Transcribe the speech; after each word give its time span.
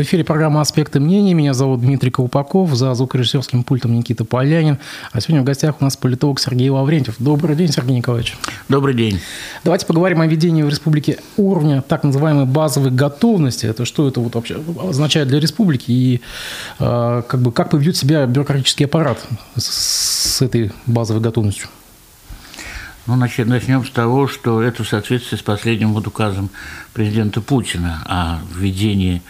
В 0.00 0.02
эфире 0.02 0.24
программа 0.24 0.62
«Аспекты 0.62 0.98
мнений». 0.98 1.34
Меня 1.34 1.52
зовут 1.52 1.82
Дмитрий 1.82 2.10
Колпаков. 2.10 2.74
За 2.74 2.94
звукорежиссерским 2.94 3.62
пультом 3.64 3.92
Никита 3.94 4.24
Полянин. 4.24 4.78
А 5.12 5.20
сегодня 5.20 5.42
в 5.42 5.44
гостях 5.44 5.74
у 5.78 5.84
нас 5.84 5.94
политолог 5.98 6.40
Сергей 6.40 6.70
Лаврентьев. 6.70 7.16
Добрый 7.18 7.54
день, 7.54 7.70
Сергей 7.70 7.98
Николаевич. 7.98 8.34
Добрый 8.70 8.94
день. 8.94 9.20
Давайте 9.62 9.84
поговорим 9.84 10.22
о 10.22 10.26
введении 10.26 10.62
в 10.62 10.70
республике 10.70 11.18
уровня 11.36 11.82
так 11.82 12.02
называемой 12.02 12.46
базовой 12.46 12.90
готовности. 12.90 13.66
Это 13.66 13.84
что 13.84 14.08
это 14.08 14.20
вот 14.20 14.36
вообще 14.36 14.58
означает 14.82 15.28
для 15.28 15.38
республики 15.38 15.90
и 15.90 16.22
э, 16.78 17.22
как, 17.28 17.42
бы, 17.42 17.52
как 17.52 17.68
поведет 17.68 17.98
себя 17.98 18.24
бюрократический 18.24 18.86
аппарат 18.86 19.22
с, 19.56 20.38
с 20.38 20.40
этой 20.40 20.72
базовой 20.86 21.20
готовностью? 21.20 21.68
Ну, 23.06 23.16
значит, 23.16 23.46
начнем 23.48 23.84
с 23.84 23.90
того, 23.90 24.28
что 24.28 24.62
это 24.62 24.82
в 24.82 24.88
соответствии 24.88 25.36
с 25.36 25.42
последним 25.42 25.92
вот 25.92 26.06
указом 26.06 26.48
президента 26.94 27.42
Путина 27.42 28.02
о 28.06 28.38
введении, 28.54 29.20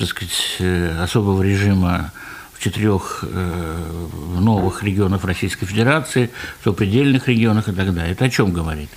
так 0.00 0.08
сказать, 0.08 0.56
э, 0.60 1.02
особого 1.02 1.42
режима 1.42 2.10
в 2.54 2.64
четырех 2.64 3.22
э, 3.22 3.96
новых 4.38 4.82
регионах 4.82 5.24
Российской 5.24 5.66
Федерации, 5.66 6.30
в 6.60 6.64
сопредельных 6.64 7.28
регионах 7.28 7.68
и 7.68 7.72
так 7.72 7.94
далее. 7.94 8.12
Это 8.12 8.24
о 8.24 8.30
чем 8.30 8.50
говорит? 8.50 8.88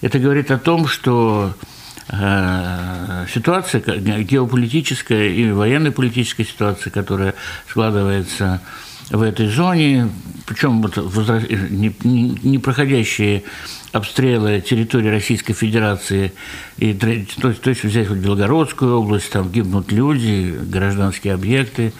Это 0.00 0.18
говорит 0.18 0.50
о 0.50 0.58
том, 0.58 0.88
что 0.88 1.54
э, 2.08 3.26
ситуация, 3.32 3.80
геополитическая 3.80 5.28
и 5.28 5.52
военно-политическая 5.52 6.44
ситуация, 6.44 6.90
которая 6.90 7.34
складывается 7.68 8.60
в 9.10 9.22
этой 9.22 9.46
зоне, 9.46 10.10
причем 10.44 10.82
вот 10.82 10.96
не, 10.96 11.94
не, 12.02 12.38
не 12.42 12.58
проходящие 12.58 13.44
обстрелы 13.92 14.60
территории 14.60 15.08
Российской 15.08 15.54
Федерации, 15.54 16.32
и, 16.76 16.92
то, 16.92 17.52
то 17.52 17.70
есть 17.70 17.84
взять 17.84 18.08
вот 18.08 18.18
Белгородскую 18.18 18.98
область, 18.98 19.30
там 19.30 19.50
гибнут 19.50 19.90
люди, 19.92 20.56
гражданские 20.62 21.34
объекты, 21.34 21.92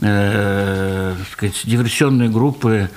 э, 0.00 1.14
сказать, 1.32 1.60
диверсионные 1.64 2.30
группы, 2.30 2.90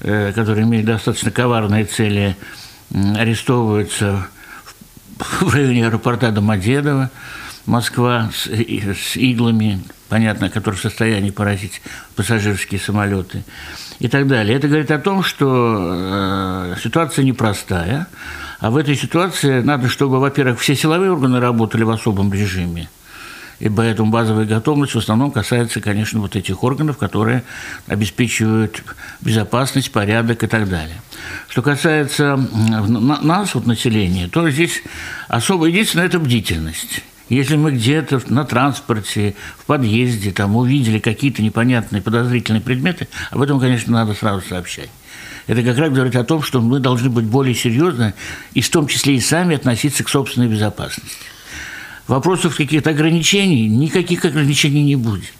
э, 0.00 0.32
которые 0.34 0.64
имеют 0.64 0.86
достаточно 0.86 1.30
коварные 1.30 1.84
цели, 1.84 2.36
э, 2.90 3.14
арестовываются 3.16 4.26
в, 5.18 5.42
в 5.50 5.54
районе 5.54 5.86
аэропорта 5.86 6.30
Домодедово, 6.30 7.10
Москва 7.66 8.30
с, 8.34 8.46
с 8.46 9.16
иглами, 9.16 9.82
понятно, 10.08 10.50
которые 10.50 10.78
в 10.78 10.82
состоянии 10.82 11.30
поразить 11.30 11.80
пассажирские 12.14 12.78
самолеты 12.78 13.42
и 14.04 14.08
так 14.08 14.26
далее. 14.26 14.54
Это 14.54 14.68
говорит 14.68 14.90
о 14.90 14.98
том, 14.98 15.22
что 15.22 16.74
э, 16.74 16.74
ситуация 16.82 17.24
непростая, 17.24 18.06
а 18.60 18.70
в 18.70 18.76
этой 18.76 18.96
ситуации 18.96 19.62
надо, 19.62 19.88
чтобы, 19.88 20.20
во-первых, 20.20 20.60
все 20.60 20.76
силовые 20.76 21.10
органы 21.10 21.40
работали 21.40 21.84
в 21.84 21.90
особом 21.90 22.30
режиме, 22.30 22.90
и 23.60 23.70
поэтому 23.70 24.10
базовая 24.10 24.44
готовность 24.44 24.94
в 24.94 24.98
основном 24.98 25.30
касается, 25.30 25.80
конечно, 25.80 26.20
вот 26.20 26.36
этих 26.36 26.62
органов, 26.62 26.98
которые 26.98 27.44
обеспечивают 27.86 28.82
безопасность, 29.22 29.90
порядок 29.90 30.42
и 30.42 30.48
так 30.48 30.68
далее. 30.68 31.00
Что 31.48 31.62
касается 31.62 32.36
нас, 32.36 33.54
вот 33.54 33.64
населения, 33.64 34.28
то 34.28 34.50
здесь 34.50 34.82
особо 35.28 35.64
единственное– 35.64 36.04
это 36.08 36.18
бдительность. 36.18 37.00
Если 37.28 37.56
мы 37.56 37.72
где-то 37.72 38.20
на 38.28 38.44
транспорте, 38.44 39.34
в 39.58 39.64
подъезде 39.64 40.30
там 40.30 40.56
увидели 40.56 40.98
какие-то 40.98 41.42
непонятные 41.42 42.02
подозрительные 42.02 42.60
предметы, 42.60 43.08
об 43.30 43.40
этом, 43.40 43.58
конечно, 43.58 43.92
надо 43.92 44.14
сразу 44.14 44.42
сообщать. 44.46 44.90
Это 45.46 45.62
как 45.62 45.78
раз 45.78 45.92
говорит 45.92 46.16
о 46.16 46.24
том, 46.24 46.42
что 46.42 46.60
мы 46.60 46.80
должны 46.80 47.10
быть 47.10 47.24
более 47.24 47.54
серьезны 47.54 48.14
и 48.52 48.60
в 48.60 48.68
том 48.70 48.86
числе 48.86 49.16
и 49.16 49.20
сами 49.20 49.56
относиться 49.56 50.04
к 50.04 50.08
собственной 50.08 50.48
безопасности. 50.48 51.16
Вопросов 52.08 52.56
каких-то 52.56 52.90
ограничений, 52.90 53.68
никаких 53.68 54.24
ограничений 54.24 54.82
не 54.82 54.96
будет. 54.96 55.32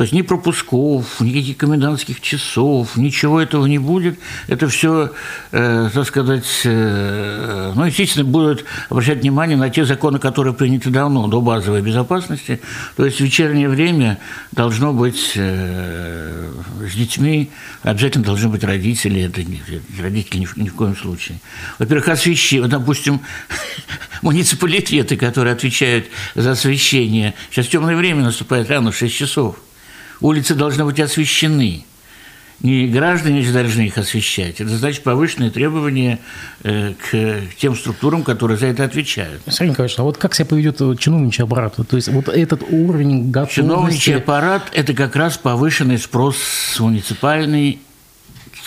То 0.00 0.04
есть 0.04 0.14
ни 0.14 0.22
пропусков, 0.22 1.20
никаких 1.20 1.58
комендантских 1.58 2.22
часов, 2.22 2.96
ничего 2.96 3.38
этого 3.38 3.66
не 3.66 3.76
будет. 3.76 4.18
Это 4.48 4.66
все, 4.66 5.12
э, 5.52 5.90
так 5.92 6.06
сказать, 6.06 6.62
э, 6.64 7.72
ну, 7.76 7.84
естественно, 7.84 8.24
будут 8.24 8.64
обращать 8.88 9.20
внимание 9.20 9.58
на 9.58 9.68
те 9.68 9.84
законы, 9.84 10.18
которые 10.18 10.54
приняты 10.54 10.88
давно, 10.88 11.26
до 11.26 11.42
базовой 11.42 11.82
безопасности. 11.82 12.62
То 12.96 13.04
есть 13.04 13.18
в 13.18 13.20
вечернее 13.20 13.68
время 13.68 14.18
должно 14.52 14.94
быть 14.94 15.32
э, 15.34 16.50
с 16.90 16.94
детьми, 16.94 17.50
обязательно 17.82 18.24
должны 18.24 18.48
быть 18.48 18.64
родители, 18.64 19.20
это 19.20 19.44
не, 19.44 19.60
родители 20.00 20.38
ни, 20.38 20.62
ни 20.62 20.68
в 20.68 20.76
коем 20.76 20.96
случае. 20.96 21.40
Во-первых, 21.78 22.08
освещение, 22.08 22.70
допустим, 22.70 23.20
муниципалитеты, 24.22 25.18
которые 25.18 25.52
отвечают 25.52 26.06
за 26.34 26.52
освещение. 26.52 27.34
Сейчас 27.50 27.66
темное 27.66 27.96
время 27.96 28.22
наступает 28.22 28.70
рано, 28.70 28.92
в 28.92 28.96
6 28.96 29.14
часов– 29.14 29.56
улицы 30.20 30.54
должны 30.54 30.84
быть 30.84 31.00
освещены. 31.00 31.84
Не 32.62 32.88
граждане 32.88 33.42
должны 33.50 33.86
их 33.86 33.96
освещать. 33.96 34.60
Это 34.60 34.76
значит 34.76 35.02
повышенные 35.02 35.50
требования 35.50 36.18
э, 36.62 36.92
к 36.92 37.40
тем 37.56 37.74
структурам, 37.74 38.22
которые 38.22 38.58
за 38.58 38.66
это 38.66 38.84
отвечают. 38.84 39.40
Сергей 39.46 39.70
Николаевич, 39.70 39.98
а 39.98 40.02
вот 40.02 40.18
как 40.18 40.34
себя 40.34 40.44
поведет 40.44 40.76
чиновничий 40.98 41.44
аппарат? 41.44 41.76
То 41.76 41.96
есть 41.96 42.08
вот 42.08 42.28
этот 42.28 42.62
уровень 42.70 43.30
готовности... 43.30 43.60
Чиновничий 43.60 44.16
аппарат– 44.16 44.64
это 44.74 44.92
как 44.92 45.16
раз 45.16 45.38
повышенный 45.38 45.96
спрос 45.96 46.36
муниципальный 46.78 47.80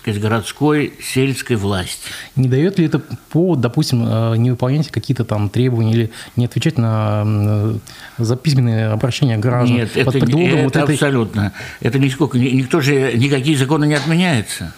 сказать, 0.04 0.22
городской, 0.22 0.94
сельской 1.02 1.56
власти. 1.56 2.10
Не 2.36 2.50
дает 2.50 2.78
ли 2.78 2.86
это 2.86 3.00
повод, 3.00 3.62
допустим, 3.62 4.06
э, 4.06 4.36
не 4.38 4.52
выполнять 4.52 4.90
какие-то 4.90 5.24
там 5.24 5.50
требования 5.50 5.94
или 5.94 6.12
не 6.36 6.46
отвечать 6.46 6.78
на 6.78 7.76
за 8.18 8.36
письменные 8.36 8.88
обращения 8.88 9.38
граждан? 9.38 9.78
Нет, 9.78 9.96
это, 9.96 10.18
это 10.18 10.64
вот 10.64 10.76
этой... 10.76 10.96
абсолютно. 10.96 11.54
Это 11.80 12.00
нисколько, 12.00 12.38
никто 12.38 12.82
же, 12.82 13.14
никакие 13.14 13.58
законы 13.58 13.86
не 13.86 13.94
отменяются. 13.94 14.74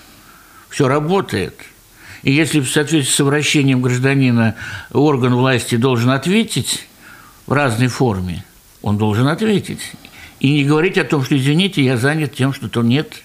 Все 0.70 0.88
работает. 0.88 1.56
И 2.22 2.32
если 2.32 2.60
в 2.60 2.70
соответствии 2.70 3.16
с 3.16 3.20
обращением 3.20 3.82
гражданина 3.82 4.56
орган 4.92 5.34
власти 5.34 5.76
должен 5.76 6.12
ответить 6.12 6.88
в 7.48 7.54
разной 7.54 7.88
форме, 7.88 8.46
он 8.84 9.00
должен 9.00 9.28
ответить. 9.28 9.82
И 10.40 10.54
не 10.54 10.64
говорить 10.66 11.00
о 11.00 11.04
том, 11.04 11.24
что, 11.24 11.36
извините, 11.36 11.84
я 11.84 11.98
занят 11.98 12.36
тем, 12.36 12.54
что 12.54 12.70
то 12.70 12.84
нет 12.84 13.24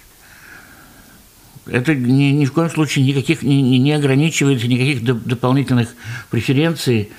это 1.67 1.95
ни, 1.95 2.31
ни 2.31 2.45
в 2.45 2.53
коем 2.53 2.69
случае 2.69 3.05
никаких, 3.05 3.43
не, 3.43 3.79
не 3.79 3.91
ограничивает 3.93 4.63
никаких 4.63 5.03
дополнительных 5.03 5.89
преференций, 6.29 7.09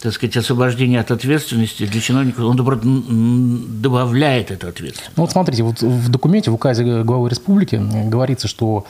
так 0.00 0.14
сказать, 0.14 0.36
освобождения 0.36 1.00
от 1.00 1.10
ответственности 1.10 1.86
для 1.86 2.00
чиновников, 2.00 2.44
он 2.44 2.56
наоборот 2.56 2.80
добавляет 3.80 4.50
эту 4.50 4.68
ответственность. 4.68 5.12
Ну 5.16 5.24
вот 5.24 5.32
смотрите, 5.32 5.62
вот 5.62 5.82
в 5.82 6.08
документе, 6.08 6.50
в 6.50 6.54
указе 6.54 7.02
главы 7.02 7.28
республики 7.28 7.80
говорится, 8.08 8.48
что 8.48 8.86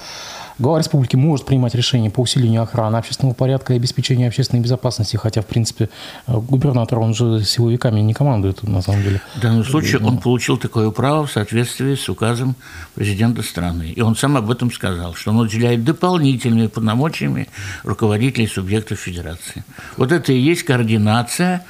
Глава 0.60 0.78
республики 0.78 1.16
может 1.16 1.46
принимать 1.46 1.74
решения 1.74 2.10
по 2.10 2.20
усилению 2.20 2.60
охраны 2.60 2.96
общественного 2.96 3.34
порядка 3.34 3.72
и 3.72 3.76
обеспечению 3.76 4.28
общественной 4.28 4.62
безопасности, 4.62 5.16
хотя, 5.16 5.40
в 5.40 5.46
принципе, 5.46 5.88
губернатор, 6.26 6.98
он 6.98 7.14
же 7.14 7.42
силовиками 7.44 8.00
не 8.00 8.12
командует, 8.12 8.62
на 8.62 8.82
самом 8.82 9.02
деле. 9.02 9.22
В 9.36 9.40
данном 9.40 9.64
случае 9.64 10.02
он 10.02 10.18
получил 10.18 10.58
такое 10.58 10.90
право 10.90 11.24
в 11.24 11.32
соответствии 11.32 11.94
с 11.94 12.10
указом 12.10 12.56
президента 12.94 13.40
страны. 13.42 13.84
И 13.84 14.02
он 14.02 14.14
сам 14.16 14.36
об 14.36 14.50
этом 14.50 14.70
сказал, 14.70 15.14
что 15.14 15.30
он 15.30 15.38
уделяет 15.38 15.82
дополнительными 15.82 16.66
полномочиями 16.66 17.48
руководителей 17.82 18.46
субъектов 18.46 18.98
федерации. 18.98 19.64
Вот 19.96 20.12
это 20.12 20.34
и 20.34 20.38
есть 20.38 20.64
координация 20.64 21.64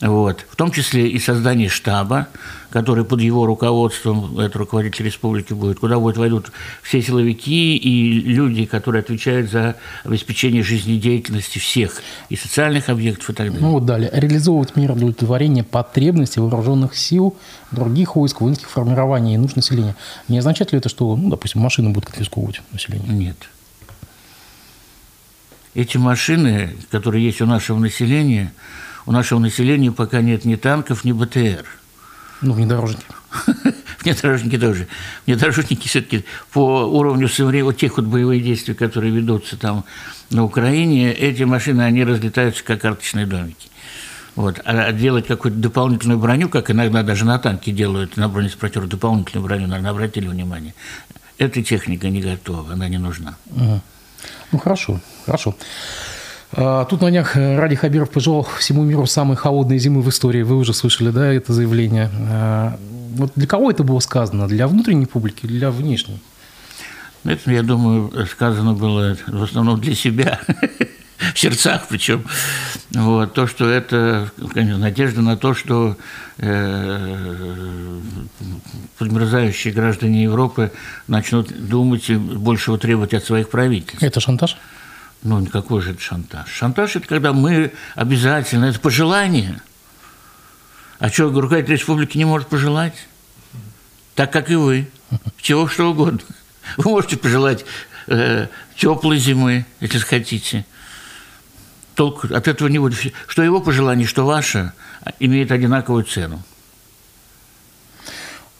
вот. 0.00 0.46
В 0.48 0.56
том 0.56 0.70
числе 0.70 1.08
и 1.08 1.18
создание 1.18 1.68
штаба, 1.68 2.28
который 2.70 3.04
под 3.04 3.20
его 3.20 3.44
руководством, 3.44 4.38
это 4.38 4.58
руководитель 4.58 5.04
республики 5.04 5.52
будет, 5.52 5.80
куда 5.80 5.98
будут 5.98 6.16
войдут 6.16 6.52
все 6.82 7.02
силовики 7.02 7.76
и 7.76 8.20
люди, 8.20 8.64
которые 8.64 9.00
отвечают 9.00 9.50
за 9.50 9.76
обеспечение 10.04 10.62
жизнедеятельности 10.62 11.58
всех, 11.58 12.00
и 12.30 12.36
социальных 12.36 12.88
объектов 12.88 13.30
и 13.30 13.32
так 13.34 13.48
далее. 13.48 13.60
Ну 13.60 13.72
вот 13.72 13.84
далее. 13.84 14.10
Реализовывать 14.12 14.74
меры 14.76 14.94
удовлетворения 14.94 15.64
потребностей 15.64 16.40
вооруженных 16.40 16.96
сил, 16.96 17.36
других 17.70 18.16
войск, 18.16 18.40
воинских 18.40 18.70
формирований 18.70 19.34
и 19.34 19.36
нужд 19.36 19.56
населения. 19.56 19.96
Не 20.28 20.38
означает 20.38 20.72
ли 20.72 20.78
это, 20.78 20.88
что, 20.88 21.14
ну, 21.14 21.28
допустим, 21.28 21.60
машины 21.60 21.90
будут 21.90 22.08
конфисковывать 22.08 22.62
население? 22.72 23.12
Нет. 23.12 23.36
Эти 25.74 25.98
машины, 25.98 26.76
которые 26.90 27.24
есть 27.24 27.40
у 27.40 27.46
нашего 27.46 27.78
населения, 27.78 28.52
у 29.10 29.12
нашего 29.12 29.40
населения 29.40 29.90
пока 29.90 30.20
нет 30.20 30.44
ни 30.44 30.54
танков, 30.54 31.02
ни 31.02 31.10
БТР. 31.10 31.66
Ну, 32.42 32.52
внедорожники. 32.52 33.04
Внедорожники 34.04 34.56
тоже. 34.66 34.86
Внедорожники 35.26 35.88
все-таки 35.88 36.24
по 36.52 36.84
уровню 36.84 37.28
вот 37.64 37.76
тех 37.76 37.96
вот 37.96 38.06
боевых 38.06 38.40
действий, 38.40 38.74
которые 38.74 39.12
ведутся 39.12 39.56
там 39.56 39.84
на 40.30 40.44
Украине, 40.44 41.12
эти 41.12 41.42
машины, 41.42 41.82
они 41.82 42.04
разлетаются 42.04 42.62
как 42.62 42.82
карточные 42.82 43.26
домики. 43.26 43.68
Вот. 44.36 44.60
А 44.64 44.92
делать 44.92 45.26
какую-то 45.26 45.58
дополнительную 45.58 46.20
броню, 46.20 46.48
как 46.48 46.70
иногда 46.70 47.02
даже 47.02 47.24
на 47.24 47.40
танке 47.40 47.72
делают, 47.72 48.16
на 48.16 48.28
бронетранспортер 48.28 48.86
дополнительную 48.86 49.44
броню, 49.44 49.66
наверное, 49.66 49.90
обратили 49.90 50.28
внимание, 50.28 50.72
эта 51.36 51.64
техника 51.64 52.08
не 52.10 52.20
готова, 52.20 52.74
она 52.74 52.88
не 52.88 52.98
нужна. 52.98 53.34
Угу. 53.46 53.80
Ну, 54.52 54.58
хорошо, 54.60 55.00
хорошо. 55.26 55.56
А, 56.52 56.84
тут 56.84 57.00
на 57.00 57.10
днях 57.10 57.36
Ради 57.36 57.76
Хабиров 57.76 58.10
пожелал 58.10 58.42
всему 58.58 58.82
миру 58.84 59.06
самой 59.06 59.36
холодной 59.36 59.78
зимы 59.78 60.02
в 60.02 60.08
истории. 60.08 60.42
Вы 60.42 60.56
уже 60.56 60.74
слышали, 60.74 61.10
да, 61.10 61.32
это 61.32 61.52
заявление. 61.52 62.10
А, 62.28 62.78
вот 63.14 63.32
для 63.36 63.46
кого 63.46 63.70
это 63.70 63.84
было 63.84 64.00
сказано? 64.00 64.48
Для 64.48 64.66
внутренней 64.66 65.06
публики 65.06 65.46
или 65.46 65.58
для 65.58 65.70
внешней? 65.70 66.20
Это, 67.24 67.50
я 67.52 67.62
думаю, 67.62 68.26
сказано 68.26 68.72
было 68.72 69.16
в 69.26 69.42
основном 69.42 69.80
для 69.80 69.94
себя, 69.94 70.40
в 71.34 71.38
сердцах 71.38 71.86
причем. 71.88 72.24
Вот, 72.92 73.34
то, 73.34 73.46
что 73.46 73.68
это 73.68 74.30
конечно, 74.52 74.78
надежда 74.78 75.20
на 75.20 75.36
то, 75.36 75.54
что 75.54 75.96
э, 76.38 78.00
подмерзающие 78.98 79.72
граждане 79.72 80.22
Европы 80.24 80.72
начнут 81.06 81.52
думать 81.68 82.08
и 82.08 82.16
большего 82.16 82.78
требовать 82.78 83.14
от 83.14 83.24
своих 83.24 83.50
правительств. 83.50 84.02
Это 84.02 84.18
шантаж? 84.18 84.56
Ну, 85.22 85.44
какой 85.46 85.82
же 85.82 85.92
это 85.92 86.00
шантаж? 86.00 86.50
Шантаж– 86.50 86.96
это 86.96 87.06
когда 87.06 87.32
мы 87.32 87.72
обязательно, 87.94 88.66
это 88.66 88.80
пожелание. 88.80 89.60
А 90.98 91.10
что, 91.10 91.30
руководитель 91.30 91.74
республики 91.74 92.16
не 92.16 92.24
может 92.24 92.48
пожелать? 92.48 92.94
Так, 94.14 94.32
как 94.32 94.50
и 94.50 94.54
вы. 94.54 94.88
Чего 95.40 95.68
что 95.68 95.90
угодно. 95.90 96.20
Вы 96.76 96.90
можете 96.90 97.16
пожелать 97.16 97.64
э, 98.06 98.48
теплой 98.76 99.18
зимы, 99.18 99.66
если 99.80 99.98
хотите. 99.98 100.64
Толк 101.94 102.24
от 102.24 102.48
этого 102.48 102.68
не 102.68 102.78
будет. 102.78 103.12
Что 103.26 103.42
его 103.42 103.60
пожелание, 103.60 104.06
что 104.06 104.24
ваше, 104.24 104.72
имеет 105.18 105.52
одинаковую 105.52 106.04
цену. 106.04 106.42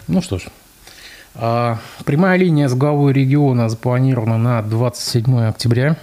Ну 0.09 0.21
что 0.23 0.39
ж, 0.39 0.47
а, 1.35 1.79
прямая 2.05 2.37
линия 2.37 2.69
с 2.69 2.75
главой 2.75 3.13
региона 3.13 3.69
запланирована 3.69 4.39
на 4.39 4.63
27 4.63 5.49
октября. 5.49 5.97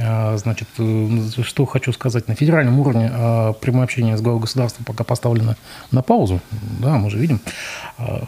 А, 0.00 0.36
значит, 0.36 0.68
э, 0.78 1.42
что 1.42 1.66
хочу 1.66 1.92
сказать, 1.92 2.28
на 2.28 2.34
федеральном 2.34 2.78
уровне 2.78 3.10
а, 3.12 3.52
прямое 3.52 3.84
общение 3.84 4.16
с 4.16 4.20
главой 4.20 4.40
государства 4.40 4.84
пока 4.84 5.04
поставлено 5.04 5.56
на 5.90 6.02
паузу. 6.02 6.40
Да, 6.80 6.98
мы 6.98 7.10
же 7.10 7.18
видим. 7.18 7.40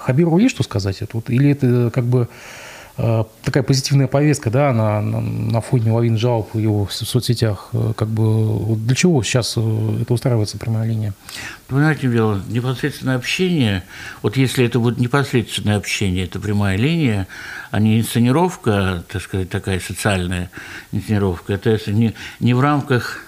Хабиру 0.01 0.37
есть 0.39 0.55
что 0.55 0.63
сказать? 0.63 1.01
Это 1.01 1.17
вот, 1.17 1.31
или 1.31 1.51
это 1.51 1.91
как 1.93 2.05
бы 2.05 2.29
такая 2.97 3.65
позитивная 3.65 4.07
повестка, 4.07 4.51
да, 4.51 4.73
на, 4.73 5.01
на, 5.01 5.21
на 5.21 5.61
фоне 5.61 5.91
лавин 5.91 6.17
жалоб 6.17 6.55
его 6.55 6.87
в 6.87 6.93
соцсетях, 6.93 7.71
э, 7.73 7.93
как 7.97 8.07
бы 8.09 8.77
для 8.77 8.95
чего 8.95 9.21
сейчас 9.25 9.55
э, 9.57 9.99
это 10.03 10.15
устраивается 10.15 10.59
прямая 10.59 10.87
линия? 10.87 11.13
Понимаете, 11.67 12.09
дело, 12.09 12.41
непосредственное 12.49 13.17
общение, 13.17 13.83
вот 14.23 14.37
если 14.37 14.65
это 14.65 14.79
будет 14.79 14.99
непосредственное 14.99 15.77
общение, 15.77 16.25
это 16.25 16.39
прямая 16.39 16.77
линия, 16.77 17.27
а 17.73 17.81
не 17.81 17.99
инсценировка, 17.99 19.05
так 19.11 19.23
сказать, 19.23 19.51
такая 19.51 19.81
социальная 19.81 20.51
инсценировка, 20.93 21.55
это 21.55 21.91
не, 21.91 22.15
не 22.39 22.55
в 22.55 22.61
рамках, 22.61 23.25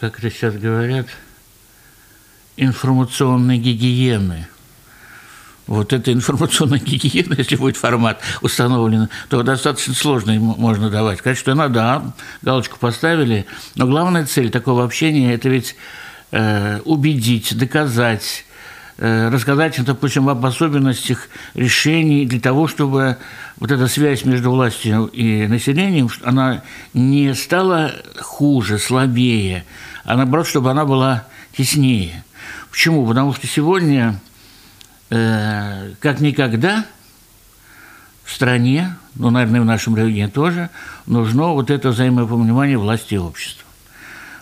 как 0.00 0.18
это 0.20 0.30
сейчас 0.30 0.54
говорят, 0.54 1.06
информационной 2.56 3.58
гигиены– 3.58 4.48
вот 5.68 5.92
эта 5.92 6.12
информационная 6.12 6.78
гигиена, 6.84 7.34
если 7.38 7.56
будет 7.56 7.76
формат 7.76 8.20
установлен, 8.40 9.08
то 9.28 9.42
достаточно 9.42 9.94
сложно 9.94 10.32
ему 10.32 10.56
можно 10.56 10.90
давать. 10.90 11.18
Сказать, 11.18 11.38
что 11.38 11.54
ну 11.54 11.68
да, 11.68 12.12
галочку 12.42 12.78
поставили, 12.78 13.46
но 13.76 13.86
главная 13.86 14.26
цель 14.26 14.50
такого 14.50 14.82
общения– 14.82 15.32
это 15.34 15.48
ведь 15.48 15.76
э, 16.32 16.80
убедить, 16.84 17.56
доказать, 17.56 18.46
э, 18.96 19.28
рассказать, 19.28 19.78
допустим, 19.84 20.28
об 20.28 20.44
особенностях 20.44 21.28
решений 21.54 22.24
для 22.26 22.40
того, 22.40 22.66
чтобы 22.66 23.18
вот 23.58 23.70
эта 23.70 23.86
связь 23.88 24.24
между 24.24 24.50
властью 24.50 25.06
и 25.06 25.46
населением, 25.46 26.08
она 26.24 26.62
не 26.94 27.34
стала 27.34 27.92
хуже, 28.18 28.78
слабее, 28.78 29.64
а 30.04 30.16
наоборот, 30.16 30.48
чтобы 30.48 30.70
она 30.70 30.86
была 30.86 31.26
теснее. 31.56 32.24
Почему? 32.70 33.06
Потому 33.06 33.34
что 33.34 33.46
сегодня 33.46 34.18
Э, 35.10 35.92
как 36.00 36.20
никогда 36.20 36.84
в 38.24 38.32
стране, 38.32 38.96
ну, 39.14 39.30
наверное, 39.30 39.62
в 39.62 39.64
нашем 39.64 39.94
районе 39.94 40.28
тоже, 40.28 40.68
нужно 41.06 41.48
вот 41.48 41.70
это 41.70 41.90
взаимопонимание 41.90 42.76
власти 42.76 43.14
и 43.14 43.18
общества. 43.18 43.64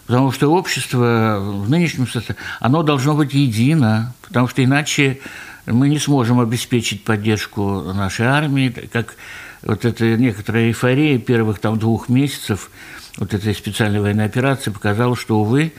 Потому 0.06 0.32
что 0.32 0.48
общество 0.48 1.38
в 1.40 1.70
нынешнем 1.70 2.06
состоянии, 2.06 2.42
оно 2.60 2.82
должно 2.82 3.14
быть 3.14 3.32
едино, 3.34 4.14
потому 4.22 4.48
что 4.48 4.62
иначе 4.62 5.20
мы 5.66 5.88
не 5.88 5.98
сможем 5.98 6.40
обеспечить 6.40 7.04
поддержку 7.04 7.92
нашей 7.92 8.26
армии, 8.26 8.68
как 8.68 9.16
вот 9.62 9.84
эта 9.84 10.16
некоторая 10.16 10.68
эйфория 10.68 11.18
первых 11.18 11.60
там 11.60 11.78
двух 11.78 12.08
месяцев 12.08 12.70
вот 13.18 13.34
этой 13.34 13.54
специальной 13.54 14.00
военной 14.00 14.26
операции 14.26 14.70
показала, 14.70 15.16
что, 15.16 15.40
увы, 15.40 15.72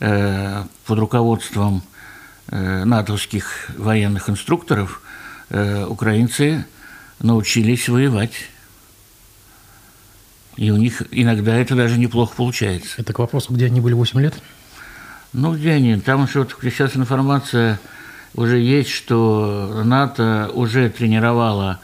э, 0.00 0.64
под 0.86 0.98
руководством 0.98 1.82
натовских 2.48 3.70
военных 3.76 4.30
инструкторов 4.30 5.02
э, 5.50 5.84
украинцы 5.84 6.64
научились 7.20 7.88
воевать. 7.88 8.34
И 10.56 10.70
у 10.70 10.76
них 10.76 11.02
иногда 11.10 11.56
это 11.56 11.74
даже 11.74 11.98
неплохо 11.98 12.34
получается. 12.36 12.94
Это 12.98 13.12
к 13.12 13.18
вопросу, 13.18 13.52
где 13.52 13.66
они 13.66 13.80
были 13.80 13.94
8 13.94 14.20
лет? 14.20 14.34
Ну, 15.32 15.54
где 15.54 15.72
они? 15.72 15.98
Там 16.00 16.24
еще 16.24 16.40
вот 16.40 16.56
сейчас 16.62 16.96
информация 16.96 17.78
уже 18.34 18.58
есть, 18.58 18.90
что 18.90 19.82
НАТО 19.84 20.50
уже 20.54 20.88
тренировало 20.88 21.80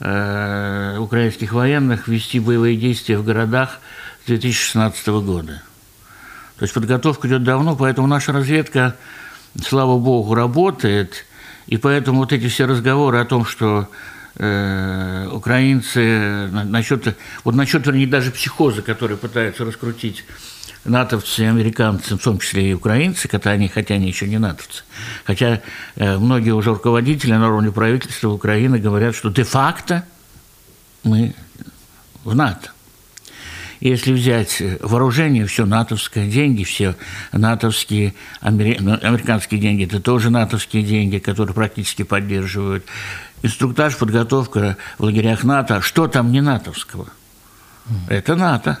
э, 0.00 0.96
украинских 0.98 1.52
военных 1.52 2.08
вести 2.08 2.40
боевые 2.40 2.76
действия 2.76 3.16
в 3.16 3.24
городах 3.24 3.80
с 4.24 4.26
2016 4.26 5.06
года. 5.08 5.62
То 6.58 6.64
есть 6.64 6.74
подготовка 6.74 7.26
идет 7.26 7.42
давно, 7.42 7.74
поэтому 7.74 8.06
наша 8.06 8.32
разведка 8.32 8.96
слава 9.64 9.98
богу, 9.98 10.34
работает, 10.34 11.26
и 11.66 11.76
поэтому 11.76 12.18
вот 12.18 12.32
эти 12.32 12.48
все 12.48 12.66
разговоры 12.66 13.18
о 13.18 13.24
том, 13.24 13.44
что 13.44 13.88
э, 14.36 15.28
украинцы 15.32 16.48
насчет, 16.48 17.16
вот 17.44 17.54
насчет, 17.54 17.86
вернее, 17.86 18.06
даже 18.06 18.30
психоза, 18.30 18.82
который 18.82 19.16
пытаются 19.16 19.64
раскрутить 19.64 20.24
натовцы, 20.84 21.40
американцы, 21.40 22.16
в 22.16 22.22
том 22.22 22.38
числе 22.38 22.70
и 22.70 22.74
украинцы, 22.74 23.28
хотя 23.28 23.50
они, 23.50 23.68
хотя 23.68 23.94
они 23.94 24.08
еще 24.08 24.26
не 24.26 24.38
натовцы. 24.38 24.82
Хотя 25.24 25.60
э, 25.96 26.18
многие 26.18 26.52
уже 26.52 26.70
руководители 26.70 27.32
на 27.32 27.48
уровне 27.48 27.70
правительства 27.70 28.30
Украины 28.30 28.78
говорят, 28.78 29.14
что 29.14 29.30
де-факто 29.30 30.04
мы 31.04 31.34
в 32.24 32.34
НАТО. 32.34 32.70
Если 33.80 34.12
взять 34.12 34.62
вооружение, 34.80 35.46
все 35.46 35.64
натовское, 35.64 36.26
деньги 36.26 36.64
все 36.64 36.96
натовские, 37.32 38.14
ну, 38.42 38.98
американские 39.02 39.58
деньги, 39.58 39.84
это 39.84 40.00
тоже 40.00 40.28
натовские 40.28 40.82
деньги, 40.82 41.18
которые 41.18 41.54
практически 41.54 42.02
поддерживают. 42.02 42.84
Инструктаж, 43.42 43.96
подготовка 43.96 44.76
в 44.98 45.04
лагерях 45.04 45.44
НАТО. 45.44 45.80
Что 45.80 46.08
там 46.08 46.30
не 46.30 46.42
натовского? 46.42 47.08
Это 48.08 48.36
НАТО. 48.36 48.78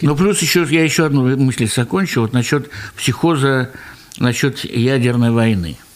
Но 0.00 0.14
плюс 0.14 0.40
еще, 0.42 0.66
я 0.70 0.84
еще 0.84 1.06
одну 1.06 1.36
мысль 1.36 1.68
закончу, 1.68 2.20
вот 2.20 2.32
насчет 2.32 2.70
психоза, 2.96 3.70
насчет 4.18 4.64
ядерной 4.64 5.32
войны– 5.32 5.76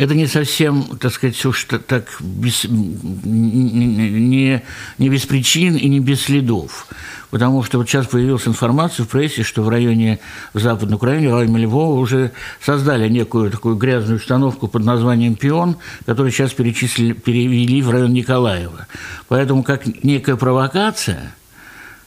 это 0.00 0.14
не 0.14 0.26
совсем, 0.26 0.82
так 0.98 1.12
сказать, 1.12 1.44
уж 1.44 1.64
так 1.64 2.06
без, 2.20 2.64
не, 2.64 4.62
не 4.96 5.08
без 5.10 5.26
причин 5.26 5.76
и 5.76 5.88
не 5.90 6.00
без 6.00 6.22
следов. 6.22 6.86
Потому 7.28 7.62
что 7.62 7.76
вот 7.76 7.86
сейчас 7.86 8.06
появилась 8.06 8.48
информация 8.48 9.04
в 9.04 9.08
прессе, 9.08 9.42
что 9.42 9.62
в 9.62 9.68
районе 9.68 10.18
в 10.54 10.58
Западной 10.58 10.96
Украине, 10.96 11.28
в 11.28 11.34
районе 11.34 11.64
Львова, 11.64 12.00
уже 12.00 12.32
создали 12.64 13.10
некую 13.10 13.50
такую 13.50 13.76
грязную 13.76 14.18
установку 14.18 14.68
под 14.68 14.86
названием 14.86 15.34
«Пион», 15.34 15.76
которую 16.06 16.32
сейчас 16.32 16.54
перечислили, 16.54 17.12
перевели 17.12 17.82
в 17.82 17.90
район 17.90 18.14
Николаева. 18.14 18.86
Поэтому 19.28 19.62
как 19.62 20.02
некая 20.02 20.36
провокация– 20.36 21.34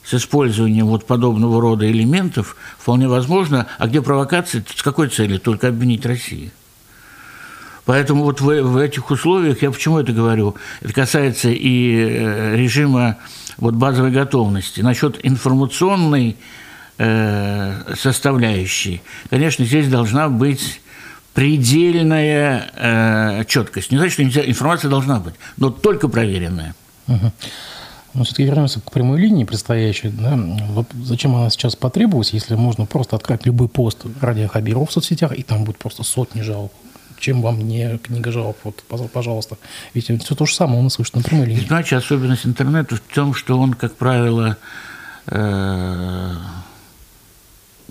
с 0.04 0.14
использованием 0.16 0.88
вот 0.88 1.06
подобного 1.08 1.62
рода 1.62 1.90
элементов 1.90 2.58
вполне 2.78 3.08
возможно. 3.08 3.68
А 3.78 3.88
где 3.88 4.02
провокация? 4.02 4.62
С 4.76 4.84
какой 4.84 5.08
целью? 5.08 5.40
Только 5.40 5.70
обвинить 5.70 6.06
Россию. 6.06 6.52
Поэтому 7.86 8.24
вот 8.24 8.40
в, 8.40 8.46
в 8.46 8.78
этих 8.78 9.12
условиях, 9.12 9.62
я 9.62 9.72
почему 9.72 10.00
это 10.00 10.14
говорю, 10.14 10.56
это 10.82 10.94
касается 10.94 11.50
и 11.50 11.96
э, 11.96 12.56
режима 12.56 13.18
вот 13.58 13.76
базовой 13.76 14.12
готовности. 14.12 14.82
Насчет 14.82 15.20
информационной 15.24 16.38
э, 16.98 17.94
составляющей, 17.96 19.02
конечно, 19.30 19.66
здесь 19.66 19.90
должна 19.90 20.30
быть 20.30 20.82
предельная 21.34 22.72
э, 22.76 23.44
четкость. 23.48 23.92
Не 23.92 23.98
значит, 23.98 24.14
что 24.14 24.24
нельзя, 24.24 24.46
информация 24.46 24.90
должна 24.90 25.20
быть, 25.20 25.36
но 25.58 25.70
только 25.70 26.08
проверенная. 26.08 26.76
Угу. 27.08 27.32
Но 28.14 28.24
все-таки 28.24 28.44
вернемся 28.44 28.80
к 28.80 28.92
прямой 28.92 29.20
линии 29.20 29.44
предстоящей. 29.44 30.10
Да? 30.10 30.40
Вот 30.70 30.88
зачем 31.04 31.36
она 31.36 31.50
сейчас 31.50 31.76
потребовалась, 31.76 32.32
если 32.32 32.56
можно 32.56 32.86
просто 32.86 33.16
открыть 33.16 33.46
любой 33.46 33.68
пост 33.68 34.06
ради 34.22 34.48
Хабиров 34.48 34.92
в 34.92 34.94
соцсетях, 34.94 35.34
и 35.34 35.42
там 35.42 35.66
будет 35.66 35.80
просто 35.80 36.04
сотни 36.04 36.42
жалоб 36.42 36.72
чем 37.24 37.42
вам 37.42 37.60
не 37.66 37.98
книга 38.00 38.34
жалоб, 38.34 38.58
вот, 38.66 38.84
пожалуйста. 39.14 39.58
Ведь 39.94 40.12
все 40.24 40.36
то 40.36 40.46
же 40.46 40.54
самое 40.54 40.82
нас 40.82 40.96
слышит 40.96 41.16
на 41.16 41.22
прямой 41.22 41.46
линии. 41.46 41.66
Значит, 41.66 41.94
особенность 41.94 42.46
интернета 42.46 42.98
в 42.98 43.00
том, 43.00 43.34
что 43.34 43.58
он, 43.58 43.76
как 43.76 43.96
правило, 43.96 44.58
э, 45.28 46.36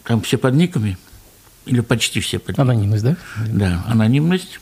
там 0.05 0.21
все 0.21 0.37
под 0.37 0.55
никами, 0.55 0.99
или 1.65 1.81
почти 1.81 2.21
все 2.21 2.39
под 2.39 2.51
никами. 2.51 2.73
Анонимность, 2.73 3.05
да? 3.05 3.17
Да, 3.49 3.85
анонимность. 3.87 4.61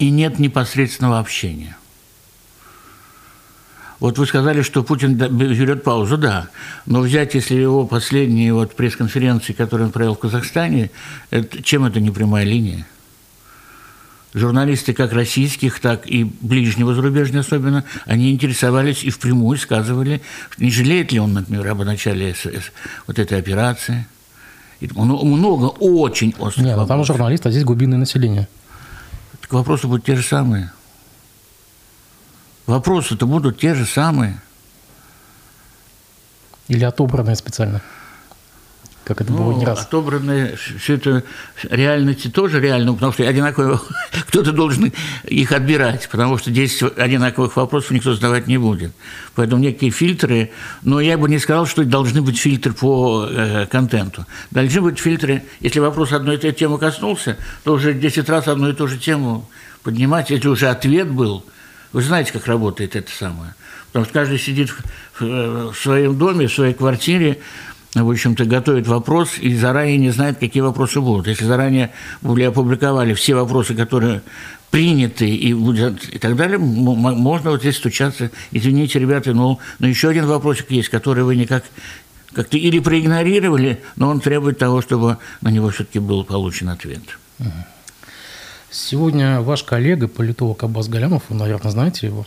И 0.00 0.10
нет 0.10 0.40
непосредственного 0.40 1.20
общения. 1.20 1.76
Вот 4.00 4.18
вы 4.18 4.26
сказали, 4.26 4.62
что 4.62 4.82
Путин 4.82 5.14
берет 5.14 5.84
паузу, 5.84 6.18
да. 6.18 6.48
Но 6.84 7.00
взять, 7.00 7.34
если 7.34 7.54
его 7.54 7.86
последние 7.86 8.52
вот 8.54 8.74
пресс-конференции, 8.74 9.52
которые 9.52 9.86
он 9.86 9.92
провел 9.92 10.16
в 10.16 10.18
Казахстане, 10.18 10.90
это, 11.30 11.62
чем 11.62 11.84
это 11.84 12.00
не 12.00 12.10
прямая 12.10 12.44
линия? 12.44 12.86
Журналисты 14.32 14.92
как 14.92 15.12
российских, 15.12 15.80
так 15.80 16.06
и 16.06 16.22
ближнего 16.22 16.94
зарубежья 16.94 17.40
особенно, 17.40 17.84
они 18.06 18.30
интересовались 18.30 19.02
и 19.02 19.10
впрямую 19.10 19.58
сказывали, 19.58 20.22
не 20.58 20.70
жалеет 20.70 21.10
ли 21.10 21.18
он, 21.18 21.32
например, 21.32 21.66
об 21.66 21.82
начале 21.82 22.36
вот 23.08 23.18
этой 23.18 23.38
операции. 23.38 24.06
Много, 24.80 25.66
очень 25.66 26.34
острых 26.38 26.64
Нет, 26.64 26.76
ну 26.76 26.86
там 26.86 27.04
журналист, 27.04 27.44
а 27.44 27.50
здесь 27.50 27.64
глубинное 27.64 27.98
население. 27.98 28.48
Так 29.40 29.52
вопросы 29.52 29.88
будут 29.88 30.04
те 30.04 30.14
же 30.14 30.22
самые. 30.22 30.72
Вопросы-то 32.66 33.26
будут 33.26 33.58
те 33.58 33.74
же 33.74 33.84
самые. 33.84 34.40
Или 36.68 36.84
отобранные 36.84 37.34
специально? 37.34 37.82
Как 39.04 39.20
это 39.20 39.32
ну, 39.32 39.38
было 39.38 39.58
не 39.58 39.64
раз. 39.64 39.82
Отобранные, 39.82 40.56
все 40.56 40.94
это 40.94 41.24
реальности 41.62 42.28
тоже 42.28 42.60
реально, 42.60 42.94
потому 42.94 43.12
что 43.12 43.26
одинаковые, 43.26 43.80
кто-то 44.28 44.52
должен 44.52 44.92
их 45.24 45.52
отбирать, 45.52 46.08
потому 46.10 46.38
что 46.38 46.50
10 46.50 46.98
одинаковых 46.98 47.56
вопросов 47.56 47.90
никто 47.90 48.14
задавать 48.14 48.46
не 48.46 48.58
будет. 48.58 48.92
Поэтому 49.34 49.62
некие 49.62 49.90
фильтры, 49.90 50.50
но 50.82 51.00
я 51.00 51.18
бы 51.18 51.28
не 51.28 51.38
сказал, 51.38 51.66
что 51.66 51.84
должны 51.84 52.22
быть 52.22 52.38
фильтры 52.38 52.72
по 52.72 53.26
э, 53.28 53.66
контенту. 53.66 54.26
Должны 54.50 54.80
быть 54.82 54.98
фильтры, 54.98 55.42
если 55.60 55.80
вопрос 55.80 56.12
одной 56.12 56.36
и 56.36 56.38
той 56.38 56.52
темы 56.52 56.78
коснулся, 56.78 57.36
то 57.64 57.72
уже 57.72 57.94
10 57.94 58.28
раз 58.28 58.48
одну 58.48 58.68
и 58.68 58.74
ту 58.74 58.86
же 58.86 58.98
тему 58.98 59.48
поднимать, 59.82 60.30
если 60.30 60.48
уже 60.48 60.68
ответ 60.68 61.10
был– 61.10 61.44
вы 61.92 62.02
знаете, 62.02 62.32
как 62.32 62.46
работает 62.46 62.94
это 62.94 63.10
самое. 63.10 63.54
Потому 63.88 64.04
что 64.04 64.14
каждый 64.14 64.38
сидит 64.38 64.70
в, 64.70 65.72
в 65.72 65.74
своем 65.74 66.16
доме, 66.16 66.46
в 66.46 66.52
своей 66.52 66.74
квартире, 66.74 67.40
в 67.94 68.08
общем-то, 68.08 68.44
готовит 68.44 68.86
вопрос 68.86 69.38
и 69.38 69.54
заранее 69.56 69.98
не 69.98 70.10
знает, 70.10 70.38
какие 70.38 70.62
вопросы 70.62 71.00
будут. 71.00 71.26
Если 71.26 71.44
заранее 71.44 71.90
были 72.22 72.44
опубликовали 72.44 73.14
все 73.14 73.34
вопросы, 73.34 73.74
которые 73.74 74.22
приняты 74.70 75.28
и, 75.28 75.52
будут, 75.52 76.08
и 76.08 76.18
так 76.18 76.36
далее, 76.36 76.58
можно 76.58 77.50
вот 77.50 77.60
здесь 77.60 77.76
стучаться. 77.76 78.30
Извините, 78.52 79.00
ребята, 79.00 79.34
но, 79.34 79.58
но 79.80 79.88
еще 79.88 80.08
один 80.08 80.26
вопросик 80.26 80.70
есть, 80.70 80.88
который 80.88 81.24
вы 81.24 81.34
никак 81.34 81.64
как-то 82.32 82.56
или 82.56 82.78
проигнорировали, 82.78 83.82
но 83.96 84.08
он 84.08 84.20
требует 84.20 84.58
того, 84.58 84.82
чтобы 84.82 85.18
на 85.40 85.48
него 85.48 85.70
все-таки 85.70 85.98
был 85.98 86.22
получен 86.24 86.68
ответ. 86.68 87.02
Сегодня 88.70 89.40
ваш 89.40 89.64
коллега, 89.64 90.06
политолог 90.06 90.62
Аббас 90.62 90.86
Галямов, 90.86 91.24
вы, 91.28 91.34
наверное, 91.34 91.72
знаете 91.72 92.06
его, 92.06 92.24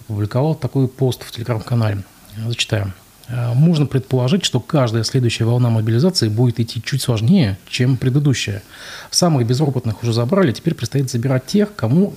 опубликовал 0.00 0.54
такой 0.54 0.88
пост 0.88 1.22
в 1.22 1.30
телеграм-канале. 1.30 2.02
Зачитаю. 2.46 2.94
«Э, 3.28 3.54
можно 3.54 3.86
предположить, 3.86 4.44
что 4.44 4.60
каждая 4.60 5.04
следующая 5.04 5.44
волна 5.44 5.70
мобилизации 5.70 6.28
будет 6.28 6.60
идти 6.60 6.82
чуть 6.82 7.02
сложнее, 7.02 7.58
чем 7.68 7.96
предыдущая. 7.96 8.62
Самых 9.10 9.46
безропотных 9.46 10.02
уже 10.02 10.12
забрали, 10.12 10.52
теперь 10.52 10.74
предстоит 10.74 11.10
забирать 11.10 11.46
тех, 11.46 11.74
кому, 11.74 12.14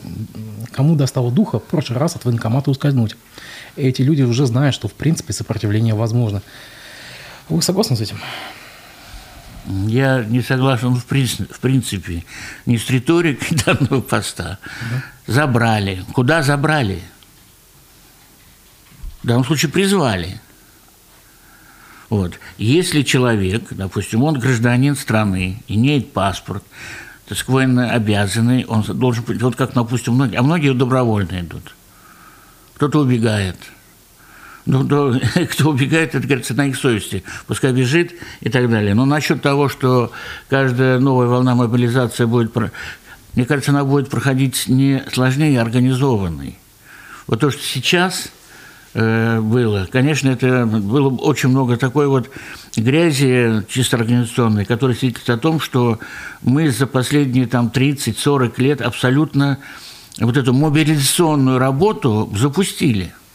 кому 0.72 0.96
достало 0.96 1.32
духа 1.32 1.60
в 1.60 1.64
прошлый 1.64 2.00
раз 2.00 2.16
от 2.16 2.26
военкомата 2.26 2.72
ускользнуть. 2.72 3.16
Эти 3.76 4.02
люди 4.02 4.24
уже 4.24 4.46
знают, 4.46 4.74
что 4.74 4.88
в 4.88 4.94
принципе 4.94 5.34
сопротивление 5.34 5.94
возможно. 5.96 6.42
Вы 7.50 7.62
согласны 7.62 7.96
с 7.96 8.02
этим? 8.02 8.18
Я 9.68 10.24
не 10.24 10.42
согласен 10.42 10.96
в 10.96 11.06
принципе, 11.06 11.52
в 11.52 11.60
принципе 11.60 12.24
ни 12.66 12.78
с 12.78 12.90
риторикой 12.90 13.58
данного 13.66 14.02
поста. 14.02 14.60
Забрали. 15.28 16.04
Куда 16.14 16.44
забрали? 16.44 17.02
В 19.24 19.28
данном 19.28 19.44
случае 19.44 19.72
призвали. 19.72 20.40
Вот. 22.10 22.40
Если 22.58 23.02
человек, 23.02 23.64
допустим, 23.72 24.24
он 24.24 24.40
гражданин 24.40 24.96
страны, 24.96 25.64
имеет 25.68 26.14
паспорт, 26.14 26.64
так 27.28 27.38
сказать, 27.38 27.56
военно 27.56 27.92
обязанный, 27.92 28.66
он 28.66 28.84
должен, 28.84 29.24
вот 29.40 29.56
как, 29.56 29.74
допустим, 29.74 30.14
многие, 30.14 30.38
а 30.38 30.44
многие 30.44 30.74
добровольно 30.74 31.40
идут. 31.40 31.76
Кто-то 32.76 33.00
убегает– 33.00 33.58
ну, 34.66 34.88
то, 34.88 35.20
кто 35.52 35.70
убегает, 35.70 36.16
это, 36.16 36.26
говорится, 36.26 36.54
на 36.54 36.68
их 36.68 36.76
совести. 36.76 37.24
Пускай 37.48 37.72
бежит 37.72 38.14
и 38.42 38.50
так 38.50 38.70
далее. 38.70 38.94
Но 38.96 39.06
насчет 39.06 39.42
того, 39.42 39.70
что 39.70 40.12
каждая 40.50 41.00
новая 41.00 41.28
волна 41.28 41.56
мобилизации 41.56 42.26
будет... 42.26 42.54
Мне 43.36 43.46
кажется, 43.46 43.72
она 43.72 43.84
будет 43.84 44.10
проходить 44.10 44.68
не 44.68 45.04
сложнее, 45.12 45.60
а 45.60 45.64
организованной. 45.64 46.58
Вот 47.28 47.42
то, 47.42 47.52
что 47.52 47.62
сейчас 47.62 48.30
было, 48.96 49.88
конечно, 49.92 50.30
это 50.30 50.66
было 50.66 51.10
очень 51.10 51.50
много 51.50 51.75
такой 51.75 52.08
вот 52.08 52.30
грязи 52.78 53.64
чисто 53.68 53.98
организационной, 53.98 54.64
которая 54.64 54.96
свидетельствует 54.96 55.40
о 55.40 55.42
том, 55.42 55.60
что 55.60 56.00
мы 56.42 56.72
за 56.72 56.88
последние 56.88 57.46
там 57.46 57.72
30-40 57.74 58.54
лет 58.58 58.82
абсолютно 58.82 59.60
вот 60.20 60.38
эту 60.38 60.54
мобилизационную 60.54 61.58
работу 61.60 62.32
запустили– 62.36 63.14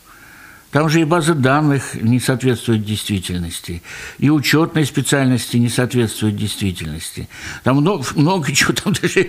там 0.70 0.88
же 0.88 1.00
и 1.00 1.04
база 1.04 1.34
данных 1.34 2.00
не 2.00 2.20
соответствует 2.20 2.84
действительности, 2.84 3.82
и 4.18 4.30
учетные 4.30 4.86
специальности 4.86 5.56
не 5.56 5.68
соответствуют 5.68 6.36
действительности. 6.36 7.28
Там 7.64 7.78
много, 7.78 8.04
много 8.14 8.52
чего, 8.52 8.72
там 8.72 8.92
даже 8.92 9.28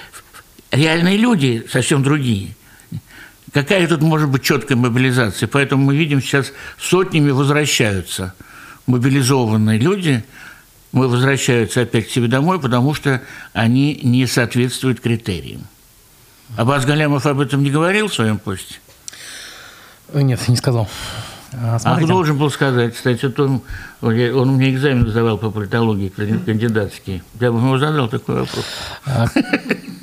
реальные 0.70 1.16
люди 1.16 1.66
совсем 1.70 2.02
другие. 2.02 2.54
Какая 3.56 3.88
тут 3.88 4.02
может 4.02 4.28
быть 4.28 4.42
четкая 4.42 4.76
мобилизация? 4.76 5.46
Поэтому 5.46 5.82
мы 5.82 5.96
видим 5.96 6.20
сейчас 6.20 6.52
сотнями 6.78 7.30
возвращаются 7.30 8.34
мобилизованные 8.86 9.78
люди, 9.78 10.22
мы 10.92 11.08
возвращаются 11.08 11.80
опять 11.80 12.06
к 12.06 12.10
себе 12.10 12.28
домой, 12.28 12.60
потому 12.60 12.92
что 12.92 13.22
они 13.54 13.98
не 14.02 14.26
соответствуют 14.26 15.00
критериям. 15.00 15.62
Аббас 16.58 16.84
Галямов 16.84 17.24
об 17.24 17.40
этом 17.40 17.62
не 17.62 17.70
говорил 17.70 18.08
в 18.08 18.14
своем 18.14 18.38
посте? 18.38 18.74
Нет, 20.12 20.46
не 20.48 20.56
сказал. 20.56 20.90
А, 21.62 21.78
а 21.82 22.06
должен 22.06 22.36
был 22.36 22.50
сказать, 22.50 22.94
кстати, 22.94 23.32
он, 23.40 23.62
он 24.02 24.56
мне 24.56 24.70
экзамен 24.70 25.08
сдавал 25.08 25.38
по 25.38 25.50
политологии, 25.50 26.08
кандидатский. 26.08 27.22
Я 27.40 27.50
бы 27.50 27.58
ему 27.58 27.78
задал 27.78 28.08
такой 28.08 28.40
вопрос. 28.40 28.64
А, 29.06 29.26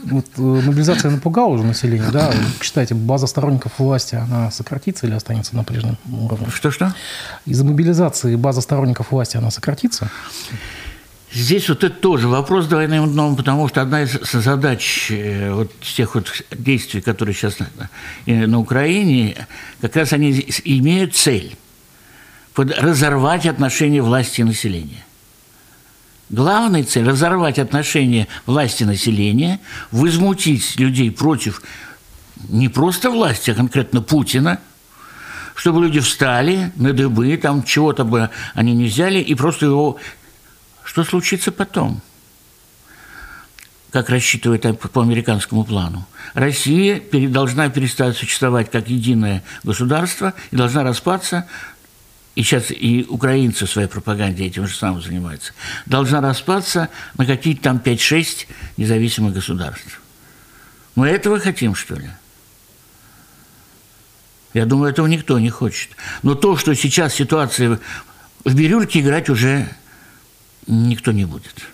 вот, 0.05 0.25
э, 0.37 0.41
мобилизация 0.41 1.11
напугала 1.11 1.49
уже 1.49 1.63
население, 1.63 2.09
да? 2.11 2.31
Считаете, 2.61 2.95
база 2.95 3.27
сторонников 3.27 3.77
власти, 3.77 4.15
она 4.15 4.51
сократится 4.51 5.05
или 5.05 5.13
останется 5.13 5.55
на 5.55 5.63
прежнем 5.63 5.97
уровне? 6.11 6.47
Что-что? 6.53 6.93
Из-за 7.45 7.63
мобилизации 7.63 8.35
база 8.35 8.61
сторонников 8.61 9.11
власти, 9.11 9.37
она 9.37 9.51
сократится? 9.51 10.09
Здесь 11.33 11.67
вот 11.67 11.83
это 11.83 11.95
тоже 11.95 12.27
вопрос 12.27 12.67
двойным 12.67 13.11
дном, 13.11 13.35
потому 13.35 13.67
что 13.67 13.81
одна 13.81 14.03
из 14.03 14.11
задач 14.31 15.07
э, 15.09 15.51
вот 15.51 15.71
тех 15.79 16.13
вот 16.13 16.43
действий, 16.51 17.01
которые 17.01 17.33
сейчас 17.33 17.57
на, 17.57 17.67
на 18.27 18.59
Украине, 18.59 19.47
как 19.81 19.95
раз 19.95 20.13
они 20.13 20.31
имеют 20.63 21.15
цель 21.15 21.57
разорвать 22.55 23.47
отношения 23.47 24.03
власти 24.03 24.41
и 24.41 24.43
населения. 24.43 25.03
Главная 26.29 26.83
цель– 26.83 27.07
разорвать 27.09 27.57
отношения 27.57 28.27
власти 28.45 28.83
и 28.83 28.85
населения, 28.85 29.59
возмутить 29.89 30.79
людей 30.79 31.09
против 31.09 31.63
не 32.47 32.69
просто 32.69 33.09
власти, 33.09 33.49
а 33.49 33.55
конкретно 33.55 34.01
Путина, 34.01 34.59
чтобы 35.55 35.81
люди 35.81 35.99
встали 35.99 36.71
на 36.75 36.93
дыбы, 36.93 37.35
там 37.37 37.63
чего-то 37.63 38.03
бы 38.03 38.29
они 38.53 38.73
не 38.73 38.85
взяли, 38.85 39.19
и 39.19 39.33
просто 39.33 39.65
его 39.65 39.97
что 40.93 41.03
случится 41.03 41.51
потом? 41.51 42.03
Как 43.89 44.11
рассчитывает 44.11 44.79
по 44.79 45.01
американскому 45.01 45.63
плану? 45.63 46.05
Россия 46.35 47.01
должна 47.29 47.67
перестать 47.69 48.15
существовать 48.15 48.69
как 48.69 48.89
единое 48.89 49.43
государство 49.63 50.35
и 50.51 50.55
должна 50.55 50.83
распаться 50.83 51.47
и 52.35 52.43
сейчас 52.43 52.69
и 52.69 53.07
украинцы 53.09 53.65
в 53.65 53.71
своей 53.71 53.87
пропаганде 53.87 54.45
этим 54.45 54.67
же 54.67 54.75
самым 54.75 55.01
занимаются, 55.01 55.53
должна 55.87 56.21
распаться 56.21 56.89
на 57.17 57.25
какие-то 57.25 57.63
там 57.63 57.77
5-6 57.77 58.45
независимых 58.77 59.33
государств. 59.33 59.99
Мы 60.93 61.07
этого 61.07 61.39
хотим, 61.39 61.73
что 61.73 61.95
ли? 61.95 62.09
Я 64.53 64.67
думаю, 64.67 64.91
этого 64.91 65.07
никто 65.07 65.39
не 65.39 65.49
хочет. 65.49 65.89
Но 66.21 66.35
то, 66.35 66.55
что 66.55 66.75
сейчас 66.75 67.15
ситуация 67.15 67.79
в 68.45 68.53
бирюльке 68.53 68.99
играть 68.99 69.29
уже 69.29 69.67
никто 70.67 71.11
не 71.11 71.25
будет. 71.25 71.67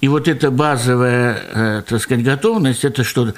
И 0.00 0.08
вот 0.08 0.26
эта 0.26 0.50
базовая, 0.50 1.34
э, 1.54 1.82
так 1.86 2.02
сказать, 2.02 2.24
готовность, 2.24 2.84
это 2.84 3.04
что 3.04 3.34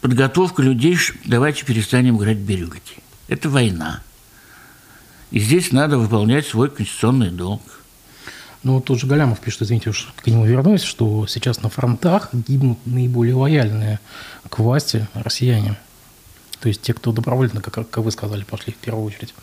подготовка 0.00 0.62
людей, 0.62 0.98
давайте 1.24 1.64
перестанем 1.64 2.18
играть 2.18 2.38
бирюльки. 2.38 2.96
Это 3.28 3.48
война. 3.48 4.02
И 5.30 5.38
здесь 5.38 5.72
надо 5.72 5.96
выполнять 5.96 6.46
свой 6.46 6.70
конституционный 6.70 7.30
долг. 7.30 7.62
Ну, 8.64 8.80
тот 8.80 8.98
же 8.98 9.06
Галямов 9.06 9.40
пишет, 9.40 9.62
извините, 9.62 9.90
уж 9.90 10.12
к 10.16 10.26
нему 10.26 10.44
вернусь, 10.44 10.82
что 10.82 11.26
сейчас 11.26 11.62
на 11.62 11.68
фронтах 11.68 12.28
гибнут 12.32 12.78
наиболее 12.84 13.34
лояльные 13.34 13.98
к 14.48 14.58
власти 14.58 15.08
россияне. 15.14 15.78
То 16.60 16.68
есть 16.68 16.82
те, 16.82 16.94
кто 16.94 17.12
добровольно, 17.12 17.60
как, 17.60 17.74
как 17.74 18.04
вы 18.04 18.10
сказали, 18.12 18.44
пошли 18.44 18.72
в 18.72 18.76
первую 18.76 19.06
очередь. 19.06 19.34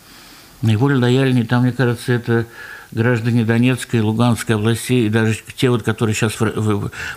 Наиболее 0.62 0.98
лояльные, 0.98 1.44
там, 1.44 1.62
мне 1.62 1.72
кажется, 1.72 2.12
это 2.12 2.46
граждане 2.92 3.44
Донецкой, 3.44 4.00
Луганской 4.00 4.56
областей, 4.56 5.06
и 5.06 5.08
даже 5.08 5.38
те, 5.56 5.70
вот, 5.70 5.82
которые 5.82 6.14
сейчас 6.14 6.34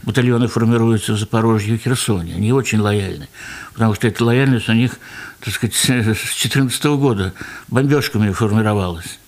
батальоны 0.04 0.48
формируются 0.48 1.14
в 1.14 1.20
Запорожье 1.20 1.76
и 1.76 1.78
Херсоне, 1.78 2.36
они 2.36 2.52
очень 2.52 2.80
лояльны. 2.80 3.28
Потому 3.74 3.96
что 3.96 4.08
эта 4.08 4.24
лояльность 4.24 4.70
у 4.70 4.74
них, 4.74 5.00
так 5.40 5.54
сказать, 5.54 5.76
с 5.76 5.88
2014 5.88 6.84
года 6.86 7.34
бомбежками 7.70 8.32
формировалась. 8.32 9.20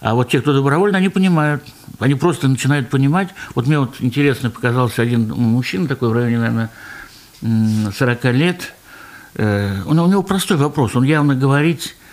А 0.00 0.14
вот 0.14 0.30
те, 0.30 0.40
кто 0.40 0.52
добровольно, 0.52 0.98
они 0.98 1.08
понимают. 1.08 1.62
Они 1.98 2.14
просто 2.14 2.48
начинают 2.48 2.90
понимать. 2.90 3.28
Вот 3.54 3.66
мне 3.66 3.78
вот 3.78 3.96
интересно 4.00 4.50
показался 4.50 5.02
один 5.02 5.28
мужчина 5.28 5.88
такой 5.88 6.10
в 6.10 6.12
районе, 6.12 6.38
наверное, 6.38 6.70
40 7.92 8.24
лет. 8.26 8.74
Э, 9.34 9.82
у 9.84 9.94
него 9.94 10.22
простой 10.22 10.58
вопрос. 10.58 10.94
Он 10.96 11.02
явно 11.02 11.34
говорит, 11.34 11.82
э, 11.84 12.05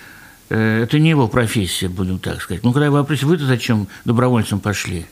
это 0.50 1.00
не 1.00 1.10
его 1.10 1.28
профессия, 1.28 1.88
будем 1.88 2.20
так 2.20 2.42
сказать. 2.42 2.64
Ну, 2.64 2.72
когда 2.74 2.86
его 2.86 2.98
вопросили, 2.98 3.26
вы-то 3.26 3.46
зачем 3.46 3.88
добровольцем 4.06 4.60
пошли? 4.60 5.06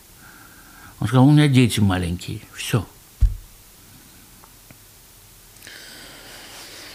Он 1.00 1.08
сказал, 1.08 1.28
у 1.28 1.32
меня 1.32 1.48
дети 1.48 1.80
маленькие. 1.80 2.42
Все. 2.54 2.86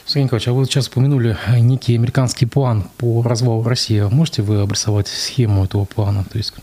Сергей 0.06 0.24
Николаевич, 0.24 0.48
а 0.48 0.52
вы 0.52 0.64
сейчас 0.66 0.86
упомянули 0.86 1.36
некий 1.58 1.96
американский 1.96 2.46
план 2.46 2.88
по 2.96 3.22
развалу 3.22 3.64
России. 3.64 4.00
Можете 4.02 4.42
вы 4.42 4.60
обрисовать 4.60 5.08
схему 5.08 5.64
этого 5.64 5.84
плана? 5.84 6.24
То 6.24 6.38
есть 6.38 6.54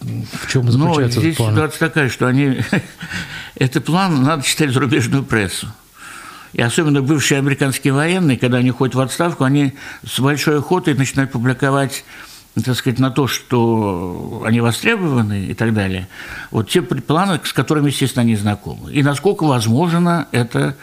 в 0.00 0.48
чем 0.48 0.70
заключается 0.70 1.18
ну, 1.18 1.22
здесь 1.22 1.36
план? 1.36 1.54
ситуация 1.54 1.78
такая, 1.78 2.08
что 2.08 2.26
они... 2.26 2.60
Этот 3.54 3.84
план 3.84 4.22
надо 4.22 4.42
читать 4.42 4.72
зарубежную 4.72 5.22
прессу. 5.22 5.68
И 6.52 6.60
особенно 6.60 7.02
бывшие 7.02 7.38
американские 7.38 7.92
военные, 7.92 8.38
когда 8.38 8.58
они 8.58 8.70
ходят 8.70 8.94
в 8.94 9.00
отставку, 9.00 9.44
они 9.44 9.74
с 10.04 10.18
большой 10.18 10.58
охотой 10.58 10.94
начинают 10.94 11.32
публиковать 11.32 12.04
так 12.64 12.74
сказать, 12.74 12.98
на 12.98 13.10
то, 13.10 13.28
что 13.28 14.42
они 14.44 14.60
востребованы 14.60 15.46
и 15.46 15.54
так 15.54 15.72
далее. 15.72 16.08
Вот 16.50 16.68
те 16.68 16.82
планы, 16.82 17.40
с 17.44 17.52
которыми, 17.52 17.90
естественно, 17.90 18.22
они 18.22 18.34
знакомы. 18.34 18.92
И 18.92 19.02
насколько 19.02 19.44
возможно 19.44 20.26
это 20.32 20.76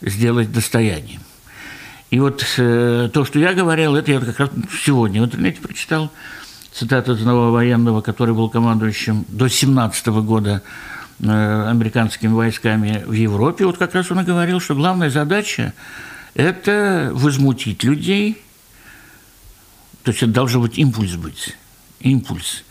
сделать 0.00 0.50
достоянием. 0.50 1.20
И 2.10 2.18
вот 2.18 2.44
э, 2.56 3.10
то, 3.12 3.24
что 3.24 3.38
я 3.38 3.52
говорил, 3.52 3.94
это 3.94 4.10
я 4.10 4.20
как 4.20 4.40
раз 4.40 4.50
сегодня 4.82 5.22
в 5.22 5.26
интернете 5.26 5.60
прочитал 5.60 6.10
цитату 6.72 7.12
одного 7.12 7.52
военного, 7.52 8.00
который 8.00 8.34
был 8.34 8.48
командующим 8.48 9.24
до 9.28 9.48
17 9.48 10.06
года 10.06 10.62
американскими 11.22 12.32
войсками 12.32 13.04
в 13.06 13.12
Европе. 13.12 13.66
Вот 13.66 13.78
как 13.78 13.94
раз 13.94 14.10
он 14.10 14.20
и 14.20 14.24
говорил, 14.24 14.60
что 14.60 14.74
главная 14.74 15.10
задача– 15.10 15.74
это 16.34 17.10
возмутить 17.12 17.84
людей, 17.84 18.42
то 20.02 20.12
есть 20.12 20.22
это 20.22 20.32
должен 20.32 20.62
быть 20.62 20.78
импульс 20.78 21.14
быть, 21.16 21.56
импульс, 22.00 22.64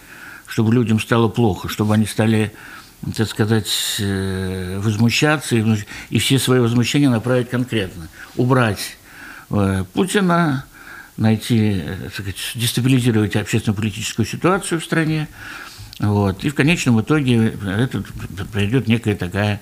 чтобы 0.47 0.73
людям 0.73 0.99
стало 0.99 1.27
плохо, 1.27 1.69
чтобы 1.69 1.93
они 1.93 2.05
стали 2.05 2.53
так 3.15 3.29
сказать, 3.29 3.71
э, 3.99 4.77
возмущаться 4.83 5.55
и 6.09 6.19
все 6.19 6.37
свои 6.37 6.59
возмущения 6.59 7.09
направить 7.09 7.49
конкретно, 7.49 8.09
убрать 8.35 8.97
Э, 9.49 9.83
Путина, 9.93 10.65
найти, 11.17 11.81
э, 11.83 11.97
так 12.03 12.13
сказать, 12.13 12.51
дестабилизировать 12.55 13.35
общественно-политическую 13.35 14.25
ситуацию 14.25 14.79
в 14.79 14.85
стране. 14.85 15.27
Вот. 15.99 16.43
И 16.43 16.49
в 16.49 16.55
конечном 16.55 17.01
итоге 17.01 17.53
это 17.65 18.03
придет 18.51 18.87
некая 18.87 19.15
такая 19.15 19.61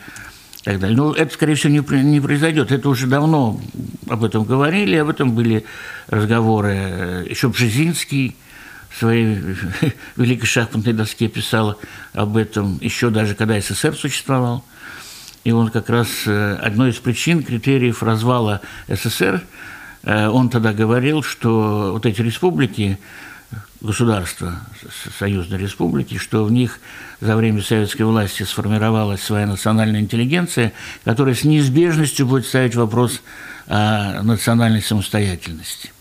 так 0.63 0.79
далее. 0.79 0.97
Но 0.97 1.13
это, 1.13 1.33
скорее 1.33 1.55
всего, 1.55 1.71
не, 1.73 2.03
не 2.03 2.21
произойдет. 2.21 2.71
Это 2.71 2.89
уже 2.89 3.07
давно 3.07 3.59
об 4.09 4.23
этом 4.23 4.43
говорили, 4.43 4.97
об 4.97 5.09
этом 5.09 5.33
были 5.33 5.65
разговоры. 6.07 6.75
Э, 6.75 7.25
Еще 7.29 7.49
Бжезинский 7.49 8.35
в 8.89 8.99
своей 8.99 9.39
великой 10.15 10.45
шахматной 10.45 10.93
доске 10.93 11.27
писал 11.27 11.79
об 12.13 12.37
этом, 12.37 12.77
еще 12.81 13.09
даже 13.09 13.33
когда 13.33 13.59
СССР 13.59 13.95
существовал. 13.95 14.63
И 15.43 15.51
он 15.51 15.69
как 15.69 15.89
раз 15.89 16.27
одной 16.27 16.89
из 16.89 16.97
причин, 16.97 17.43
критериев 17.43 18.03
развала 18.03 18.61
СССР– 18.87 19.41
Э, 20.07 20.29
он 20.29 20.49
тогда 20.49 20.73
говорил, 20.73 21.21
что 21.21 21.91
вот 21.93 22.05
эти 22.05 22.21
республики, 22.21 22.97
государства, 23.81 24.59
союзные 25.17 25.59
республики, 25.59 26.17
что 26.17 26.43
в 26.43 26.51
них 26.51 26.79
за 27.21 27.35
время 27.35 27.61
советской 27.61 28.03
власти 28.03 28.43
сформировалась 28.43 29.21
своя 29.21 29.45
национальная 29.45 29.99
интеллигенция, 29.99 30.73
которая 31.03 31.35
с 31.35 31.43
неизбежностью 31.43 32.25
будет 32.25 32.45
ставить 32.45 32.75
вопрос 32.75 33.21
о 33.67 34.21
национальной 34.23 34.81
самостоятельности. 34.81 35.91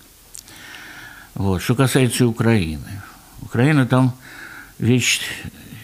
Вот. 1.35 1.63
Что 1.63 1.75
касается 1.75 2.27
Украины. 2.27 3.03
Украина 3.43 3.87
там 3.87 4.17
вещь 4.79 5.21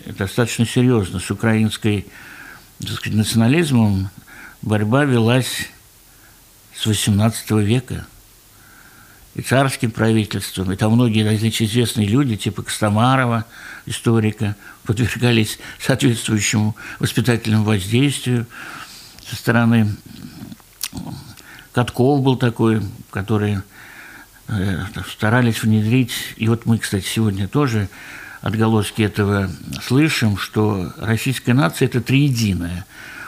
достаточно 0.07 0.67
серьезная. 0.67 1.21
С 1.21 1.31
украинской 1.31 2.07
так 2.81 2.97
сказать, 2.97 3.19
национализмом 3.19 4.11
борьба 4.63 5.05
велась 5.05 5.69
с 6.75 6.87
XVIII 6.87 7.63
века 7.63 8.07
и 9.35 9.41
царским 9.41 9.91
правительством, 9.91 10.73
и 10.73 10.77
там 10.77 10.93
многие 10.93 11.23
значит, 11.23 11.63
известные 11.63 12.07
люди, 12.07 12.37
типа 12.37 12.63
Костомарова, 12.63 13.47
историка, 13.87 14.57
подвергались 14.85 15.59
соответствующему 15.79 16.77
воспитательному 16.99 17.65
воздействию 17.65 18.47
со 19.27 19.37
стороны. 19.37 19.95
Катков 21.73 22.23
был 22.23 22.37
такой, 22.37 22.83
который 23.11 23.59
э, 24.49 24.79
старались 25.11 25.63
внедрить, 25.63 26.13
и 26.37 26.49
вот 26.49 26.67
мы, 26.67 26.77
кстати, 26.79 27.07
сегодня 27.07 27.49
тоже 27.49 27.89
отголоски 28.43 29.01
этого 29.01 29.51
слышим, 29.83 30.37
что 30.37 30.93
российская 30.99 31.55
нация– 31.55 31.87
это 31.89 32.03
триединая. 32.03 32.85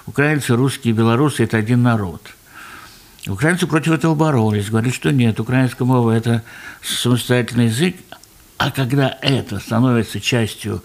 Украинцы, 0.07 0.55
русские, 0.55 0.93
белорусы– 0.93 1.43
это 1.45 1.57
один 1.57 1.83
народ– 1.83 2.21
Украинцы 3.27 3.67
против 3.67 3.93
этого 3.93 4.15
боролись, 4.15 4.69
говорили, 4.69 4.93
что 4.93 5.11
нет, 5.11 5.41
украинская 5.41 5.87
мова– 5.87 6.11
это 6.13 6.43
самостоятельный 6.83 7.67
язык, 7.67 7.97
а 8.59 8.71
когда 8.71 9.19
это 9.23 9.61
становится 9.61 10.21
частью 10.21 10.83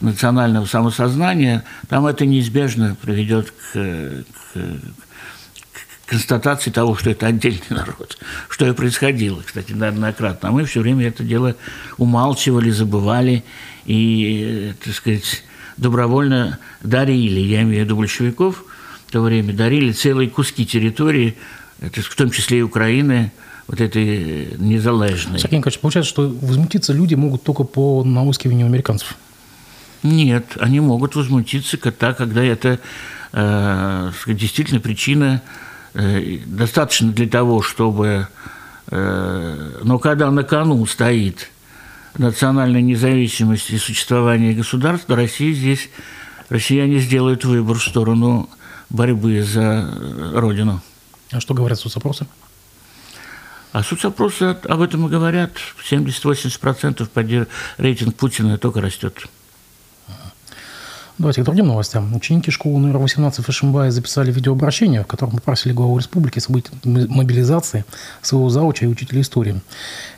национального 0.00 0.66
самосознания, 0.66 1.64
там 1.88 2.06
это 2.06 2.26
неизбежно 2.26 2.96
приведет 3.02 3.50
к, 3.50 3.72
к, 3.72 4.24
к 4.54 6.06
констатации 6.06 6.70
того, 6.70 6.96
что 6.96 7.10
это 7.10 7.26
отдельный 7.26 7.60
народ, 7.70 8.18
что 8.48 8.66
и 8.66 8.72
происходило, 8.72 9.42
кстати, 9.42 9.72
неоднократно. 9.72 10.48
А 10.48 10.52
мы 10.52 10.64
все 10.66 10.80
время 10.80 11.08
это 11.08 11.24
дело 11.24 11.56
умалчивали, 11.98 12.70
забывали 12.70 13.44
и, 13.84 14.74
так 14.84 14.94
сказать, 14.94 15.42
добровольно 15.76 16.60
дарили, 16.82 17.40
я 17.40 17.62
имею 17.62 17.82
в 17.82 17.84
виду 17.86 17.96
большевиков, 17.96 18.64
в 19.08 19.12
то 19.12 19.22
время 19.22 19.52
дарили 19.52 19.90
целые 19.90 20.30
куски 20.30 20.64
территории 20.64 21.36
это 21.80 22.02
в 22.02 22.14
том 22.14 22.30
числе 22.30 22.58
и 22.58 22.62
Украины, 22.62 23.32
вот 23.66 23.80
этой 23.80 24.56
незалежной. 24.58 25.38
Сергей 25.38 25.58
Николаевич, 25.58 25.80
получается, 25.80 26.10
что 26.10 26.28
возмутиться 26.28 26.92
люди 26.92 27.14
могут 27.14 27.44
только 27.44 27.62
по 27.62 28.02
наускиванию 28.02 28.66
американцев? 28.66 29.16
Нет, 30.02 30.56
они 30.58 30.80
могут 30.80 31.14
возмутиться 31.14 31.76
тогда, 31.76 32.12
когда 32.14 32.42
это 32.42 32.80
э, 33.32 34.10
действительно 34.26 34.80
причина 34.80 35.42
э, 35.94 36.38
достаточно 36.46 37.12
для 37.12 37.28
того, 37.28 37.62
чтобы... 37.62 38.26
Э, 38.88 39.80
но 39.84 39.98
когда 39.98 40.30
на 40.30 40.42
кону 40.42 40.84
стоит 40.86 41.50
национальная 42.18 42.80
независимость 42.80 43.70
и 43.70 43.78
существование 43.78 44.54
государства, 44.54 45.14
Россия 45.14 45.54
здесь, 45.54 45.90
россияне 46.48 46.98
сделают 46.98 47.44
выбор 47.44 47.78
в 47.78 47.84
сторону 47.84 48.50
борьбы 48.88 49.42
за 49.42 49.94
Родину. 50.34 50.82
А 51.32 51.40
что 51.40 51.54
говорят 51.54 51.78
соцопросы? 51.78 52.26
А 53.72 53.82
соцопросы 53.84 54.56
об 54.68 54.80
этом 54.80 55.06
и 55.06 55.10
говорят. 55.10 55.52
70-80% 55.88 57.48
рейтинг 57.78 58.16
Путина 58.16 58.58
только 58.58 58.80
растет. 58.80 59.28
Давайте 61.18 61.42
к 61.42 61.44
другим 61.44 61.66
новостям. 61.66 62.16
Ученики 62.16 62.50
школы 62.50 62.80
номер 62.80 62.96
18 62.96 63.44
Фэшенбая 63.44 63.90
записали 63.90 64.32
видеообращение, 64.32 65.02
в 65.04 65.06
котором 65.06 65.32
попросили 65.32 65.74
главу 65.74 65.98
республики 65.98 66.38
событий 66.38 66.70
мобилизации 66.82 67.84
своего 68.22 68.48
зауча 68.48 68.86
и 68.86 68.88
учителя 68.88 69.20
истории. 69.20 69.60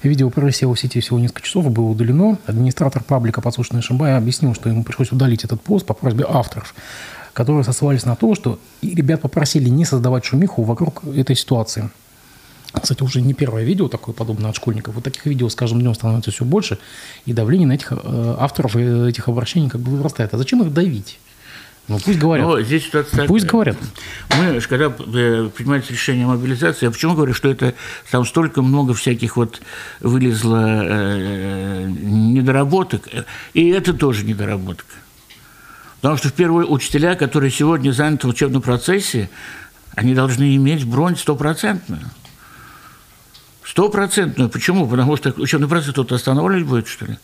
Видео 0.04 0.30
провисело 0.30 0.76
в 0.76 0.80
сети 0.80 1.00
всего 1.00 1.18
несколько 1.18 1.42
часов 1.42 1.66
и 1.66 1.70
было 1.70 1.86
удалено. 1.86 2.38
Администратор 2.46 3.02
паблика 3.02 3.40
«Подслушанный 3.40 3.82
Шимбая» 3.82 4.16
объяснил, 4.16 4.54
что 4.54 4.68
ему 4.68 4.84
пришлось 4.84 5.10
удалить 5.10 5.42
этот 5.42 5.60
пост 5.60 5.84
по 5.86 5.92
просьбе 5.92 6.24
авторов 6.28 6.72
которые 7.32 7.64
сослались 7.64 8.04
на 8.04 8.16
то, 8.16 8.34
что 8.34 8.58
и 8.80 8.94
ребят 8.94 9.20
попросили 9.20 9.68
не 9.68 9.84
создавать 9.84 10.24
шумиху 10.24 10.62
вокруг 10.62 11.02
этой 11.04 11.36
ситуации. 11.36 11.90
Кстати, 12.72 13.02
уже 13.02 13.20
не 13.20 13.34
первое 13.34 13.64
видео 13.64 13.88
такое 13.88 14.14
подобное 14.14 14.50
от 14.50 14.56
школьников. 14.56 14.94
Вот 14.94 15.04
таких 15.04 15.26
видео 15.26 15.48
с 15.48 15.54
каждым 15.54 15.80
днем 15.80 15.94
становится 15.94 16.30
все 16.30 16.44
больше, 16.44 16.78
и 17.26 17.32
давление 17.32 17.68
на 17.68 17.72
этих 17.72 17.92
э, 17.92 18.36
авторов 18.38 18.76
этих 18.76 19.28
обращений 19.28 19.68
как 19.68 19.80
бы 19.80 19.92
вырастает. 19.96 20.32
А 20.32 20.38
зачем 20.38 20.62
их 20.62 20.72
давить? 20.72 21.18
Ну, 21.88 21.98
пусть 21.98 22.18
говорят. 22.18 22.46
Но 22.46 22.60
здесь 22.62 22.84
ситуация 22.84 23.26
Пусть 23.26 23.46
говорят. 23.46 23.76
Мы, 24.38 24.60
когда 24.60 24.86
э, 24.86 25.50
принимается 25.54 25.92
решение 25.92 26.24
о 26.26 26.28
мобилизации, 26.28 26.86
я 26.86 26.90
почему 26.92 27.14
говорю, 27.14 27.34
что 27.34 27.50
это 27.50 27.74
там 28.10 28.24
столько 28.24 28.62
много 28.62 28.94
всяких 28.94 29.36
вот 29.36 29.60
вылезло 30.00 30.84
э, 30.84 31.86
недоработок, 31.88 33.08
и 33.52 33.68
это 33.70 33.92
тоже 33.92 34.24
недоработка. 34.24 34.94
Потому 36.02 36.18
что 36.18 36.30
в 36.30 36.32
первую 36.32 36.68
учителя, 36.70 37.14
которые 37.14 37.52
сегодня 37.52 37.92
заняты 37.92 38.26
в 38.26 38.30
учебном 38.30 38.60
процессе, 38.60 39.30
они 39.94 40.14
должны 40.14 40.56
иметь 40.56 40.84
бронь 40.84 41.16
стопроцентную. 41.16 42.02
Стопроцентную. 43.64 44.50
Почему? 44.50 44.88
Потому 44.88 45.16
что 45.16 45.32
учебный 45.36 45.68
процесс 45.68 45.92
кто-то 45.92 46.16
останавливать 46.16 46.66
будет, 46.66 46.88
что 46.88 47.04
ли? 47.04 47.18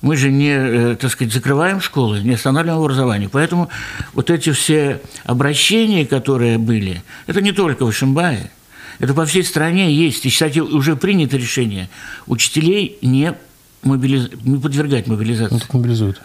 Мы 0.00 0.16
же 0.16 0.32
не, 0.32 0.48
э, 0.48 0.96
так 0.96 1.10
сказать, 1.10 1.34
закрываем 1.34 1.82
школы, 1.82 2.20
не 2.22 2.34
останавливаем 2.34 2.80
образование. 2.80 3.28
Поэтому 3.28 3.68
вот 4.14 4.30
эти 4.30 4.50
все 4.52 5.02
обращения, 5.24 6.06
которые 6.06 6.56
были, 6.56 7.02
это 7.26 7.42
не 7.42 7.52
только 7.52 7.84
в 7.84 7.90
Ишимбае, 7.90 8.50
это 8.98 9.12
по 9.12 9.26
всей 9.26 9.44
стране 9.44 9.92
есть. 9.92 10.24
И, 10.24 10.30
кстати, 10.30 10.60
уже 10.60 10.96
принято 10.96 11.36
решение 11.36 11.90
учителей 12.26 12.96
не, 13.02 13.34
мобилиз... 13.82 14.30
не 14.42 14.58
подвергать 14.58 15.06
мобилизации. 15.06 15.52
Ну, 15.52 15.60
так 15.60 15.74
мобилизуют. 15.74 16.22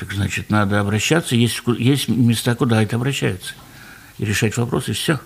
Так 0.00 0.12
значит, 0.14 0.48
надо 0.48 0.80
обращаться. 0.80 1.36
Есть, 1.36 1.60
есть 1.78 2.08
места, 2.08 2.54
куда 2.54 2.82
это 2.82 2.96
обращаются. 2.96 3.52
И 4.16 4.24
решать 4.24 4.56
вопросы, 4.56 4.92
и 4.92 4.94
все. 4.94 5.20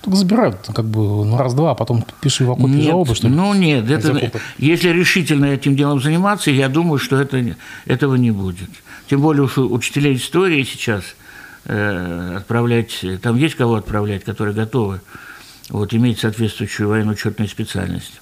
Так 0.00 0.14
забирают 0.14 0.70
как 0.74 0.86
бы 0.86 1.24
на 1.26 1.36
раз-два, 1.36 1.72
а 1.72 1.74
потом 1.74 2.04
пиши 2.22 2.46
в 2.46 2.50
окопе 2.50 2.72
нет, 2.72 2.86
жалобы, 2.86 3.14
что 3.14 3.28
ли? 3.28 3.34
Ну 3.34 3.52
нет, 3.52 3.90
это, 3.90 4.32
если 4.56 4.88
решительно 4.88 5.44
этим 5.46 5.76
делом 5.76 6.00
заниматься, 6.00 6.50
я 6.50 6.68
думаю, 6.68 6.98
что 6.98 7.20
это, 7.20 7.56
этого 7.84 8.14
не 8.16 8.30
будет. 8.30 8.70
Тем 9.08 9.20
более 9.20 9.44
уж 9.44 9.58
учителей 9.58 10.16
истории 10.16 10.64
сейчас 10.64 11.04
э, 11.64 12.36
отправлять, 12.38 13.04
там 13.22 13.36
есть 13.36 13.54
кого 13.54 13.76
отправлять, 13.76 14.24
которые 14.24 14.54
готовы 14.54 15.00
вот, 15.68 15.94
иметь 15.94 16.20
соответствующую 16.20 16.88
военно-учетную 16.88 17.48
специальность. 17.48 18.20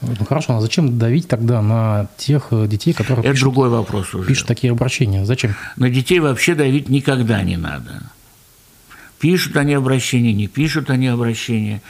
Ну 0.00 0.24
хорошо, 0.24 0.56
а 0.56 0.60
зачем 0.60 0.98
давить 0.98 1.28
тогда 1.28 1.62
на 1.62 2.08
тех 2.16 2.48
э, 2.50 2.66
детей, 2.66 2.92
которые 2.92 3.20
Это 3.20 3.32
пишут, 3.32 3.44
другой 3.44 3.68
вопрос 3.68 4.14
уже. 4.14 4.28
пишут 4.28 4.48
такие 4.48 4.72
обращения? 4.72 5.24
Зачем? 5.24 5.54
На 5.76 5.90
детей 5.90 6.18
вообще 6.18 6.54
давить 6.54 6.88
никогда 6.88 7.42
не 7.42 7.56
надо. 7.56 8.02
Пишут 9.20 9.56
они 9.56 9.74
обращения, 9.74 10.32
не 10.32 10.48
пишут 10.48 10.90
они 10.90 11.06
обращения. 11.06 11.80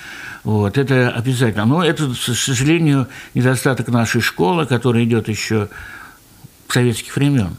Вот, 0.44 0.76
это 0.76 1.08
обязательно. 1.10 1.64
Но 1.64 1.82
это, 1.82 2.08
к 2.08 2.16
сожалению, 2.16 3.08
недостаток 3.32 3.88
нашей 3.88 4.20
школы, 4.20 4.66
которая 4.66 5.04
идет 5.04 5.28
еще 5.28 5.68
советских 6.68 7.16
времен. 7.16 7.56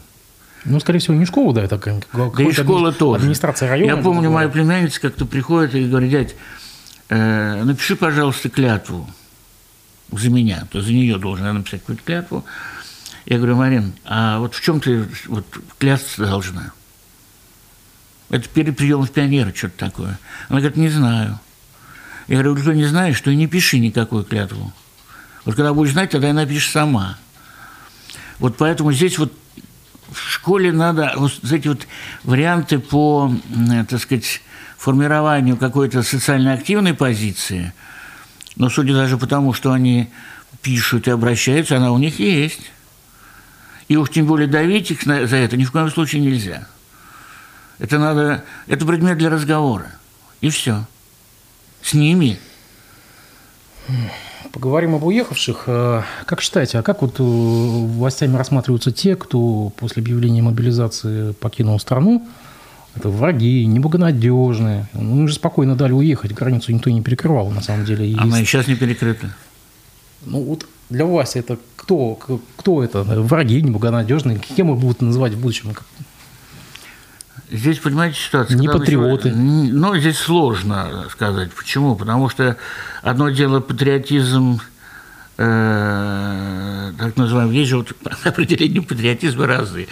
Ну, 0.64 0.78
скорее 0.80 1.00
всего, 1.00 1.14
не 1.14 1.26
школа, 1.26 1.52
да, 1.52 1.64
это 1.64 1.78
как 1.78 2.06
Да 2.12 2.42
и 2.42 2.52
школа 2.52 2.92
тоже. 2.92 3.20
Администрация 3.20 3.68
района. 3.68 3.96
Я 3.96 4.02
помню, 4.02 4.30
моя 4.30 4.48
племянница 4.48 5.00
как-то 5.00 5.26
приходит 5.26 5.74
и 5.74 5.88
говорит, 5.88 6.10
дядь, 6.10 6.36
э, 7.08 7.62
напиши, 7.64 7.96
пожалуйста, 7.96 8.48
клятву 8.48 9.08
за 10.18 10.30
меня. 10.30 10.66
То 10.70 10.80
за 10.80 10.92
нее 10.92 11.18
должен 11.18 11.52
написать 11.54 11.80
какую-то 11.80 12.02
клятву. 12.04 12.44
Я 13.26 13.38
говорю, 13.38 13.56
Марин, 13.56 13.94
а 14.04 14.38
вот 14.38 14.54
в 14.54 14.60
чем 14.60 14.80
ты 14.80 15.08
вот, 15.26 15.46
клясться 15.78 16.26
должна? 16.26 16.72
Это 18.30 18.48
перед 18.48 18.76
приемом 18.76 19.06
в 19.06 19.10
пионера 19.10 19.52
что-то 19.54 19.78
такое. 19.78 20.18
Она 20.48 20.60
говорит, 20.60 20.76
не 20.76 20.88
знаю. 20.88 21.38
Я 22.26 22.42
говорю, 22.42 22.62
ты 22.62 22.74
не 22.74 22.84
знаешь, 22.84 23.16
что 23.16 23.30
и 23.30 23.36
не 23.36 23.46
пиши 23.46 23.78
никакую 23.78 24.24
клятву. 24.24 24.72
Вот 25.44 25.56
когда 25.56 25.74
будешь 25.74 25.92
знать, 25.92 26.10
тогда 26.10 26.30
и 26.30 26.32
напишешь 26.32 26.70
сама. 26.70 27.18
Вот 28.38 28.56
поэтому 28.56 28.92
здесь 28.92 29.18
вот 29.18 29.32
в 30.10 30.30
школе 30.30 30.72
надо 30.72 31.12
вот 31.16 31.32
эти 31.50 31.68
вот 31.68 31.86
варианты 32.24 32.78
по, 32.78 33.32
так 33.88 34.00
сказать, 34.00 34.42
формированию 34.78 35.56
какой-то 35.56 36.02
социально 36.02 36.52
активной 36.52 36.94
позиции, 36.94 37.72
но 38.56 38.68
судя 38.68 38.94
даже 38.94 39.18
по 39.18 39.26
тому, 39.26 39.52
что 39.52 39.72
они 39.72 40.10
пишут 40.62 41.08
и 41.08 41.10
обращаются, 41.10 41.76
она 41.76 41.92
у 41.92 41.98
них 41.98 42.18
есть. 42.18 42.70
И 43.88 43.96
уж 43.96 44.10
тем 44.10 44.26
более 44.26 44.48
давить 44.48 44.90
их 44.90 45.02
за 45.02 45.36
это 45.36 45.56
ни 45.56 45.64
в 45.64 45.72
коем 45.72 45.90
случае 45.90 46.22
нельзя. 46.22 46.66
Это 47.78 47.98
надо, 47.98 48.44
это 48.66 48.86
предмет 48.86 49.18
для 49.18 49.30
разговора. 49.30 49.86
И 50.40 50.48
все. 50.48 50.86
С 51.82 51.92
ними. 51.92 52.38
Поговорим 54.52 54.94
об 54.94 55.04
уехавших. 55.04 55.64
Э, 55.66 56.02
как 56.26 56.40
считаете, 56.40 56.78
а 56.78 56.82
как 56.82 57.02
вот 57.02 57.18
э, 57.18 57.22
властями 57.22 58.36
рассматриваются 58.36 58.92
те, 58.92 59.16
кто 59.16 59.70
после 59.76 60.00
объявления 60.00 60.42
мобилизации 60.42 61.32
покинул 61.32 61.78
страну? 61.80 62.26
Это 62.96 63.08
враги, 63.08 63.66
неблагонадежные. 63.66 64.86
Ну, 64.92 65.22
мы 65.22 65.28
же 65.28 65.34
спокойно 65.34 65.74
дали 65.74 65.92
уехать, 65.92 66.32
границу 66.32 66.72
никто 66.72 66.90
не 66.90 67.02
перекрывал, 67.02 67.50
на 67.50 67.60
самом 67.60 67.84
деле. 67.84 68.06
Есть... 68.06 68.20
А 68.20 68.26
мы 68.26 68.38
сейчас 68.44 68.68
не 68.68 68.76
перекрыты. 68.76 69.30
Ну 70.26 70.42
вот 70.42 70.66
для 70.90 71.04
власти 71.04 71.38
это 71.38 71.58
кто, 71.76 72.18
кто 72.56 72.84
это? 72.84 73.02
Враги, 73.02 73.62
неблагонадежные? 73.62 74.38
Кем 74.38 74.72
их 74.72 74.78
будут 74.78 75.02
называть 75.02 75.34
в 75.34 75.40
будущем? 75.40 75.74
Здесь, 77.50 77.78
понимаете, 77.78 78.18
ситуация. 78.18 78.56
Не 78.56 78.68
патриоты. 78.68 79.30
Ну, 79.30 79.96
здесь 79.96 80.18
сложно 80.18 81.06
сказать. 81.10 81.52
Почему? 81.52 81.94
Потому 81.94 82.28
что 82.28 82.56
одно 83.02 83.28
дело 83.30 83.60
патриотизм, 83.60 84.60
э, 85.36 86.92
так 86.98 87.16
называемый, 87.16 87.56
есть 87.56 87.70
же 87.70 87.78
вот 87.78 87.92
определение 88.24 88.82
патриотизма 88.82 89.46
разные. 89.46 89.88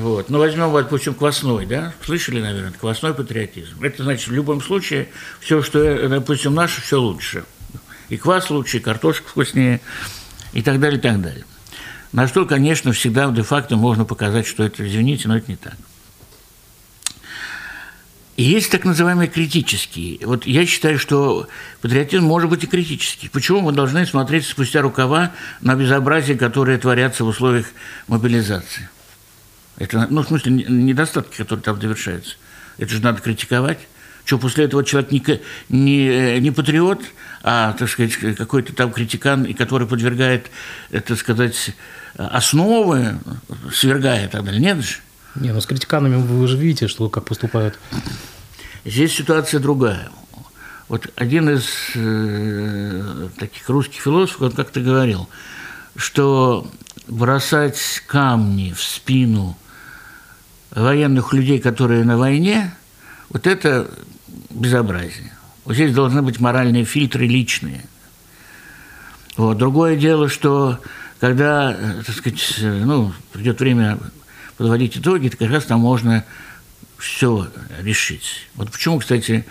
Вот. 0.00 0.28
Ну, 0.28 0.38
возьмем, 0.38 0.72
допустим, 0.72 1.14
квасной, 1.14 1.66
да? 1.66 1.94
Слышали, 2.04 2.40
наверное, 2.40 2.72
квасной 2.72 3.14
патриотизм. 3.14 3.82
Это 3.82 4.02
значит, 4.02 4.26
в 4.26 4.32
любом 4.32 4.60
случае, 4.60 5.08
все, 5.40 5.62
что, 5.62 5.78
э, 5.78 6.08
допустим, 6.08 6.52
наше, 6.52 6.82
все 6.82 7.00
лучше. 7.00 7.44
И 8.08 8.16
квас 8.16 8.50
лучше, 8.50 8.78
и 8.78 8.80
картошка 8.80 9.28
вкуснее, 9.28 9.80
и 10.52 10.62
так 10.62 10.80
далее, 10.80 10.98
и 10.98 11.02
так 11.02 11.20
далее. 11.20 11.44
На 12.12 12.26
что, 12.26 12.44
конечно, 12.44 12.92
всегда 12.92 13.30
де-факто 13.30 13.76
можно 13.76 14.04
показать, 14.04 14.46
что 14.46 14.64
это, 14.64 14.86
извините, 14.86 15.28
но 15.28 15.36
это 15.36 15.50
не 15.50 15.56
так. 15.56 15.74
И 18.36 18.42
есть 18.42 18.70
так 18.72 18.84
называемые 18.84 19.28
критические. 19.28 20.26
Вот 20.26 20.44
я 20.44 20.66
считаю, 20.66 20.98
что 20.98 21.46
патриотизм 21.82 22.24
может 22.24 22.50
быть 22.50 22.64
и 22.64 22.66
критический. 22.66 23.28
Почему 23.28 23.60
мы 23.60 23.70
должны 23.70 24.04
смотреть 24.06 24.44
спустя 24.44 24.82
рукава 24.82 25.30
на 25.60 25.76
безобразие, 25.76 26.36
которое 26.36 26.78
творятся 26.78 27.24
в 27.24 27.28
условиях 27.28 27.66
мобилизации? 28.08 28.88
Это, 29.76 30.06
ну, 30.10 30.22
в 30.22 30.28
смысле, 30.28 30.52
недостатки, 30.52 31.36
которые 31.36 31.62
там 31.62 31.78
довершаются. 31.78 32.36
Это 32.78 32.90
же 32.90 33.02
надо 33.02 33.20
критиковать. 33.20 33.78
Что, 34.24 34.38
после 34.38 34.64
этого 34.64 34.82
человек 34.84 35.10
не, 35.10 35.22
не, 35.68 36.40
не 36.40 36.50
патриот, 36.50 37.02
а, 37.42 37.74
так 37.74 37.90
сказать, 37.90 38.14
какой-то 38.36 38.74
там 38.74 38.90
критикан, 38.90 39.52
который 39.52 39.86
подвергает, 39.86 40.50
так 40.90 41.18
сказать, 41.18 41.72
основы, 42.16 43.18
свергает 43.70 44.30
и 44.30 44.32
так 44.32 44.44
далее. 44.44 44.60
Нет 44.62 44.78
же. 44.82 44.96
Не, 45.34 45.52
ну 45.52 45.60
с 45.60 45.66
критиканами 45.66 46.16
вы 46.16 46.46
же 46.48 46.56
видите, 46.56 46.88
что 46.88 47.10
как 47.10 47.24
поступают. 47.24 47.78
Здесь 48.84 49.12
ситуация 49.12 49.60
другая. 49.60 50.08
Вот 50.88 51.08
один 51.16 51.48
из 51.50 51.66
э, 51.94 53.28
таких 53.38 53.68
русских 53.68 54.00
философов, 54.00 54.42
он 54.42 54.52
как-то 54.52 54.80
говорил, 54.80 55.28
что 55.96 56.70
бросать 57.08 58.02
камни 58.06 58.72
в 58.72 58.82
спину 58.82 59.56
военных 60.74 61.32
людей, 61.32 61.60
которые 61.60 62.04
на 62.04 62.18
войне, 62.18 62.74
вот 63.30 63.46
это 63.46 63.90
безобразие. 64.50 65.32
Вот 65.64 65.74
здесь 65.74 65.94
должны 65.94 66.22
быть 66.22 66.40
моральные 66.40 66.84
фильтры 66.84 67.26
личные. 67.26 67.84
Вот. 69.36 69.58
Другое 69.58 69.96
дело, 69.96 70.28
что 70.28 70.80
когда, 71.20 71.76
так 72.06 72.14
сказать, 72.14 72.56
ну, 72.60 73.12
придет 73.32 73.60
время 73.60 73.98
подводить 74.56 74.96
итоги, 74.96 75.28
то 75.28 75.36
как 75.36 75.50
раз 75.50 75.64
там 75.64 75.80
можно 75.80 76.24
все 76.98 77.48
решить. 77.80 78.48
Вот 78.54 78.70
почему, 78.70 78.98
кстати, 78.98 79.44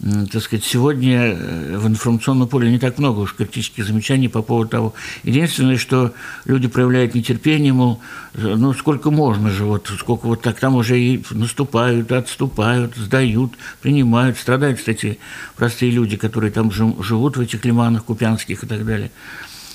так 0.00 0.42
сказать, 0.42 0.64
сегодня 0.64 1.34
э, 1.34 1.76
в 1.76 1.88
информационном 1.88 2.46
поле 2.46 2.70
не 2.70 2.78
так 2.78 2.98
много 2.98 3.20
уж 3.20 3.34
критических 3.34 3.84
замечаний 3.84 4.28
по 4.28 4.42
поводу 4.42 4.68
того. 4.68 4.94
Единственное, 5.24 5.76
что 5.76 6.12
люди 6.44 6.68
проявляют 6.68 7.14
нетерпение, 7.16 7.72
мол, 7.72 8.00
ну 8.34 8.72
сколько 8.74 9.10
можно 9.10 9.50
же, 9.50 9.64
вот 9.64 9.90
сколько 9.98 10.26
вот 10.26 10.42
так 10.42 10.60
там 10.60 10.76
уже 10.76 11.00
и 11.00 11.24
наступают, 11.30 12.12
отступают, 12.12 12.94
сдают, 12.94 13.54
принимают, 13.82 14.38
страдают, 14.38 14.78
кстати, 14.78 15.18
простые 15.56 15.90
люди, 15.90 16.16
которые 16.16 16.52
там 16.52 16.70
живут 16.70 17.36
в 17.36 17.40
этих 17.40 17.64
лиманах 17.64 18.04
купянских 18.04 18.62
и 18.62 18.66
так 18.66 18.86
далее. 18.86 19.10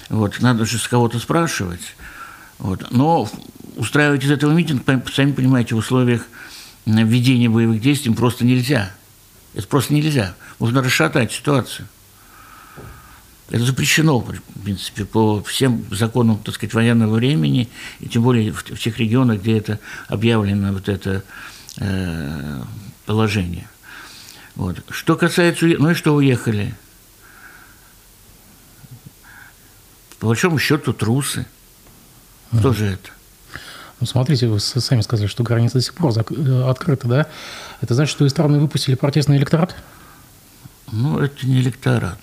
Вот, 0.10 0.40
надо 0.40 0.66
же 0.66 0.78
с 0.78 0.88
кого-то 0.88 1.20
спрашивать. 1.20 1.96
Вот. 2.60 2.92
Но 2.92 3.30
устраивать 3.76 4.24
из 4.24 4.32
этого 4.32 4.54
митинг, 4.54 4.84
сами 5.14 5.34
понимаете, 5.34 5.76
в 5.76 5.80
условиях 5.80 6.26
введения 6.86 7.50
боевых 7.50 7.82
действий 7.82 8.14
просто 8.14 8.46
нельзя. 8.46 8.92
Это 9.54 9.68
просто 9.68 9.94
нельзя. 9.94 10.36
Нужно 10.60 10.82
расшатать 10.82 11.32
ситуацию. 11.32 11.88
Это 13.50 13.66
запрещено, 13.66 14.20
в 14.20 14.34
принципе, 14.64 15.06
по 15.06 15.44
всем 15.44 15.86
законам, 15.92 16.38
так 16.40 16.56
сказать, 16.56 16.74
военного 16.74 17.16
времени, 17.16 17.70
и 18.00 18.08
тем 18.08 18.24
более 18.24 18.52
в, 18.52 18.64
в 18.64 18.80
тех 18.80 18.98
регионах, 18.98 19.42
где 19.42 19.58
это 19.58 19.80
объявлено 20.08 20.74
вот 20.74 20.90
это 20.90 21.24
э, 21.78 22.64
положение. 23.06 23.70
Вот. 24.56 24.84
Что 24.90 25.16
касается... 25.16 25.66
Ну 25.66 25.92
и 25.92 25.94
что 25.94 26.16
уехали? 26.16 26.74
По 30.20 30.28
большому 30.28 30.58
счету 30.58 30.94
трусы. 30.94 31.46
Кто 32.58 32.70
mm. 32.70 32.74
же 32.76 32.86
это? 32.86 33.10
Ну, 34.00 34.08
смотрите, 34.08 34.48
вы 34.48 34.60
сами 34.60 35.02
сказали, 35.02 35.28
что 35.28 35.44
границы 35.44 35.76
до 35.76 35.82
сих 35.82 35.94
пор 35.94 36.12
э, 36.18 36.70
открыты, 36.70 37.08
да? 37.08 37.28
Это 37.82 37.94
значит, 37.94 38.12
что 38.12 38.26
из 38.26 38.32
страны 38.32 38.60
выпустили 38.60 38.96
протестный 38.96 39.38
электорат? 39.38 39.76
Ну, 40.92 41.20
это 41.20 41.46
не 41.48 41.60
электорат. 41.60 42.20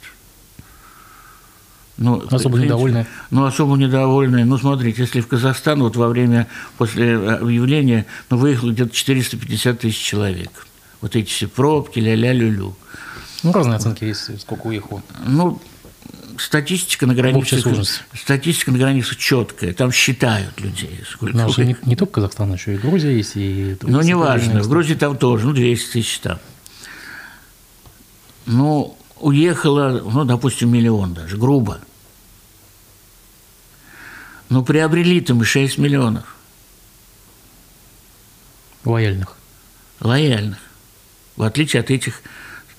Ну, 1.97 2.23
особо 2.31 2.59
недовольные. 2.59 3.07
Ну, 3.31 3.45
особо 3.45 3.77
недовольные. 3.77 4.47
Ну, 4.47 4.57
смотрите, 4.57 5.03
если 5.03 5.21
в 5.21 5.29
Казахстан 5.29 5.83
вот 5.83 5.97
во 5.97 6.09
время, 6.09 6.47
после 6.79 7.15
объявления, 7.17 8.07
ну, 8.31 8.39
выехало 8.39 8.71
где-то 8.71 8.95
450 8.95 9.81
тысяч 9.81 9.99
человек. 9.99 10.67
Вот 11.03 11.15
эти 11.15 11.29
все 11.29 11.47
пробки, 11.47 11.99
ля-ля-лю-лю. 11.99 12.75
Ну, 13.43 13.53
разные 13.53 13.77
оценки 13.77 14.05
есть, 14.05 14.41
сколько 14.41 14.69
уехало. 14.69 15.03
Ну, 15.27 15.61
статистика 16.41 17.07
на 17.07 17.15
границах, 17.15 17.65
статистика 18.15 18.73
на 18.73 18.79
границах 18.79 19.17
четкая, 19.17 19.73
там 19.75 19.93
считают 19.93 20.59
людей. 20.61 21.01
Сколько 21.09 21.37
Но 21.37 21.49
уже 21.49 21.65
не, 21.65 21.77
не 21.85 21.97
только 21.97 22.15
Казахстан, 22.15 22.53
еще 22.53 22.75
и 22.75 22.79
Грузия 22.79 23.17
есть. 23.17 23.33
И 23.37 23.77
ну, 23.83 24.01
неважно, 24.01 24.63
в 24.63 24.69
Грузии 24.69 24.95
там 24.95 25.17
тоже, 25.17 25.47
ну, 25.47 25.53
200 25.53 25.93
тысяч 25.93 26.19
там. 26.21 26.39
Ну, 28.47 28.97
уехало, 29.19 30.01
ну, 30.05 30.25
допустим, 30.25 30.73
миллион 30.73 31.15
даже, 31.15 31.37
грубо. 31.37 31.79
Ну, 34.49 34.65
приобрели-то 34.65 35.35
мы 35.35 35.45
6 35.45 35.79
миллионов. 35.79 36.37
Лояльных. 38.85 39.37
Лояльных. 40.01 40.59
В 41.37 41.43
отличие 41.43 41.81
от 41.81 41.91
этих 41.91 42.23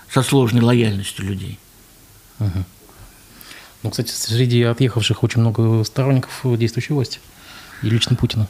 со 0.09 0.23
сложной 0.23 0.61
лояльностью 0.61 1.25
людей. 1.25 1.59
Угу. 2.39 2.65
Ну, 3.83 3.89
кстати, 3.89 4.11
среди 4.11 4.61
отъехавших 4.63 5.23
очень 5.23 5.41
много 5.41 5.83
сторонников 5.83 6.41
действующей 6.57 6.93
власти. 6.93 7.19
И 7.81 7.89
лично 7.89 8.15
Путина. 8.15 8.47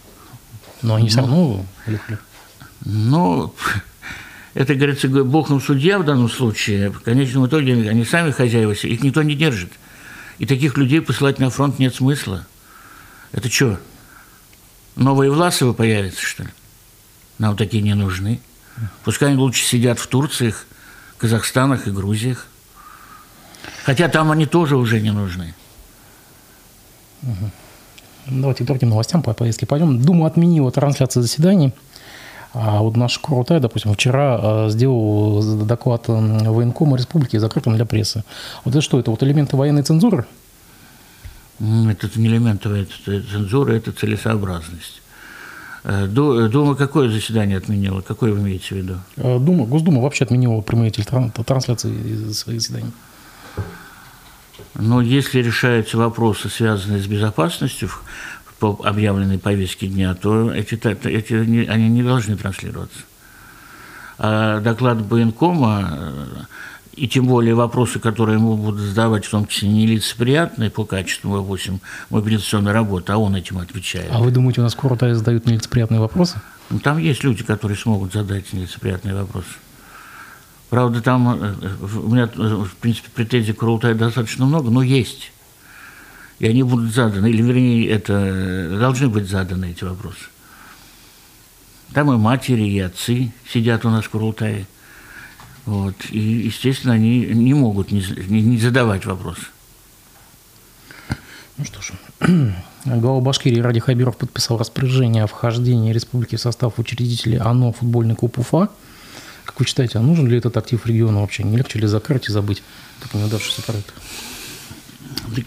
Но 0.81 0.95
они 0.95 1.05
ну, 1.05 1.09
все 1.09 1.19
равно 1.19 1.65
уехали. 1.87 2.17
Ну, 2.83 3.53
это, 4.53 4.75
говорится, 4.75 5.07
бог 5.07 5.49
нам 5.49 5.61
судья 5.61 5.99
в 5.99 6.05
данном 6.05 6.29
случае. 6.29 6.89
В 6.89 7.01
конечном 7.01 7.47
итоге 7.47 7.89
они 7.89 8.03
сами 8.03 8.31
хозяева, 8.31 8.71
их 8.71 9.03
никто 9.03 9.23
не 9.23 9.35
держит. 9.35 9.71
И 10.39 10.45
таких 10.45 10.77
людей 10.77 11.01
посылать 11.01 11.39
на 11.39 11.49
фронт 11.49 11.79
нет 11.79 11.95
смысла. 11.95 12.45
Это 13.31 13.49
что, 13.49 13.79
новые 14.95 15.31
Власовы 15.31 15.73
появятся, 15.73 16.21
что 16.21 16.43
ли? 16.43 16.49
Нам 17.37 17.55
такие 17.55 17.81
не 17.81 17.93
нужны. 17.93 18.41
Пускай 19.03 19.29
они 19.29 19.37
лучше 19.37 19.63
сидят 19.63 19.99
в 19.99 20.07
Турциях, 20.07 20.65
Казахстанах 21.17 21.87
и 21.87 21.91
Грузиях. 21.91 22.47
Хотя 23.83 24.07
там 24.09 24.31
они 24.31 24.45
тоже 24.45 24.75
уже 24.75 25.01
не 25.01 25.11
нужны. 25.11 25.53
Угу. 27.23 27.51
Давайте 28.27 28.63
к 28.63 28.67
другим 28.67 28.89
новостям 28.89 29.21
по 29.21 29.33
поездке 29.33 29.65
пойдем. 29.65 30.01
Дума 30.01 30.27
отменила 30.27 30.71
трансляцию 30.71 31.23
заседаний. 31.23 31.73
А 32.53 32.81
вот 32.81 32.97
наш 32.97 33.17
Курутай, 33.17 33.59
допустим, 33.59 33.93
вчера 33.93 34.39
а, 34.41 34.69
сделал 34.69 35.65
доклад 35.65 36.07
военкома 36.07 36.97
республики 36.97 37.37
закрытым 37.37 37.75
для 37.75 37.85
прессы. 37.85 38.23
Вот 38.65 38.75
это 38.75 38.81
что, 38.81 38.99
это 38.99 39.09
вот 39.09 39.23
элементы 39.23 39.55
военной 39.55 39.83
цензуры? 39.83 40.25
Это 41.59 42.09
не 42.19 42.27
элементы 42.27 42.87
цензуры, 43.05 43.77
это 43.77 43.91
целесообразность. 43.91 45.01
Э, 45.83 46.07
Дума 46.07 46.75
какое 46.75 47.09
заседание 47.09 47.57
отменила? 47.57 48.01
Какое 48.01 48.33
вы 48.33 48.39
имеете 48.41 48.67
в 48.67 48.71
виду? 48.71 48.95
Э, 49.17 49.39
Дума, 49.39 49.65
Госдума 49.65 50.01
вообще 50.01 50.25
отменила 50.25 50.61
прямые 50.61 50.91
трансляции 50.91 52.31
своих 52.33 52.61
заседаний. 52.61 52.91
Но 54.75 55.01
если 55.01 55.41
решаются 55.41 55.97
вопросы, 55.97 56.49
связанные 56.49 57.01
с 57.01 57.07
безопасностью 57.07 57.89
по 58.59 58.79
объявленной 58.83 59.39
повестке 59.39 59.87
дня, 59.87 60.13
то 60.13 60.51
эти, 60.51 60.75
эти, 61.07 61.33
они 61.67 61.89
не 61.89 62.03
должны 62.03 62.37
транслироваться. 62.37 62.99
А 64.19 64.59
доклад 64.59 65.01
Военкома 65.01 65.89
э, 65.91 66.25
и 66.93 67.07
тем 67.07 67.25
более 67.25 67.55
вопросы, 67.55 67.99
которые 67.99 68.37
ему 68.37 68.55
будут 68.57 68.81
задавать, 68.81 69.25
в 69.25 69.31
том 69.31 69.47
числе 69.47 69.69
нелицеприятные 69.69 70.69
по 70.69 70.85
качеству, 70.85 71.35
допустим, 71.35 71.79
мобилизационной 72.09 72.71
работы, 72.71 73.13
а 73.13 73.17
он 73.17 73.35
этим 73.35 73.57
отвечает. 73.57 74.09
А 74.11 74.19
вы 74.19 74.29
думаете, 74.29 74.61
у 74.61 74.63
нас 74.63 74.73
скоро 74.73 74.95
задают 75.15 75.47
нелицеприятные 75.47 75.99
вопросы? 75.99 76.39
Ну, 76.69 76.79
там 76.79 76.99
есть 76.99 77.23
люди, 77.23 77.43
которые 77.43 77.77
смогут 77.77 78.13
задать 78.13 78.53
нелицеприятные 78.53 79.15
вопросы. 79.15 79.49
Правда, 80.71 81.01
там 81.01 81.27
э, 81.27 81.53
у 81.81 82.07
меня, 82.07 82.29
э, 82.33 82.63
в 82.63 82.75
принципе, 82.77 83.09
претензий 83.13 83.51
к 83.51 83.61
Рултаю 83.61 83.93
достаточно 83.93 84.45
много, 84.45 84.71
но 84.71 84.81
есть. 84.81 85.33
И 86.39 86.47
они 86.47 86.63
будут 86.63 86.93
заданы, 86.93 87.29
или, 87.29 87.41
вернее, 87.41 87.89
это 87.89 88.77
должны 88.79 89.09
быть 89.09 89.29
заданы 89.29 89.71
эти 89.71 89.83
вопросы. 89.83 90.23
Там 91.93 92.09
и 92.13 92.15
матери, 92.15 92.63
и 92.63 92.79
отцы 92.79 93.33
сидят 93.51 93.83
у 93.83 93.89
нас 93.89 94.05
в 94.05 94.11
Курултае. 94.11 94.65
Вот. 95.65 95.95
И, 96.09 96.19
естественно, 96.19 96.93
они 96.93 97.25
не 97.25 97.53
могут 97.53 97.91
не, 97.91 98.01
не 98.29 98.57
задавать 98.57 99.05
вопросы. 99.05 99.47
Ну 101.57 101.65
что 101.65 101.81
ж, 101.81 101.91
глава 102.85 103.19
Башкирии 103.19 103.59
Ради 103.59 103.81
Хабиров 103.81 104.15
подписал 104.15 104.57
распоряжение 104.57 105.25
о 105.25 105.27
вхождении 105.27 105.91
республики 105.91 106.37
в 106.37 106.41
состав 106.41 106.79
учредителей 106.79 107.39
ОНО 107.39 107.73
«Футбольный 107.73 108.15
клуб 108.15 108.39
Уфа». 108.39 108.69
Вы 109.61 109.67
считаете, 109.67 109.99
а 109.99 110.01
нужен 110.01 110.25
ли 110.25 110.39
этот 110.39 110.57
актив 110.57 110.83
региона 110.87 111.21
вообще? 111.21 111.43
Не 111.43 111.55
легче 111.55 111.77
ли 111.77 111.85
закрыть 111.85 112.27
и 112.27 112.31
забыть 112.31 112.63
так 112.99 113.13
неудавшийся 113.13 113.61
проект? 113.61 113.93
Так, 115.35 115.45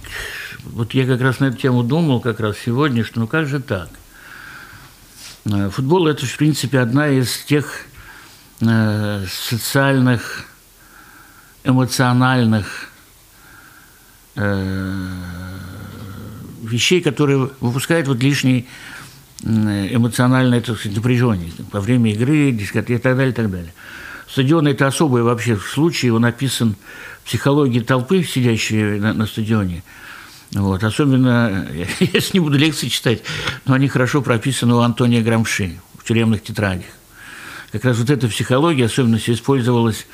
вот 0.62 0.94
я 0.94 1.04
как 1.04 1.20
раз 1.20 1.40
на 1.40 1.46
эту 1.46 1.56
тему 1.56 1.82
думал 1.82 2.20
как 2.20 2.38
раз 2.38 2.54
сегодня, 2.64 3.02
что 3.02 3.18
ну 3.18 3.26
как 3.26 3.48
же 3.48 3.58
так? 3.58 3.88
Э, 5.46 5.68
футбол– 5.68 6.06
это, 6.08 6.26
в 6.26 6.36
принципе, 6.36 6.78
одна 6.78 7.08
из 7.08 7.38
тех 7.38 7.86
э, 8.60 9.26
социальных, 9.28 10.44
эмоциональных 11.64 12.90
э, 14.36 15.08
вещей, 16.62 17.00
которые 17.00 17.50
выпускают 17.58 18.06
вот 18.06 18.22
лишний 18.22 18.68
эмоциональное 19.42 20.60
так 20.60 20.78
сказать, 20.78 20.96
напряжение 20.96 21.50
во 21.72 21.80
время 21.80 22.12
игры, 22.12 22.52
дискотеки 22.52 22.92
и 22.92 23.02
так 23.02 23.16
далее, 23.16 23.32
и 23.32 23.34
так 23.34 23.50
далее. 23.50 23.74
Стадион– 24.34 24.66
это 24.68 24.88
особый 24.88 25.22
вообще 25.22 25.56
случай, 25.56 26.10
он 26.10 26.24
описан 26.24 26.74
в 27.22 27.26
психологии 27.28 27.78
толпы, 27.78 28.24
сидящей 28.24 28.98
на, 28.98 29.12
на 29.12 29.26
стадионе. 29.26 29.84
Вот. 30.50 30.82
Особенно, 30.82 31.68
я 31.72 31.86
сейчас 31.86 32.34
не 32.34 32.40
буду 32.40 32.58
лекции 32.58 32.88
читать, 32.88 33.22
но 33.64 33.74
они 33.74 33.86
хорошо 33.86 34.22
прописаны 34.22 34.74
у 34.74 34.78
Антония 34.80 35.22
Грамши 35.22 35.78
в 35.96 36.02
тюремных 36.02 36.42
тетрадях. 36.42 36.88
Как 37.70 37.84
раз 37.84 37.96
вот 37.98 38.10
эта 38.10 38.26
психология 38.26 38.86
особенно 38.86 39.20
использовалась 39.24 40.04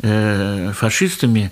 э, 0.00 0.70
фашистами, 0.72 1.50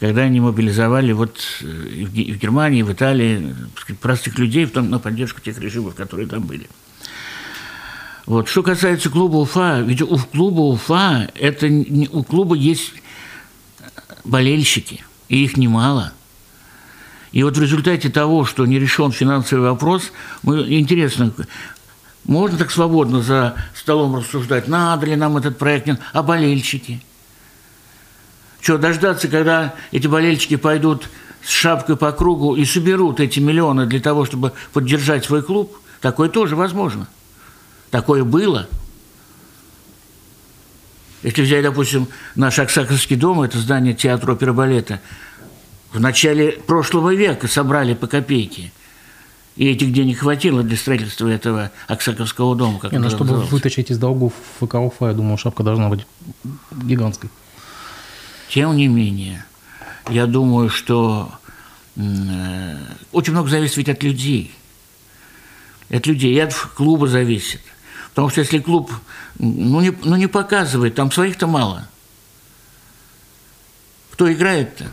когда 0.00 0.20
они 0.20 0.40
мобилизовали 0.40 1.12
вот 1.12 1.40
э, 1.62 1.64
в 1.64 2.36
Германии, 2.36 2.82
в 2.82 2.92
Италии 2.92 3.56
простых 4.02 4.38
людей 4.38 4.66
в 4.66 4.72
том, 4.72 4.90
на 4.90 4.98
поддержку 4.98 5.40
тех 5.40 5.58
режимов, 5.58 5.94
которые 5.94 6.28
там 6.28 6.42
были. 6.42 6.68
Вот. 8.26 8.48
Что 8.48 8.62
касается 8.62 9.10
клуба 9.10 9.36
Уфа, 9.36 9.80
ведь 9.80 10.02
у 10.02 10.18
клуба 10.18 10.60
Уфа 10.60 11.30
это 11.34 11.68
не, 11.68 12.08
у 12.08 12.22
клуба 12.22 12.54
есть 12.54 12.92
болельщики, 14.24 15.04
и 15.28 15.44
их 15.44 15.56
немало. 15.56 16.12
И 17.32 17.42
вот 17.42 17.56
в 17.56 17.60
результате 17.60 18.08
того, 18.10 18.44
что 18.44 18.64
не 18.64 18.78
решен 18.78 19.12
финансовый 19.12 19.68
вопрос, 19.68 20.12
мы, 20.42 20.62
интересно, 20.78 21.32
можно 22.24 22.56
так 22.56 22.70
свободно 22.70 23.22
за 23.22 23.54
столом 23.74 24.16
рассуждать, 24.16 24.68
надо 24.68 25.06
ли 25.06 25.16
нам 25.16 25.36
этот 25.36 25.58
проект, 25.58 25.86
нет, 25.86 26.00
а 26.12 26.22
болельщики– 26.22 27.02
что, 28.64 28.78
дождаться, 28.78 29.28
когда 29.28 29.74
эти 29.92 30.06
болельщики 30.06 30.56
пойдут 30.56 31.10
с 31.42 31.50
шапкой 31.50 31.98
по 31.98 32.12
кругу 32.12 32.56
и 32.56 32.64
соберут 32.64 33.20
эти 33.20 33.38
миллионы 33.38 33.84
для 33.84 34.00
того, 34.00 34.24
чтобы 34.24 34.52
поддержать 34.72 35.26
свой 35.26 35.42
клуб? 35.42 35.76
Такое 36.00 36.30
тоже 36.30 36.56
возможно. 36.56 37.06
Такое 37.94 38.24
было. 38.24 38.66
Если 41.22 41.42
взять, 41.42 41.62
допустим, 41.62 42.08
наш 42.34 42.58
Аксаковский 42.58 43.14
дом, 43.14 43.42
это 43.42 43.56
здание 43.60 43.94
театра 43.94 44.32
оперы 44.32 44.52
балета, 44.52 45.00
в 45.92 46.00
начале 46.00 46.50
прошлого 46.50 47.14
века 47.14 47.46
собрали 47.46 47.94
по 47.94 48.08
копейке. 48.08 48.72
И 49.54 49.68
этих 49.68 49.92
денег 49.92 50.18
хватило 50.18 50.64
для 50.64 50.76
строительства 50.76 51.28
этого 51.28 51.70
Аксаковского 51.86 52.56
дома. 52.56 52.80
Как 52.80 52.90
Не, 52.90 52.98
ну, 52.98 53.10
чтобы 53.10 53.26
назывался. 53.26 53.52
вытащить 53.52 53.92
из 53.92 53.98
долгов 53.98 54.32
ФК 54.58 54.74
Уфа, 54.74 55.06
я 55.06 55.12
думаю, 55.12 55.38
шапка 55.38 55.62
должна 55.62 55.88
быть 55.88 56.04
гигантской. 56.72 57.30
Тем 58.48 58.76
не 58.76 58.88
менее, 58.88 59.44
я 60.10 60.26
думаю, 60.26 60.68
что 60.68 61.30
э, 61.94 62.76
очень 63.12 63.34
много 63.34 63.48
зависит 63.50 63.76
ведь 63.76 63.88
от 63.88 64.02
людей. 64.02 64.52
От 65.90 66.08
людей, 66.08 66.34
и 66.34 66.40
от 66.40 66.52
клуба 66.52 67.06
зависит. 67.06 67.60
Потому 68.14 68.30
что 68.30 68.40
если 68.40 68.60
клуб 68.60 68.92
ну, 69.38 69.80
не, 69.80 69.90
ну, 70.04 70.14
не 70.14 70.28
показывает, 70.28 70.94
там 70.94 71.10
своих-то 71.10 71.48
мало. 71.48 71.88
Кто 74.12 74.32
играет-то? 74.32 74.86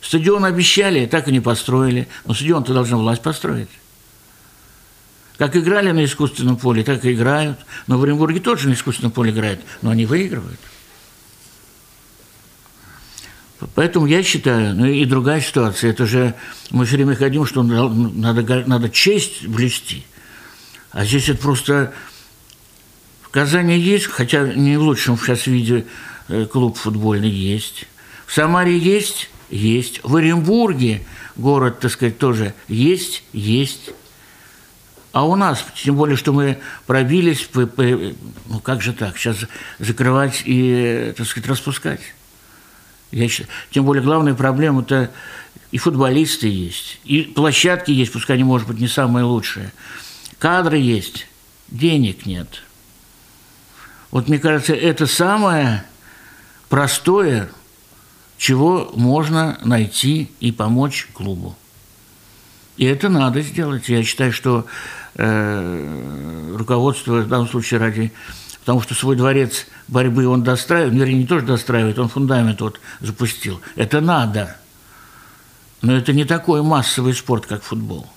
Стадион 0.00 0.44
обещали, 0.44 1.06
так 1.06 1.28
и 1.28 1.32
не 1.32 1.38
построили. 1.38 2.08
Но 2.24 2.34
стадион-то 2.34 2.74
должна 2.74 2.96
власть 2.96 3.22
построить. 3.22 3.68
Как 5.38 5.56
играли 5.56 5.92
на 5.92 6.04
искусственном 6.04 6.56
поле, 6.56 6.82
так 6.82 7.04
и 7.04 7.12
играют. 7.12 7.60
Но 7.86 7.98
в 7.98 8.02
Оренбурге 8.02 8.40
тоже 8.40 8.68
на 8.68 8.74
искусственном 8.74 9.12
поле 9.12 9.30
играют, 9.30 9.60
но 9.80 9.90
они 9.90 10.04
выигрывают. 10.04 10.58
Поэтому 13.76 14.06
я 14.06 14.24
считаю, 14.24 14.74
ну 14.74 14.86
и 14.86 15.04
другая 15.04 15.40
ситуация, 15.40 15.90
это 15.90 16.04
же 16.04 16.34
мы 16.70 16.84
все 16.84 16.96
время 16.96 17.14
ходим, 17.14 17.46
что 17.46 17.62
надо, 17.62 18.64
надо 18.66 18.90
честь 18.90 19.46
блести. 19.46 20.04
А 20.92 21.04
здесь 21.04 21.28
это 21.28 21.40
просто 21.40 21.92
в 23.22 23.28
Казани 23.30 23.78
есть, 23.78 24.06
хотя 24.06 24.42
не 24.42 24.76
в 24.76 24.82
лучшем 24.82 25.16
сейчас 25.16 25.46
виде 25.46 25.86
э, 26.28 26.46
клуб 26.46 26.76
футбольный 26.76 27.30
есть. 27.30 27.86
В 28.26 28.34
Самаре 28.34 28.76
есть, 28.76 29.30
есть. 29.50 30.00
В 30.04 30.16
Оренбурге 30.16 31.02
город, 31.36 31.80
так 31.80 31.90
сказать, 31.90 32.18
тоже 32.18 32.54
есть, 32.68 33.24
есть. 33.32 33.90
А 35.12 35.26
у 35.26 35.36
нас, 35.36 35.64
тем 35.74 35.96
более, 35.96 36.16
что 36.16 36.32
мы 36.32 36.58
пробились, 36.86 37.48
ну 37.54 38.60
как 38.62 38.80
же 38.80 38.92
так, 38.92 39.18
сейчас 39.18 39.36
закрывать 39.78 40.42
и, 40.44 41.12
так 41.16 41.26
сказать, 41.26 41.48
распускать. 41.48 42.00
Я 43.10 43.28
считаю, 43.28 43.50
тем 43.70 43.84
более 43.84 44.02
главная 44.02 44.34
проблема– 44.34 44.80
это 44.82 45.10
и 45.70 45.78
футболисты 45.78 46.48
есть, 46.48 46.98
и 47.04 47.22
площадки 47.22 47.90
есть, 47.90 48.12
пускай 48.12 48.36
они, 48.36 48.44
может 48.44 48.68
быть, 48.68 48.78
не 48.78 48.88
самые 48.88 49.24
лучшие. 49.24 49.72
Кадры 50.42 50.76
есть, 50.76 51.28
денег 51.68 52.26
нет. 52.26 52.64
Вот 54.10 54.26
мне 54.26 54.40
кажется, 54.40 54.74
это 54.74 55.06
самое 55.06 55.84
простое, 56.68 57.48
чего 58.38 58.90
можно 58.96 59.56
найти 59.62 60.32
и 60.40 60.50
помочь 60.50 61.06
клубу. 61.12 61.54
И 62.76 62.84
это 62.84 63.08
надо 63.08 63.40
сделать. 63.42 63.88
Я 63.88 64.02
считаю, 64.02 64.32
что 64.32 64.66
э, 65.14 66.54
руководство 66.56 67.20
в 67.20 67.28
данном 67.28 67.46
случае 67.46 67.78
ради 67.78 68.12
потому 68.58 68.80
что 68.80 68.96
свой 68.96 69.14
дворец 69.14 69.66
борьбы 69.86 70.26
он 70.26 70.42
достраивает, 70.42 70.92
вернее, 70.92 71.18
не 71.18 71.26
тоже 71.26 71.46
достраивает, 71.46 72.00
он 72.00 72.08
фундамент 72.08 72.60
вот 72.60 72.80
запустил. 72.98 73.60
Это 73.76 74.00
надо. 74.00 74.56
Но 75.82 75.96
это 75.96 76.12
не 76.12 76.24
такой 76.24 76.62
массовый 76.62 77.14
спорт, 77.14 77.46
как 77.46 77.62
футбол. 77.62 78.08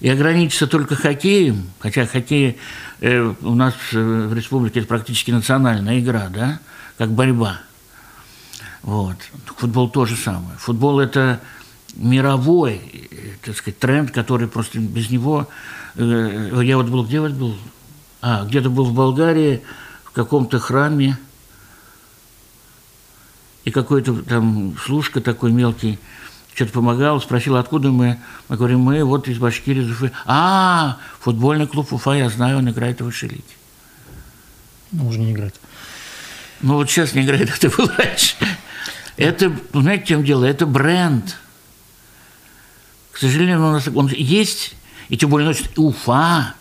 И 0.00 0.08
ограничиться 0.08 0.66
только 0.66 0.96
хоккеем, 0.96 1.70
хотя 1.78 2.06
хоккей 2.06 2.58
э, 3.00 3.34
у 3.42 3.54
нас 3.54 3.74
в 3.92 4.34
республике 4.34 4.80
это 4.80 4.88
практически 4.88 5.30
национальная 5.30 6.00
игра, 6.00 6.28
да, 6.28 6.60
как 6.96 7.10
борьба. 7.10 7.60
Вот. 8.82 9.16
Футбол 9.56 9.90
то 9.90 10.06
же 10.06 10.16
самое. 10.16 10.56
Футбол– 10.58 11.00
это 11.00 11.40
мировой, 11.96 12.80
э, 13.10 13.36
так 13.44 13.56
сказать, 13.56 13.78
тренд, 13.78 14.10
который 14.10 14.48
просто 14.48 14.78
без 14.78 15.10
него... 15.10 15.48
Э, 15.96 16.60
я 16.64 16.76
вот 16.78 16.88
был, 16.88 17.04
где 17.04 17.20
вот 17.20 17.32
был? 17.32 17.56
А, 18.22 18.44
где-то 18.44 18.70
был 18.70 18.84
в 18.84 18.94
Болгарии, 18.94 19.62
в 20.04 20.12
каком-то 20.12 20.58
храме, 20.58 21.18
и 23.64 23.70
какой-то 23.70 24.22
там 24.22 24.76
служка 24.78 25.20
такой 25.20 25.52
мелкий 25.52 25.98
что-то 26.54 26.72
помогал, 26.72 27.20
спросил, 27.20 27.56
откуда 27.56 27.90
мы. 27.90 28.18
Мы 28.48 28.56
говорим, 28.56 28.80
мы 28.80 29.04
вот 29.04 29.28
из 29.28 29.38
Башкирии, 29.38 29.82
из 29.82 29.90
Уфы. 29.90 30.12
А, 30.26 30.98
футбольный 31.20 31.66
клуб 31.66 31.92
Уфа, 31.92 32.12
я 32.12 32.28
знаю, 32.28 32.58
он 32.58 32.68
играет 32.70 33.00
в 33.00 33.04
Вышелите. 33.04 33.42
Ну, 34.92 35.06
уже 35.08 35.18
не 35.18 35.32
играет. 35.32 35.54
Ну, 36.60 36.74
вот 36.74 36.90
сейчас 36.90 37.14
не 37.14 37.22
играет, 37.22 37.50
это 37.62 37.74
был 37.74 37.90
раньше. 37.96 38.34
Это, 39.16 39.52
знаете, 39.72 40.04
в 40.04 40.08
чем 40.08 40.24
дело? 40.24 40.44
Это 40.44 40.66
бренд. 40.66 41.36
К 43.12 43.18
сожалению, 43.18 43.58
у 43.58 43.72
нас 43.72 43.88
он 43.88 44.08
есть, 44.08 44.74
и 45.08 45.16
тем 45.16 45.30
более 45.30 45.46
носит 45.46 45.78
Уфа. 45.78 46.54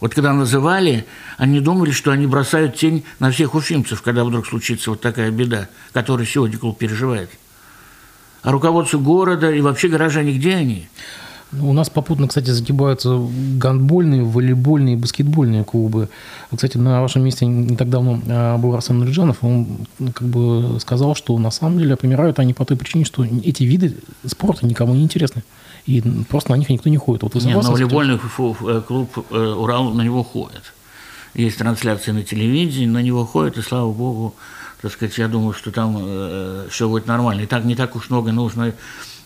Вот 0.00 0.14
когда 0.14 0.32
называли, 0.32 1.06
они 1.38 1.60
думали, 1.60 1.90
что 1.90 2.12
они 2.12 2.26
бросают 2.26 2.76
тень 2.76 3.04
на 3.18 3.30
всех 3.32 3.54
уфимцев, 3.54 4.00
когда 4.02 4.24
вдруг 4.24 4.46
случится 4.46 4.90
вот 4.90 5.00
такая 5.00 5.30
беда, 5.30 5.68
которую 5.92 6.26
сегодня 6.26 6.58
клуб 6.58 6.78
переживает. 6.78 7.30
А 8.42 8.52
руководство 8.52 8.98
города 8.98 9.50
и 9.50 9.60
вообще 9.60 9.88
горожане, 9.88 10.32
где 10.32 10.54
они? 10.54 10.88
У 11.60 11.72
нас 11.72 11.88
попутно, 11.88 12.28
кстати, 12.28 12.50
загибаются 12.50 13.18
гандбольные, 13.56 14.22
волейбольные 14.22 14.94
и 14.94 14.98
баскетбольные 14.98 15.64
клубы. 15.64 16.10
Кстати, 16.54 16.76
на 16.76 17.00
вашем 17.00 17.24
месте 17.24 17.46
не 17.46 17.74
так 17.74 17.88
давно 17.88 18.20
а, 18.28 18.58
был 18.58 18.74
Арсен 18.74 18.98
Нурджанов, 18.98 19.38
он 19.42 19.86
как 20.12 20.28
бы 20.28 20.78
сказал, 20.78 21.14
что 21.14 21.38
на 21.38 21.50
самом 21.50 21.78
деле 21.78 21.96
помирают 21.96 22.38
они 22.38 22.52
по 22.52 22.66
той 22.66 22.76
причине, 22.76 23.06
что 23.06 23.24
эти 23.24 23.62
виды 23.62 23.96
спорта 24.26 24.66
никому 24.66 24.94
не 24.94 25.02
интересны 25.02 25.42
и 25.88 26.02
просто 26.28 26.50
на 26.50 26.56
них 26.56 26.68
никто 26.68 26.90
не 26.90 26.98
ходит. 26.98 27.22
Вот 27.22 27.34
Нет, 27.36 27.62
на 27.62 27.70
волейбольный 27.70 28.16
э, 28.16 28.82
клуб 28.86 29.26
э, 29.30 29.54
«Урал» 29.56 29.90
на 29.94 30.02
него 30.02 30.22
ходит. 30.22 30.74
Есть 31.32 31.58
трансляции 31.58 32.10
на 32.12 32.22
телевидении, 32.22 32.86
на 32.86 33.00
него 33.00 33.24
ходят, 33.24 33.56
и 33.56 33.62
слава 33.62 33.90
богу, 33.90 34.34
так 34.80 34.92
сказать, 34.92 35.18
я 35.18 35.28
думаю, 35.28 35.52
что 35.52 35.70
там 35.70 35.96
э, 35.98 36.66
все 36.70 36.88
будет 36.88 37.06
нормально. 37.06 37.42
И 37.42 37.46
так 37.46 37.64
не 37.64 37.74
так 37.74 37.96
уж 37.96 38.10
много 38.10 38.32
нужно 38.32 38.74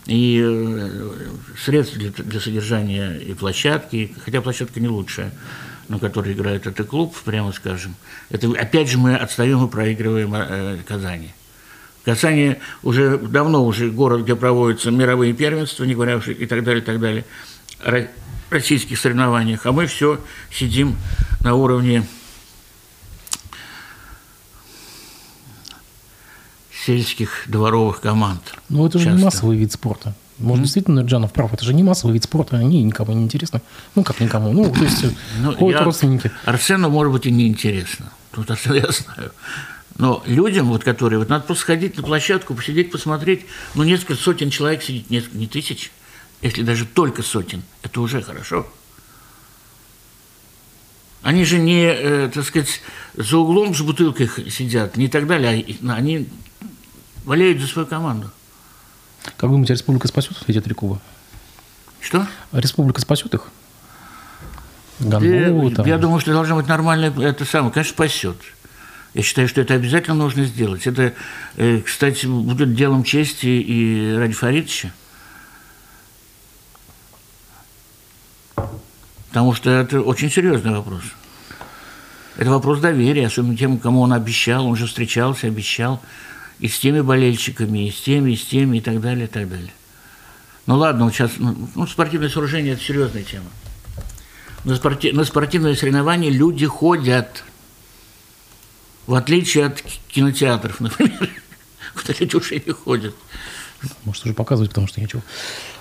и 0.06 0.40
э, 0.42 1.10
средств 1.62 1.96
для, 1.96 2.10
для 2.10 2.40
содержания 2.40 3.16
и 3.18 3.34
площадки, 3.34 4.14
хотя 4.24 4.40
площадка 4.40 4.80
не 4.80 4.88
лучшая, 4.88 5.32
на 5.88 5.98
которой 5.98 6.32
играет 6.32 6.66
этот 6.66 6.88
клуб, 6.88 7.14
прямо 7.24 7.52
скажем. 7.52 7.94
Это 8.30 8.48
опять 8.48 8.88
же 8.88 8.98
мы 8.98 9.14
отстаем 9.14 9.64
и 9.64 9.70
проигрываем 9.70 10.34
э, 10.34 10.78
Казани. 10.86 11.32
Казани 12.04 12.56
уже 12.82 13.16
давно 13.16 13.64
уже 13.64 13.90
город, 13.90 14.22
где 14.22 14.34
проводятся 14.34 14.90
мировые 14.90 15.34
первенства, 15.34 15.84
не 15.84 15.94
говоря 15.94 16.16
уже 16.16 16.32
и 16.32 16.46
так 16.46 16.64
далее, 16.64 16.82
и 16.82 16.84
так 16.84 16.98
далее, 16.98 17.24
российских 18.50 18.98
соревнованиях, 18.98 19.64
а 19.66 19.72
мы 19.72 19.86
все 19.86 20.20
сидим 20.50 20.96
на 21.40 21.54
уровне 21.54 22.04
сельских 26.84 27.44
дворовых 27.46 28.00
команд. 28.00 28.40
Ну, 28.68 28.86
это 28.86 28.98
же 28.98 29.04
часто. 29.04 29.18
не 29.18 29.24
массовый 29.24 29.56
вид 29.56 29.72
спорта. 29.72 30.14
Может, 30.38 30.58
mm-hmm. 30.58 30.62
действительно, 30.64 31.00
Джанов 31.00 31.32
прав, 31.32 31.52
это 31.52 31.64
же 31.64 31.74
не 31.74 31.82
массовый 31.82 32.14
вид 32.14 32.24
спорта, 32.24 32.56
они 32.56 32.82
никому 32.82 33.12
не 33.12 33.22
интересны. 33.22 33.60
Ну, 33.94 34.02
как 34.02 34.20
никому, 34.20 34.52
ну, 34.52 34.72
то 34.72 34.82
есть 34.82 35.04
ну, 35.40 35.54
ходят 35.54 35.80
я, 35.80 35.84
родственники. 35.84 36.32
Арсену, 36.44 36.90
может 36.90 37.12
быть, 37.12 37.26
и 37.26 37.30
не 37.30 37.46
интересно. 37.46 38.12
Тут 38.32 38.50
Арсен 38.50 38.74
я 38.74 38.90
знаю. 38.90 39.32
Но 39.98 40.22
людям, 40.26 40.68
вот, 40.68 40.82
которые, 40.82 41.18
вот 41.18 41.28
надо 41.28 41.44
просто 41.44 41.62
сходить 41.62 41.96
на 41.96 42.02
площадку, 42.02 42.54
посидеть, 42.54 42.90
посмотреть, 42.90 43.46
ну, 43.74 43.84
несколько 43.84 44.14
сотен 44.14 44.50
человек 44.50 44.82
сидит, 44.82 45.10
не, 45.10 45.22
не 45.32 45.46
тысяч, 45.46 45.92
если 46.40 46.62
даже 46.62 46.86
только 46.86 47.22
сотен, 47.22 47.62
это 47.82 48.00
уже 48.00 48.22
хорошо. 48.22 48.66
Они 51.22 51.44
же 51.44 51.58
не, 51.58 51.84
э, 51.84 52.30
так 52.34 52.44
сказать, 52.44 52.80
за 53.14 53.38
углом 53.38 53.74
с 53.76 53.80
бутылкой 53.80 54.28
сидят, 54.50 54.96
не 54.96 55.06
так 55.06 55.28
далее, 55.28 55.64
а 55.86 55.92
они 55.92 56.28
болеют 57.24 57.60
за 57.60 57.66
свою 57.66 57.86
команду. 57.86 58.30
Как 59.36 59.50
думаете, 59.50 59.74
республика 59.74 60.08
спасет 60.08 60.36
эти 60.46 60.60
три 60.60 60.74
клуба? 60.74 61.00
Что? 62.00 62.26
Республика 62.52 63.00
спасет 63.00 63.32
их? 63.34 63.48
Гандбол, 64.98 65.70
да, 65.70 65.84
Я 65.84 65.98
думаю, 65.98 66.20
что 66.20 66.32
должно 66.32 66.56
быть 66.56 66.66
нормально, 66.68 67.12
это 67.22 67.44
самое, 67.44 67.72
конечно, 67.72 67.92
спасет. 67.92 68.36
Я 69.14 69.22
считаю, 69.22 69.46
что 69.48 69.60
это 69.60 69.74
обязательно 69.74 70.16
нужно 70.16 70.44
сделать. 70.44 70.86
Это, 70.86 71.12
э, 71.56 71.80
кстати, 71.80 72.24
будет 72.26 72.74
делом 72.74 73.04
чести 73.04 73.46
и 73.46 74.14
Ради 74.16 74.32
Фаридовича. 74.32 74.92
Потому 79.28 79.54
что 79.54 79.70
это 79.70 80.00
очень 80.00 80.30
серьезный 80.30 80.72
вопрос. 80.72 81.02
Это 82.36 82.50
вопрос 82.50 82.80
доверия, 82.80 83.26
особенно 83.26 83.56
тем, 83.56 83.78
кому 83.78 84.00
он 84.00 84.12
обещал, 84.12 84.66
он 84.66 84.76
же 84.76 84.86
встречался, 84.86 85.46
обещал, 85.46 86.02
и 86.62 86.68
с 86.68 86.78
теми 86.78 87.02
болельщиками, 87.02 87.88
и 87.88 87.90
с 87.90 88.00
теми, 88.00 88.32
и 88.32 88.36
с 88.36 88.44
теми, 88.44 88.78
и 88.78 88.80
так 88.80 89.00
далее, 89.00 89.26
и 89.26 89.28
так 89.28 89.48
далее. 89.48 89.72
Ну 90.66 90.76
ладно, 90.76 91.04
вот 91.04 91.12
сейчас, 91.12 91.32
ну, 91.38 91.68
ну 91.74 91.86
спортивное 91.86 92.30
сооружение– 92.30 92.72
это 92.74 92.82
серьезная 92.82 93.24
тема. 93.24 93.50
На, 94.64 94.76
спорти, 94.76 95.12
на 95.12 95.24
спортивные 95.24 95.76
соревнования 95.76 96.30
люди 96.30 96.66
ходят– 96.66 97.44
в 99.06 99.14
отличие 99.14 99.66
от 99.66 99.82
кинотеатров, 100.08 100.80
например, 100.80 101.30
куда 101.94 102.14
люди 102.18 102.36
уже 102.36 102.62
не 102.64 102.72
ходят. 102.72 103.14
Может, 104.04 104.24
уже 104.24 104.34
показывать, 104.34 104.70
потому 104.70 104.86
что 104.86 105.00
нечего. 105.00 105.22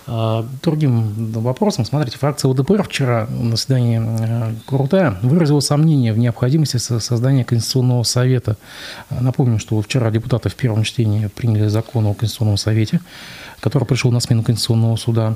А, 0.08 0.46
другим 0.64 1.32
вопросом, 1.32 1.86
смотрите, 1.86 2.18
фракция 2.18 2.50
УДПР 2.50 2.84
вчера 2.84 3.28
на 3.30 3.52
заседании 3.52 4.02
э, 4.02 4.54
Курултая 4.66 5.18
выразила 5.22 5.60
сомнение 5.60 6.12
в 6.14 6.18
необходимости 6.18 6.78
создания 6.78 7.46
Конституционного 7.46 8.04
совета. 8.04 8.58
Напомню, 9.10 9.60
что 9.60 9.82
вчера 9.82 10.10
депутаты 10.12 10.50
в 10.50 10.56
первом 10.56 10.84
чтении 10.84 11.28
приняли 11.28 11.68
закон 11.68 12.08
о 12.08 12.14
Конституционном 12.14 12.58
совете, 12.58 13.02
который 13.60 13.86
пришел 13.86 14.12
на 14.12 14.20
смену 14.20 14.44
Конституционного 14.44 14.96
суда. 14.96 15.36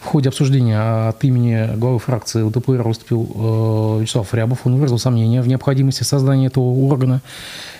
В 0.00 0.04
ходе 0.04 0.28
обсуждения 0.28 1.08
от 1.08 1.24
имени 1.24 1.76
главы 1.76 1.98
фракции 1.98 2.42
УДПР 2.42 2.82
выступил 2.82 3.28
э, 3.34 4.02
Вячеслав 4.02 4.32
Рябов. 4.32 4.60
Он 4.64 4.76
выразил 4.76 4.98
сомнение 4.98 5.42
в 5.42 5.48
необходимости 5.48 6.04
создания 6.04 6.46
этого 6.46 6.64
органа 6.86 7.20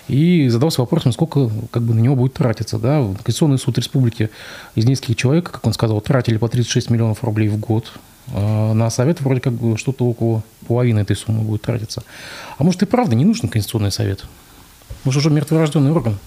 и 0.09 0.49
задался 0.49 0.81
вопросом, 0.81 1.13
сколько 1.13 1.49
как 1.71 1.83
бы, 1.83 1.93
на 1.93 1.99
него 2.01 2.15
будет 2.15 2.33
тратиться. 2.33 2.77
Да? 2.77 3.01
Конституционный 3.23 3.57
суд 3.57 3.77
республики 3.77 4.29
из 4.75 4.85
нескольких 4.85 5.15
человек, 5.15 5.49
как 5.49 5.65
он 5.65 5.71
сказал, 5.71 6.01
тратили 6.01 6.35
по 6.35 6.49
36 6.49 6.89
миллионов 6.89 7.23
рублей 7.23 7.47
в 7.47 7.57
год. 7.57 7.93
А 8.33 8.73
на 8.73 8.89
совет 8.89 9.21
вроде 9.21 9.39
как 9.39 9.53
бы 9.53 9.77
что-то 9.77 10.05
около 10.05 10.43
половины 10.67 10.99
этой 10.99 11.15
суммы 11.15 11.43
будет 11.43 11.61
тратиться. 11.61 12.03
А 12.57 12.63
может 12.65 12.83
и 12.83 12.85
правда 12.85 13.15
не 13.15 13.23
нужен 13.23 13.47
Конституционный 13.47 13.91
совет? 13.91 14.25
Может 15.05 15.19
уже 15.19 15.29
мертворожденный 15.29 15.91
орган? 15.91 16.19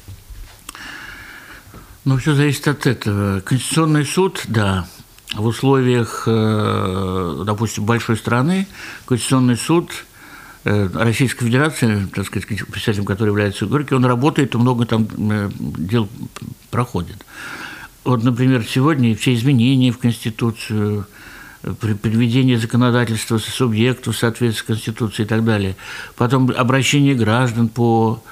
Ну, 2.05 2.17
все 2.17 2.35
зависит 2.35 2.67
от 2.67 2.87
этого. 2.87 3.41
Конституционный 3.41 4.05
суд, 4.05 4.43
да, 4.49 4.87
в 5.35 5.47
условиях, 5.47 6.25
э, 6.27 7.43
допустим, 7.47 7.85
большой 7.85 8.17
страны 8.17 8.67
Конституционный 9.07 9.57
суд 9.57 9.91
э, 10.65 10.89
Российской 10.95 11.47
Федерации, 11.47 12.07
так 12.15 12.27
сказать, 12.27 12.47
представителем 12.47 13.07
который 13.07 13.31
является 13.31 13.67
Горький, 13.67 13.95
он 13.95 14.05
работает, 14.05 14.55
много 14.55 14.87
там 14.87 15.09
э, 15.31 15.51
дел 15.59 16.09
проходит. 16.71 17.25
Вот, 18.05 18.23
например, 18.25 18.65
сегодня 18.65 19.15
все 19.17 19.35
изменения 19.35 19.93
в 19.93 19.99
Конституцию, 19.99 21.07
при 21.81 21.95
приведении 21.95 22.57
законодательства 22.57 23.39
субъекту 23.39 24.11
в 24.11 24.17
соответствии 24.17 24.61
с 24.61 24.67
Конституцией 24.67 25.27
и 25.27 25.29
так 25.29 25.45
далее. 25.45 25.77
Потом 26.17 26.53
обращение 26.57 27.15
граждан 27.15 27.69
по 27.69 28.23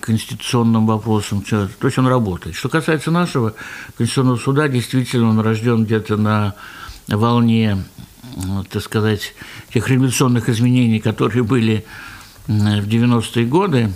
конституционным 0.00 0.86
вопросам. 0.86 1.42
То 1.42 1.68
есть 1.82 1.98
он 1.98 2.06
работает. 2.06 2.54
Что 2.56 2.68
касается 2.68 3.10
нашего 3.10 3.54
Конституционного 3.96 4.36
суда, 4.36 4.68
действительно 4.68 5.28
он 5.30 5.40
рожден 5.40 5.84
где-то 5.84 6.16
на 6.16 6.54
волне, 7.08 7.84
так 8.70 8.82
сказать, 8.82 9.34
тех 9.72 9.88
революционных 9.88 10.48
изменений, 10.48 11.00
которые 11.00 11.42
были 11.44 11.84
в 12.46 12.50
90-е 12.50 13.46
годы, 13.46 13.92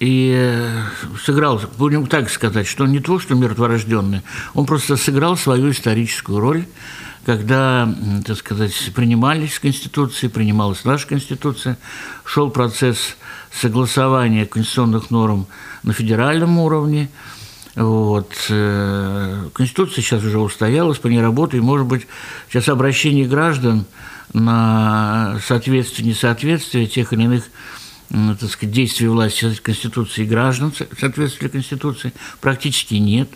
и 0.00 0.34
э, 0.36 0.82
сыграл, 1.24 1.60
будем 1.78 2.06
так 2.06 2.30
сказать, 2.30 2.66
что 2.66 2.84
он 2.84 2.92
не 2.92 3.00
то, 3.00 3.18
что 3.18 3.34
мертворожденный, 3.34 4.22
он 4.54 4.66
просто 4.66 4.96
сыграл 4.96 5.36
свою 5.36 5.70
историческую 5.70 6.40
роль, 6.40 6.64
когда, 7.24 7.92
так 8.26 8.36
сказать, 8.36 8.74
принимались 8.94 9.58
Конституции, 9.58 10.28
принималась 10.28 10.84
наша 10.84 11.06
Конституция, 11.06 11.78
шел 12.24 12.50
процесс 12.50 13.16
согласования 13.52 14.46
конституционных 14.46 15.10
норм 15.10 15.46
на 15.82 15.92
федеральном 15.92 16.58
уровне, 16.58 17.08
вот. 17.76 18.32
Э, 18.50 19.48
Конституция 19.52 20.02
сейчас 20.02 20.22
уже 20.22 20.38
устоялась, 20.38 20.98
по 20.98 21.08
ней 21.08 21.20
работает. 21.20 21.64
Может 21.64 21.86
быть, 21.86 22.06
сейчас 22.48 22.68
обращение 22.68 23.26
граждан 23.26 23.84
на 24.32 25.40
соответствие, 25.44 26.08
несоответствие 26.08 26.86
тех 26.86 27.12
или 27.12 27.22
иных 27.22 27.44
так 28.10 28.50
сказать, 28.50 28.74
действий 28.74 29.08
власти 29.08 29.54
Конституции 29.62 30.24
граждан, 30.24 30.72
соответствие 30.98 31.50
Конституции, 31.50 32.12
практически 32.40 32.94
нет. 32.94 33.28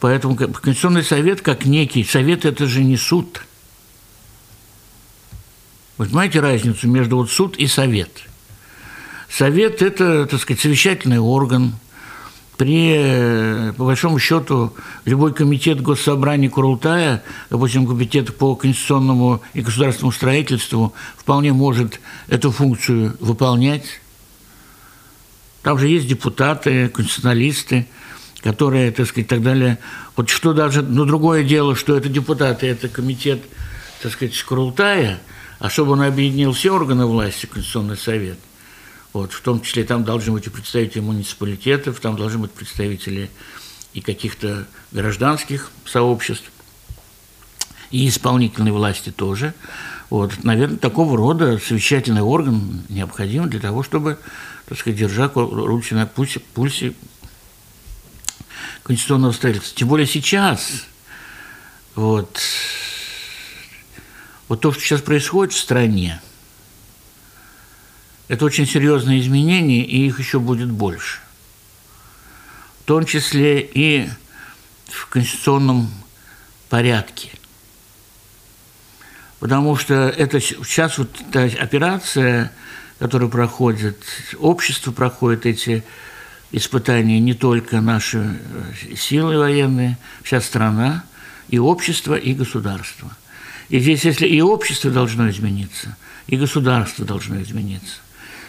Поэтому 0.00 0.36
Конституционный 0.36 1.02
совет, 1.02 1.40
как 1.40 1.64
некий 1.64 2.04
совет, 2.04 2.44
это 2.44 2.66
же 2.66 2.84
не 2.84 2.96
суд. 2.96 3.40
Вы 5.96 6.06
понимаете 6.06 6.40
разницу 6.40 6.88
между 6.88 7.16
вот 7.16 7.30
суд 7.30 7.56
и 7.56 7.66
совет? 7.66 8.10
Совет– 9.30 9.80
это, 9.82 10.26
так 10.26 10.40
сказать, 10.40 10.60
совещательный 10.60 11.18
орган. 11.18 11.74
При, 12.56 13.72
по 13.76 13.84
большому 13.84 14.18
счету, 14.18 14.74
любой 15.04 15.34
комитет 15.34 15.80
госсобрания 15.80 16.48
Курултая, 16.48 17.24
допустим, 17.50 17.86
комитет 17.86 18.36
по 18.36 18.54
конституционному 18.54 19.42
и 19.54 19.60
государственному 19.60 20.12
строительству, 20.12 20.94
вполне 21.16 21.52
может 21.52 22.00
эту 22.28 22.52
функцию 22.52 23.16
выполнять 23.18 24.00
там 25.64 25.78
же 25.78 25.88
есть 25.88 26.06
депутаты, 26.06 26.88
конституционалисты, 26.88 27.88
которые, 28.42 28.92
так 28.92 29.06
сказать, 29.06 29.28
так 29.28 29.42
далее. 29.42 29.78
Вот 30.14 30.28
что 30.28 30.52
даже, 30.52 30.82
ну, 30.82 31.06
другое 31.06 31.42
дело, 31.42 31.74
что 31.74 31.96
это 31.96 32.10
депутаты, 32.10 32.66
это 32.66 32.88
комитет, 32.88 33.42
так 34.02 34.12
сказать, 34.12 34.34
Скрултая, 34.34 35.20
а 35.58 35.70
чтобы 35.70 35.92
он 35.92 36.02
объединил 36.02 36.52
все 36.52 36.70
органы 36.70 37.06
власти, 37.06 37.46
Конституционный 37.46 37.96
совет, 37.96 38.38
вот, 39.14 39.32
в 39.32 39.40
том 39.40 39.62
числе 39.62 39.84
там 39.84 40.04
должны 40.04 40.32
быть 40.32 40.46
и 40.46 40.50
представители 40.50 41.00
муниципалитетов, 41.00 42.00
там 42.00 42.16
должны 42.16 42.40
быть 42.40 42.50
представители 42.50 43.30
и 43.94 44.02
каких-то 44.02 44.66
гражданских 44.92 45.70
сообществ, 45.86 46.50
и 47.90 48.08
исполнительной 48.08 48.72
власти 48.72 49.10
тоже. 49.10 49.54
Вот, 50.10 50.44
наверное, 50.44 50.76
такого 50.76 51.16
рода 51.16 51.58
совещательный 51.58 52.20
орган 52.20 52.82
необходим 52.90 53.48
для 53.48 53.60
того, 53.60 53.82
чтобы 53.82 54.18
так 54.66 54.78
сказать, 54.78 54.98
держа 54.98 55.30
руки 55.34 55.94
на 55.94 56.06
пульсе, 56.06 56.40
пульсе 56.40 56.94
конституционного 58.82 59.32
строительства. 59.32 59.76
Тем 59.76 59.88
более 59.88 60.06
сейчас, 60.06 60.86
вот, 61.94 62.40
вот 64.48 64.60
то, 64.60 64.72
что 64.72 64.80
сейчас 64.80 65.02
происходит 65.02 65.52
в 65.52 65.58
стране, 65.58 66.20
это 68.28 68.44
очень 68.44 68.66
серьезные 68.66 69.20
изменения, 69.20 69.84
и 69.84 70.06
их 70.06 70.18
еще 70.18 70.38
будет 70.38 70.70
больше. 70.70 71.18
В 72.80 72.84
том 72.84 73.04
числе 73.04 73.60
и 73.60 74.08
в 74.86 75.08
конституционном 75.08 75.90
порядке. 76.68 77.30
Потому 79.40 79.76
что 79.76 79.94
это 79.94 80.40
сейчас 80.40 80.98
вот 80.98 81.10
эта 81.32 81.62
операция– 81.62 82.52
которые 82.98 83.28
проходят, 83.28 83.98
общество 84.38 84.92
проходит 84.92 85.46
эти 85.46 85.84
испытания, 86.52 87.18
не 87.18 87.34
только 87.34 87.80
наши 87.80 88.18
э, 88.18 88.94
силы 88.96 89.38
военные, 89.38 89.98
вся 90.22 90.40
страна, 90.40 91.04
и 91.48 91.58
общество, 91.58 92.14
и 92.14 92.32
государство. 92.32 93.14
И 93.68 93.80
здесь, 93.80 94.04
если 94.04 94.26
и 94.26 94.40
общество 94.40 94.90
должно 94.90 95.28
измениться, 95.30 95.96
и 96.26 96.36
государство 96.36 97.04
должно 97.04 97.42
измениться. 97.42 97.96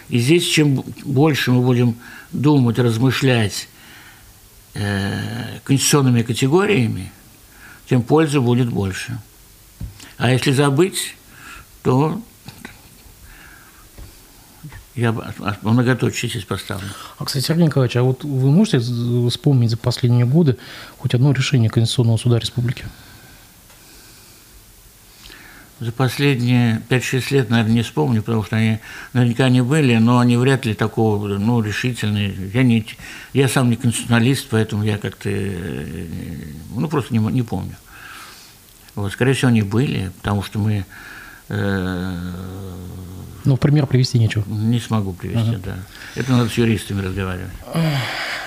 И 0.08 0.18
здесь, 0.18 0.46
чем 0.46 0.84
больше 1.04 1.52
мы 1.52 1.62
будем 1.62 1.96
думать, 2.32 2.78
размышлять 2.78 3.68
э, 4.74 5.58
конституционными 5.64 6.22
категориями, 6.22 7.10
тем 7.88 8.02
пользы 8.02 8.40
будет 8.40 8.70
больше. 8.70 9.18
А 10.18 10.30
если 10.30 10.52
забыть, 10.52 11.14
то 11.82 12.20
я 14.94 15.14
многоточие 15.62 16.30
здесь 16.30 16.44
поставлю. 16.44 16.88
А, 17.18 17.24
кстати, 17.24 17.44
Сергей 17.44 17.66
Николаевич, 17.66 17.96
а 17.96 18.02
вот 18.02 18.24
вы 18.24 18.50
можете 18.50 18.78
вспомнить 19.28 19.70
за 19.70 19.76
последние 19.76 20.24
годы 20.24 20.56
хоть 20.98 21.14
одно 21.14 21.32
решение 21.32 21.68
Конституционного 21.68 22.16
суда 22.16 22.38
республики? 22.38 22.86
За 25.78 25.92
последние 25.92 26.80
5-6 26.88 27.34
лет, 27.34 27.50
наверное, 27.50 27.74
не 27.74 27.82
вспомню, 27.82 28.22
потому 28.22 28.42
что 28.44 28.56
они 28.56 28.78
наверняка 29.12 29.44
они 29.44 29.60
были, 29.60 29.96
но 29.96 30.18
они 30.18 30.38
вряд 30.38 30.64
ли 30.64 30.72
такого, 30.72 31.28
ну, 31.28 31.60
решительные. 31.60 32.34
Я, 32.54 32.62
не, 32.62 32.86
я 33.34 33.46
сам 33.46 33.68
не 33.68 33.76
конституционалист, 33.76 34.48
поэтому 34.48 34.84
я 34.84 34.96
как-то, 34.96 35.28
э, 35.28 36.06
ну, 36.74 36.88
просто 36.88 37.12
не, 37.12 37.18
не 37.18 37.42
помню. 37.42 37.76
Вот, 38.94 39.12
скорее 39.12 39.34
всего, 39.34 39.48
они 39.48 39.60
были, 39.60 40.12
потому 40.22 40.42
что 40.42 40.58
мы 40.58 40.86
э, 41.50 42.32
ну, 43.46 43.56
пример 43.56 43.86
привести 43.86 44.18
нечего. 44.18 44.44
Не 44.48 44.80
смогу 44.80 45.12
привести, 45.12 45.50
ага. 45.50 45.60
да. 45.64 45.76
Это 46.14 46.32
надо 46.32 46.48
с 46.48 46.54
юристами 46.54 47.02
разговаривать. 47.02 47.50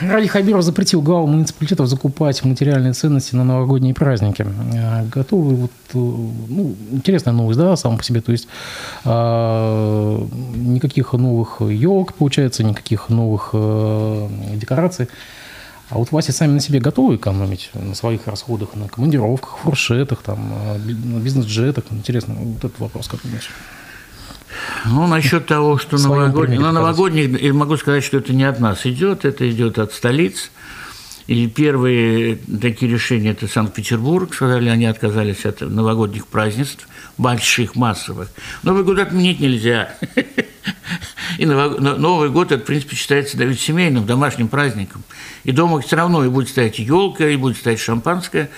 Ради 0.02 0.28
Хабиров 0.28 0.64
запретил 0.64 1.02
главам 1.02 1.32
муниципалитетов 1.32 1.88
закупать 1.88 2.43
материальные 2.43 2.93
ценности 2.93 3.36
на 3.36 3.43
новогодние 3.43 3.93
праздники. 3.93 4.45
А, 4.76 5.06
готовы 5.06 5.56
вот, 5.56 5.72
э, 5.93 5.97
ну, 5.97 6.76
интересная 6.91 7.34
новость, 7.34 7.60
да, 7.60 7.76
сам 7.76 7.97
по 7.97 8.04
себе. 8.04 8.22
То 8.22 8.32
есть 8.32 8.47
а, 9.04 10.26
никаких 10.56 11.12
новых 11.14 11.62
елок, 11.62 12.14
получается, 12.14 12.64
никаких 12.64 13.10
новых 13.10 13.50
э, 13.54 14.30
декораций. 14.56 15.10
А 15.89 15.97
вот 15.97 16.12
власти 16.12 16.32
сами 16.32 16.52
на 16.52 16.60
себе 16.60 16.80
готовы 16.80 17.16
экономить 17.16 17.72
на 17.74 17.95
своих 17.95 18.28
расходах, 18.28 18.76
на 18.76 18.88
командировках, 18.88 19.58
фуршетах, 19.64 20.22
там, 20.22 20.54
на 20.86 21.20
бизнес-джетах? 21.20 21.86
Интересно, 21.89 22.36
вот 22.36 22.58
этот 22.58 22.80
вопрос, 22.80 23.08
как 23.08 23.22
думаешь? 23.24 23.50
Ну, 24.86 25.08
насчет 25.08 25.46
того, 25.46 25.78
что 25.78 25.98
новогодний, 25.98 26.58
на 26.58 26.72
новогодних, 26.72 27.42
я 27.42 27.54
могу 27.54 27.78
сказать, 27.78 28.04
что 28.04 28.18
это 28.18 28.34
не 28.34 28.44
от 28.44 28.60
нас 28.60 28.86
идет, 28.86 29.26
это 29.26 29.50
идет 29.50 29.80
от 29.80 29.94
столиц. 29.94 30.52
И 31.28 31.46
первые 31.48 32.40
такие 32.60 32.92
решения– 32.92 33.30
это 33.32 33.48
Санкт-Петербург. 33.48 34.34
Сказали, 34.34 34.68
они 34.68 34.88
отказались 34.88 35.46
от 35.46 35.62
новогодних 35.62 36.26
празднеств, 36.26 36.88
больших, 37.20 37.76
массовых. 37.76 38.30
Новый 38.64 38.84
год 38.84 38.98
отменить 38.98 39.40
нельзя. 39.40 39.94
И 41.38 41.46
Новый 41.46 42.30
год, 42.30 42.52
это, 42.52 42.64
в 42.64 42.66
принципе, 42.66 42.96
считается 42.96 43.38
даже 43.38 43.54
семейным, 43.56 44.08
домашним 44.08 44.48
праздником. 44.48 45.04
И 45.44 45.52
дома 45.52 45.82
все 45.82 45.98
равно 45.98 46.26
и 46.26 46.30
будет 46.30 46.50
стоять 46.50 46.80
елка, 46.80 47.28
и 47.28 47.36
будет 47.36 47.58
стоять 47.58 47.80
шампанское, 47.80 48.50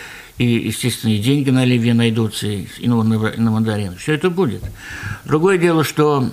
и, 0.41 0.67
естественно, 0.67 1.11
и 1.11 1.19
деньги 1.19 1.51
на 1.51 1.61
оливье 1.61 1.93
найдутся, 1.93 2.47
и 2.47 2.87
на, 2.87 3.03
на 3.03 3.51
мандарин. 3.51 3.95
Все 3.97 4.13
это 4.13 4.31
будет. 4.31 4.63
Другое 5.23 5.59
дело, 5.59 5.83
что 5.83 6.31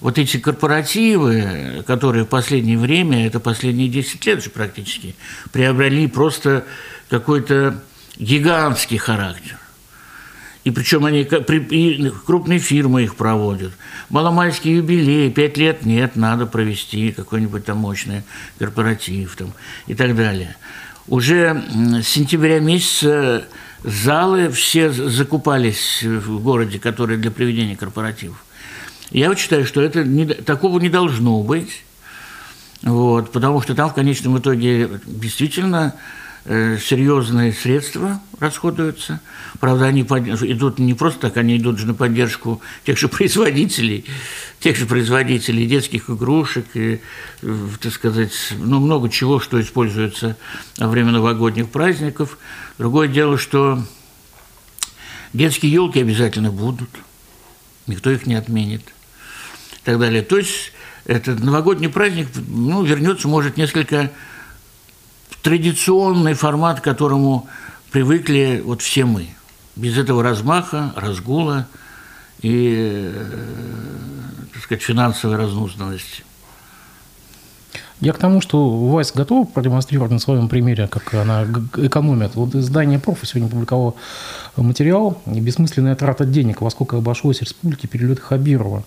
вот 0.00 0.18
эти 0.18 0.38
корпоративы, 0.38 1.84
которые 1.86 2.24
в 2.24 2.28
последнее 2.28 2.78
время, 2.78 3.26
это 3.26 3.38
последние 3.38 3.88
10 3.88 4.24
лет 4.24 4.42
же 4.42 4.48
практически, 4.48 5.14
приобрели 5.52 6.06
просто 6.06 6.64
какой-то 7.10 7.82
гигантский 8.16 8.96
характер. 8.96 9.58
И 10.64 10.70
причем 10.70 11.04
они 11.04 11.20
и 11.20 12.10
крупные 12.10 12.60
фирмы 12.60 13.04
их 13.04 13.16
проводят. 13.16 13.72
Маломальский 14.08 14.76
юбилей, 14.76 15.30
пять 15.30 15.58
лет 15.58 15.84
нет, 15.84 16.16
надо 16.16 16.46
провести 16.46 17.12
какой-нибудь 17.12 17.66
там 17.66 17.78
мощный 17.78 18.22
корпоратив 18.58 19.36
там, 19.36 19.52
и 19.86 19.94
так 19.94 20.16
далее. 20.16 20.56
Уже 21.08 21.64
с 22.02 22.06
сентября 22.06 22.60
месяца 22.60 23.46
залы 23.82 24.50
все 24.50 24.92
закупались 24.92 26.02
в 26.02 26.40
городе, 26.40 26.78
которые 26.78 27.18
для 27.18 27.30
проведения 27.30 27.76
корпоративов. 27.76 28.44
Я 29.10 29.28
вот 29.28 29.38
считаю, 29.38 29.66
что 29.66 29.80
это 29.80 30.04
не, 30.04 30.26
такого 30.26 30.78
не 30.78 30.88
должно 30.88 31.42
быть, 31.42 31.82
вот, 32.82 33.32
потому 33.32 33.60
что 33.60 33.74
там 33.74 33.90
в 33.90 33.94
конечном 33.94 34.38
итоге 34.38 34.88
действительно 35.04 35.94
э, 36.44 36.78
серьезные 36.78 37.52
средства 37.52 38.20
расходуются. 38.40 39.20
Правда, 39.60 39.86
они 39.86 40.02
идут 40.02 40.78
не 40.80 40.94
просто 40.94 41.20
так, 41.20 41.36
они 41.36 41.58
идут 41.58 41.78
же 41.78 41.86
на 41.86 41.94
поддержку 41.94 42.60
тех 42.84 42.98
же 42.98 43.06
производителей, 43.08 44.04
тех 44.58 44.76
же 44.76 44.86
производителей 44.86 45.66
детских 45.66 46.10
игрушек 46.10 46.66
и, 46.74 47.00
э, 47.42 47.68
так 47.80 47.92
сказать, 47.92 48.32
ну, 48.58 48.80
много 48.80 49.08
чего, 49.08 49.38
что 49.38 49.60
используется 49.60 50.36
во 50.78 50.88
время 50.88 51.12
новогодних 51.12 51.68
праздников. 51.68 52.38
Другое 52.78 53.06
дело, 53.06 53.38
что 53.38 53.80
детские 55.32 55.72
елки 55.72 56.00
обязательно 56.00 56.50
будут, 56.50 56.90
никто 57.86 58.10
их 58.10 58.26
не 58.26 58.34
отменит– 58.34 58.82
и 59.80 59.84
так 59.84 59.98
далее. 59.98 60.22
То 60.22 60.38
есть 60.38 60.72
этот 61.06 61.40
новогодний 61.40 61.88
праздник 61.88 62.28
ну, 62.48 62.82
вернется, 62.82 63.28
может, 63.28 63.56
несколько 63.56 64.10
традиционный 65.42 66.34
формат, 66.34 66.80
которому 66.80 67.48
привыкли 67.90 68.62
вот 68.64 68.82
все 68.82 69.04
мы. 69.04 69.28
Без 69.76 69.96
этого 69.96 70.22
размаха, 70.22 70.92
разгула 70.96 71.66
и, 72.42 73.10
э, 73.12 73.38
так 74.52 74.62
сказать, 74.62 74.82
финансовой 74.82 75.36
разнузданности. 75.36 76.24
Я 78.00 78.14
к 78.14 78.18
тому, 78.18 78.40
что 78.40 78.88
ВАЙС 78.88 79.12
готова 79.12 79.44
продемонстрировать 79.44 80.10
на 80.10 80.18
своем 80.18 80.48
примере, 80.48 80.88
как 80.88 81.12
она 81.12 81.44
экономит. 81.76 82.34
Вот 82.34 82.54
издание 82.54 82.98
«Профи» 82.98 83.26
сегодня 83.26 83.50
публиковало 83.50 83.94
материал 84.56 85.20
«Бессмысленная 85.26 85.94
трата 85.96 86.24
денег. 86.24 86.62
Во 86.62 86.70
сколько 86.70 86.96
обошлось 86.96 87.42
республике 87.42 87.88
перелет 87.88 88.18
Хабирова». 88.18 88.84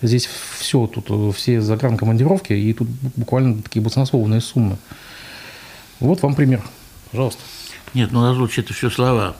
Здесь 0.00 0.28
все, 0.58 0.86
тут 0.86 1.36
все 1.36 1.60
загранкомандировки, 1.60 2.54
и 2.54 2.72
тут 2.72 2.88
буквально 3.16 3.62
такие 3.62 3.82
баснословные 3.82 4.40
суммы. 4.40 4.78
Вот 6.00 6.22
вам 6.22 6.34
пример. 6.34 6.62
Пожалуйста. 7.10 7.42
Нет, 7.94 8.10
ну 8.12 8.28
разлучи 8.28 8.60
это 8.60 8.74
все 8.74 8.90
слова 8.90 9.36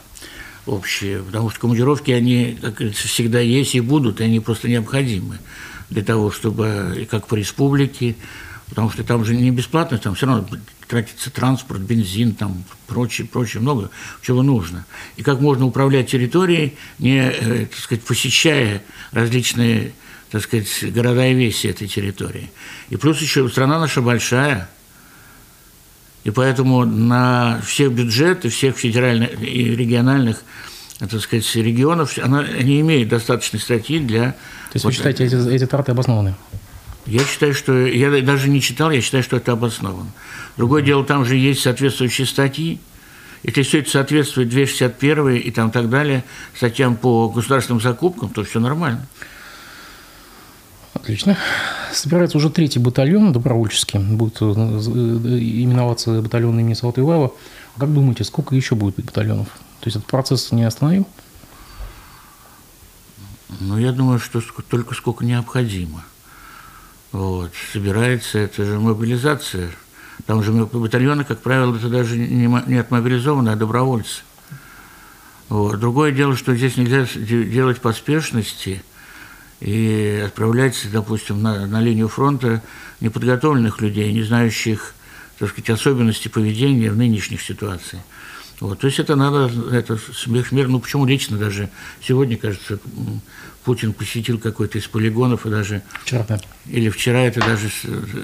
общие, 0.66 1.22
потому 1.22 1.50
что 1.50 1.60
командировки, 1.60 2.10
они, 2.10 2.56
как 2.60 2.74
говорится, 2.74 3.08
всегда 3.08 3.40
есть 3.40 3.74
и 3.74 3.80
будут, 3.80 4.20
и 4.20 4.24
они 4.24 4.40
просто 4.40 4.68
необходимы 4.68 5.38
для 5.90 6.02
того, 6.02 6.30
чтобы, 6.30 6.96
и 7.00 7.04
как 7.04 7.26
по 7.26 7.34
республике, 7.34 8.16
потому 8.68 8.90
что 8.90 9.04
там 9.04 9.24
же 9.24 9.36
не 9.36 9.50
бесплатно, 9.50 9.98
там 9.98 10.14
все 10.14 10.26
равно 10.26 10.48
тратится 10.88 11.30
транспорт, 11.30 11.80
бензин, 11.80 12.34
там 12.34 12.64
прочее, 12.86 13.26
прочее, 13.26 13.60
много 13.60 13.90
чего 14.22 14.42
нужно. 14.42 14.86
И 15.16 15.22
как 15.22 15.40
можно 15.40 15.66
управлять 15.66 16.10
территорией, 16.10 16.76
не, 16.98 17.18
э, 17.18 17.66
так 17.66 17.78
сказать, 17.78 18.04
посещая 18.04 18.82
различные 19.12 19.92
так 20.30 20.42
сказать, 20.42 20.92
города 20.92 21.24
и 21.28 21.34
веси 21.34 21.68
этой 21.68 21.86
территории. 21.86 22.50
И 22.90 22.96
плюс 22.96 23.20
еще 23.20 23.48
страна 23.48 23.78
наша 23.78 24.00
большая, 24.02 24.68
и 26.24 26.30
поэтому 26.30 26.84
на 26.84 27.60
все 27.64 27.88
бюджеты 27.88 28.48
всех 28.48 28.76
федеральных 28.76 29.40
и 29.42 29.76
региональных 29.76 30.42
так 30.98 31.20
сказать, 31.20 31.54
регионов, 31.56 32.16
она, 32.22 32.40
они 32.40 32.80
имеют 32.80 33.08
достаточной 33.08 33.60
статьи 33.60 33.98
для... 33.98 34.30
То 34.30 34.74
есть 34.74 34.84
вот, 34.84 34.92
вы 34.92 34.96
считаете, 34.96 35.24
эти, 35.24 35.34
эти 35.48 35.66
траты 35.66 35.92
обоснованы? 35.92 36.34
Я 37.04 37.24
считаю, 37.24 37.52
что... 37.52 37.86
Я 37.86 38.22
даже 38.22 38.48
не 38.48 38.60
читал, 38.60 38.90
я 38.90 39.00
считаю, 39.00 39.22
что 39.22 39.36
это 39.36 39.52
обосновано. 39.52 40.10
Другое 40.56 40.82
дело, 40.82 41.04
там 41.04 41.24
же 41.24 41.36
есть 41.36 41.60
соответствующие 41.60 42.26
статьи. 42.26 42.78
Если 43.42 43.62
все 43.62 43.80
это 43.80 43.90
соответствует 43.90 44.48
261 44.48 45.30
и 45.34 45.50
там 45.50 45.70
так 45.70 45.90
далее, 45.90 46.24
статьям 46.56 46.96
по 46.96 47.28
государственным 47.28 47.80
закупкам, 47.80 48.30
то 48.30 48.44
все 48.44 48.60
нормально. 48.60 49.06
Отлично. 51.04 51.36
Собирается 51.92 52.38
уже 52.38 52.48
третий 52.48 52.78
батальон 52.78 53.30
добровольческий. 53.30 53.98
Будет 53.98 54.40
э, 54.40 54.44
именоваться 54.44 56.22
батальон 56.22 56.58
имени 56.58 56.72
Салтываева. 56.72 57.30
Как 57.76 57.92
думаете, 57.92 58.24
сколько 58.24 58.54
еще 58.54 58.74
будет 58.74 58.96
батальонов? 58.96 59.48
То 59.80 59.88
есть 59.88 59.96
этот 59.98 60.08
процесс 60.08 60.50
не 60.50 60.64
остановим? 60.64 61.04
Ну, 63.60 63.76
я 63.76 63.92
думаю, 63.92 64.18
что 64.18 64.40
только 64.62 64.94
сколько 64.94 65.26
необходимо. 65.26 66.06
Вот. 67.12 67.52
Собирается, 67.74 68.38
это 68.38 68.64
же 68.64 68.80
мобилизация. 68.80 69.72
Там 70.24 70.42
же 70.42 70.52
батальоны, 70.52 71.24
как 71.24 71.40
правило, 71.40 71.76
это 71.76 71.90
даже 71.90 72.16
не 72.16 72.78
отмобилизованные, 72.78 73.52
а 73.52 73.56
добровольцы. 73.56 74.22
Вот. 75.50 75.78
Другое 75.78 76.12
дело, 76.12 76.34
что 76.34 76.56
здесь 76.56 76.78
нельзя 76.78 77.06
делать 77.14 77.82
поспешности– 77.82 78.82
и 79.64 80.22
отправлять, 80.26 80.78
допустим, 80.92 81.42
на, 81.42 81.66
на 81.66 81.80
линию 81.80 82.08
фронта 82.08 82.62
неподготовленных 83.00 83.80
людей, 83.80 84.12
не 84.12 84.22
знающих, 84.22 84.94
так 85.38 85.48
сказать, 85.48 85.70
особенности 85.70 86.28
поведения 86.28 86.90
в 86.90 86.96
нынешних 86.96 87.40
ситуациях. 87.40 88.02
Вот, 88.60 88.80
то 88.80 88.86
есть 88.86 88.98
это 88.98 89.16
надо, 89.16 89.50
это 89.72 89.98
смех 90.14 90.52
мер, 90.52 90.68
ну 90.68 90.80
почему 90.80 91.06
лично 91.06 91.38
даже 91.38 91.70
сегодня, 92.02 92.36
кажется, 92.36 92.78
Путин 93.64 93.94
посетил 93.94 94.38
какой-то 94.38 94.78
из 94.78 94.86
полигонов 94.86 95.46
и 95.46 95.50
даже... 95.50 95.82
Вчера, 96.02 96.26
да. 96.28 96.38
Или 96.66 96.90
вчера 96.90 97.20
это 97.20 97.40
даже 97.40 97.70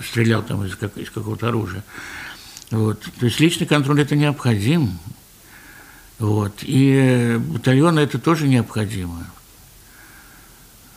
стрелял 0.07 0.43
там 0.43 0.65
из, 0.67 0.77
как, 0.77 0.97
из 0.99 1.09
какого-то 1.09 1.49
оружия. 1.49 1.83
Вот, 2.71 3.01
то 3.19 3.27
есть 3.27 3.41
личный 3.41 3.67
контроль 3.67 4.03
это 4.03 4.15
необходим. 4.15 4.99
Вот, 6.19 6.59
и 6.61 7.39
батальоны 7.39 8.01
это 8.01 8.19
тоже 8.19 8.47
необходимо 8.47 9.27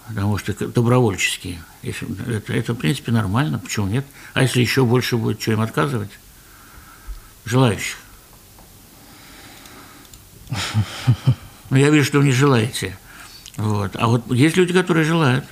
потому 0.07 0.37
что 0.37 0.53
добровольческие. 0.67 1.63
Если, 1.81 2.07
это, 2.35 2.53
это, 2.53 2.73
в 2.73 2.77
принципе, 2.77 3.11
нормально, 3.11 3.59
почему 3.59 3.87
нет? 3.87 4.05
А 4.33 4.41
если 4.41 4.61
еще 4.61 4.85
больше 4.85 5.17
будет, 5.17 5.41
что 5.41 5.51
им 5.51 5.61
отказывать? 5.61 6.11
Желающих. 7.45 7.97
Ну, 11.69 11.77
я 11.77 11.89
вижу, 11.89 12.05
что 12.05 12.19
вы 12.19 12.25
не 12.25 12.31
желаете. 12.31 12.95
Вот. 13.57 13.95
А 13.95 14.07
вот 14.07 14.31
есть 14.31 14.55
люди, 14.57 14.73
которые 14.73 15.05
желают. 15.05 15.45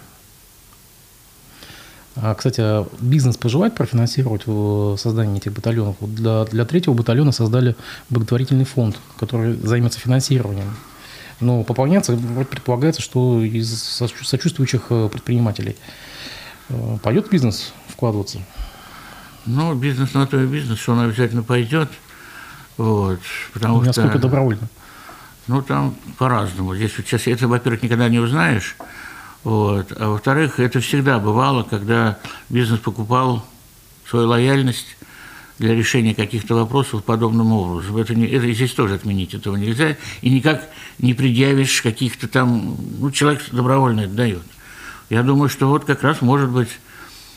А, 2.16 2.36
кстати, 2.36 2.86
бизнес 3.02 3.38
пожелает 3.38 3.74
профинансировать 3.74 4.44
создание 5.00 5.38
этих 5.38 5.54
батальонов. 5.54 5.96
Для, 6.00 6.46
для 6.46 6.66
третьего 6.66 6.94
батальона 6.94 7.32
создали 7.32 7.76
благотворительный 8.10 8.66
фонд, 8.66 9.00
который 9.18 9.56
займется 9.56 10.00
финансированием 10.00 10.76
но 11.42 11.64
пополняться 11.64 12.16
предполагается, 12.50 13.02
что 13.02 13.42
из 13.42 13.70
сочувствующих 14.24 14.84
э, 14.90 15.10
предпринимателей. 15.12 15.76
Э, 16.70 16.98
пойдет 17.02 17.30
бизнес 17.30 17.74
вкладываться? 17.88 18.40
Ну, 19.46 19.74
бизнес 19.76 20.14
на 20.14 20.28
то 20.28 20.40
и 20.42 20.46
бизнес, 20.46 20.88
он 20.88 21.00
обязательно 21.00 21.44
пойдет. 21.44 21.90
Вот, 22.78 23.20
потому 23.54 23.82
Насколько 23.82 24.12
что, 24.12 24.20
добровольно? 24.20 24.70
Ну, 25.48 25.62
там 25.62 25.96
по-разному. 26.18 26.76
Здесь 26.76 26.96
вот 26.98 27.08
сейчас 27.08 27.28
это, 27.28 27.48
во-первых, 27.48 27.84
никогда 27.84 28.08
не 28.08 28.20
узнаешь. 28.20 28.78
Вот. 29.44 29.92
А 29.98 30.10
во-вторых, 30.10 30.60
это 30.60 30.80
всегда 30.80 31.20
бывало, 31.20 31.64
когда 31.64 32.20
бизнес 32.50 32.80
покупал 32.80 33.46
свою 34.08 34.28
лояльность 34.28 34.98
для 35.62 35.76
решения 35.76 36.16
каких-то 36.16 36.56
вопросов 36.56 37.04
подобным 37.04 37.54
образом. 37.54 37.96
Это, 37.98 38.16
не, 38.16 38.26
это 38.26 38.52
здесь 38.52 38.74
тоже 38.74 38.96
отменить 38.96 39.36
этого 39.36 39.56
нельзя. 39.56 39.96
И 40.22 40.32
никак 40.32 40.68
не 40.98 41.14
предъявишь 41.14 41.84
каких-то 41.84 42.28
там... 42.28 42.76
Ну, 43.00 43.12
человек 43.12 43.44
добровольно 43.52 44.02
это 44.02 44.14
дает. 44.14 44.44
Я 45.12 45.22
думаю, 45.22 45.50
что 45.50 45.68
вот 45.68 45.86
как 45.86 46.02
раз 46.04 46.22
может 46.22 46.50
быть 46.50 46.70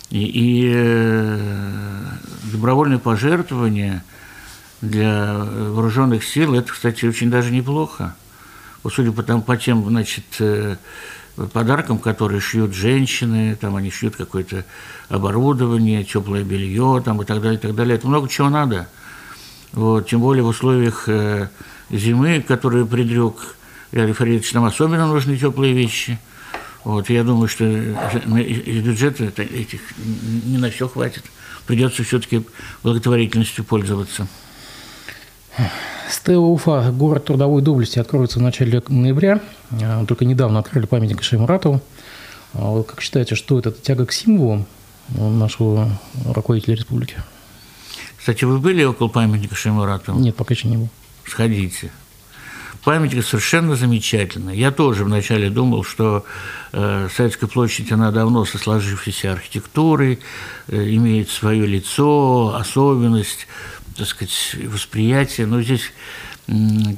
и, 0.09 0.25
и 0.25 0.72
э, 0.75 2.03
добровольное 2.51 2.99
пожертвование 2.99 4.03
для 4.81 5.35
вооруженных 5.35 6.25
сил, 6.25 6.55
это, 6.55 6.72
кстати, 6.72 7.05
очень 7.05 7.31
даже 7.31 7.53
неплохо. 7.53 8.16
Вот 8.83 8.95
судя 8.95 9.12
по, 9.12 9.22
там, 9.22 9.43
по 9.43 9.59
тем, 9.59 9.85
значит, 9.85 10.25
подаркам, 11.53 11.99
которые 11.99 12.41
шьют 12.41 12.74
женщины, 12.74 13.57
там 13.57 13.76
они 13.76 13.91
шьют 13.91 14.16
какое-то 14.16 14.64
оборудование, 15.09 16.05
теплое 16.05 16.45
белье 16.45 17.03
там, 17.05 17.20
и 17.22 17.24
так 17.24 17.41
далее, 17.41 17.59
и 17.59 17.61
так 17.61 17.74
далее. 17.74 17.97
Это 17.97 18.07
много 18.07 18.28
чего 18.28 18.49
надо. 18.49 18.89
Вот, 19.72 20.09
тем 20.09 20.20
более 20.20 20.45
в 20.45 20.49
условиях 20.49 21.09
э, 21.09 21.49
зимы, 21.91 22.45
которые 22.47 22.87
предрек 22.87 23.57
Илья 23.91 24.12
Фаридович, 24.12 24.53
нам 24.53 24.64
особенно 24.64 25.07
нужны 25.07 25.37
теплые 25.37 25.72
вещи. 25.72 26.18
Вот, 26.85 27.09
я 27.11 27.24
думаю, 27.24 27.49
что 27.49 27.64
из 27.64 28.85
бюджета 28.85 29.24
этих 29.43 29.80
не 30.45 30.59
на 30.59 30.70
все 30.70 30.89
хватит. 30.89 31.24
Придется 31.66 32.05
все-таки 32.05 32.45
благотворительностью 32.82 33.64
пользоваться. 33.64 34.28
Стелла 36.11 36.47
Уфа, 36.47 36.91
город 36.93 37.25
трудовой 37.25 37.63
доблести, 37.63 37.99
откроется 37.99 38.39
в 38.39 38.43
начале 38.43 38.83
ноября. 38.89 39.41
А, 39.83 40.05
только 40.05 40.25
недавно 40.25 40.59
открыли 40.59 40.87
памятник 40.87 41.23
Шеймуратову. 41.23 41.81
А 42.53 42.71
вы 42.71 42.85
как 42.85 43.01
считаете, 43.01 43.35
что 43.35 43.59
это 43.59 43.73
тяга 43.73 44.07
к 44.07 44.13
символам 44.13 44.67
нашего 45.09 45.89
руководителя 46.25 46.77
республики? 46.77 47.17
Кстати, 48.19 48.45
вы 48.45 48.59
были 48.59 48.85
около 48.85 49.09
памятника 49.09 49.55
Шеймуратову? 49.55 50.19
Нет, 50.19 50.37
пока 50.37 50.55
еще 50.55 50.69
не 50.69 50.77
был. 50.77 50.89
Сходите. 51.27 51.91
Памятник 52.85 53.25
совершенно 53.25 53.77
замечательный. 53.77 54.59
Я 54.59 54.71
тоже 54.71 55.05
вначале 55.05 55.49
думал, 55.49 55.85
что 55.85 56.27
э, 56.73 57.09
Советская 57.15 57.49
площадь, 57.49 57.91
она 57.91 58.11
давно 58.11 58.45
со 58.45 58.59
сложившейся 58.59 59.33
архитектурой, 59.33 60.19
э, 60.69 60.95
имеет 60.95 61.31
свое 61.31 61.67
лицо, 61.67 62.55
особенность, 62.55 63.47
так 63.97 64.07
сказать, 64.07 64.57
восприятие. 64.66 65.47
Но 65.47 65.62
здесь, 65.62 65.92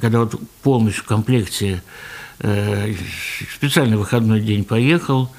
когда 0.01 0.21
вот 0.21 0.39
полностью 0.63 1.03
в 1.03 1.07
комплекте 1.07 1.83
э, 2.39 2.93
специальный 3.53 3.97
выходной 3.97 4.41
день 4.41 4.63
поехал, 4.63 5.31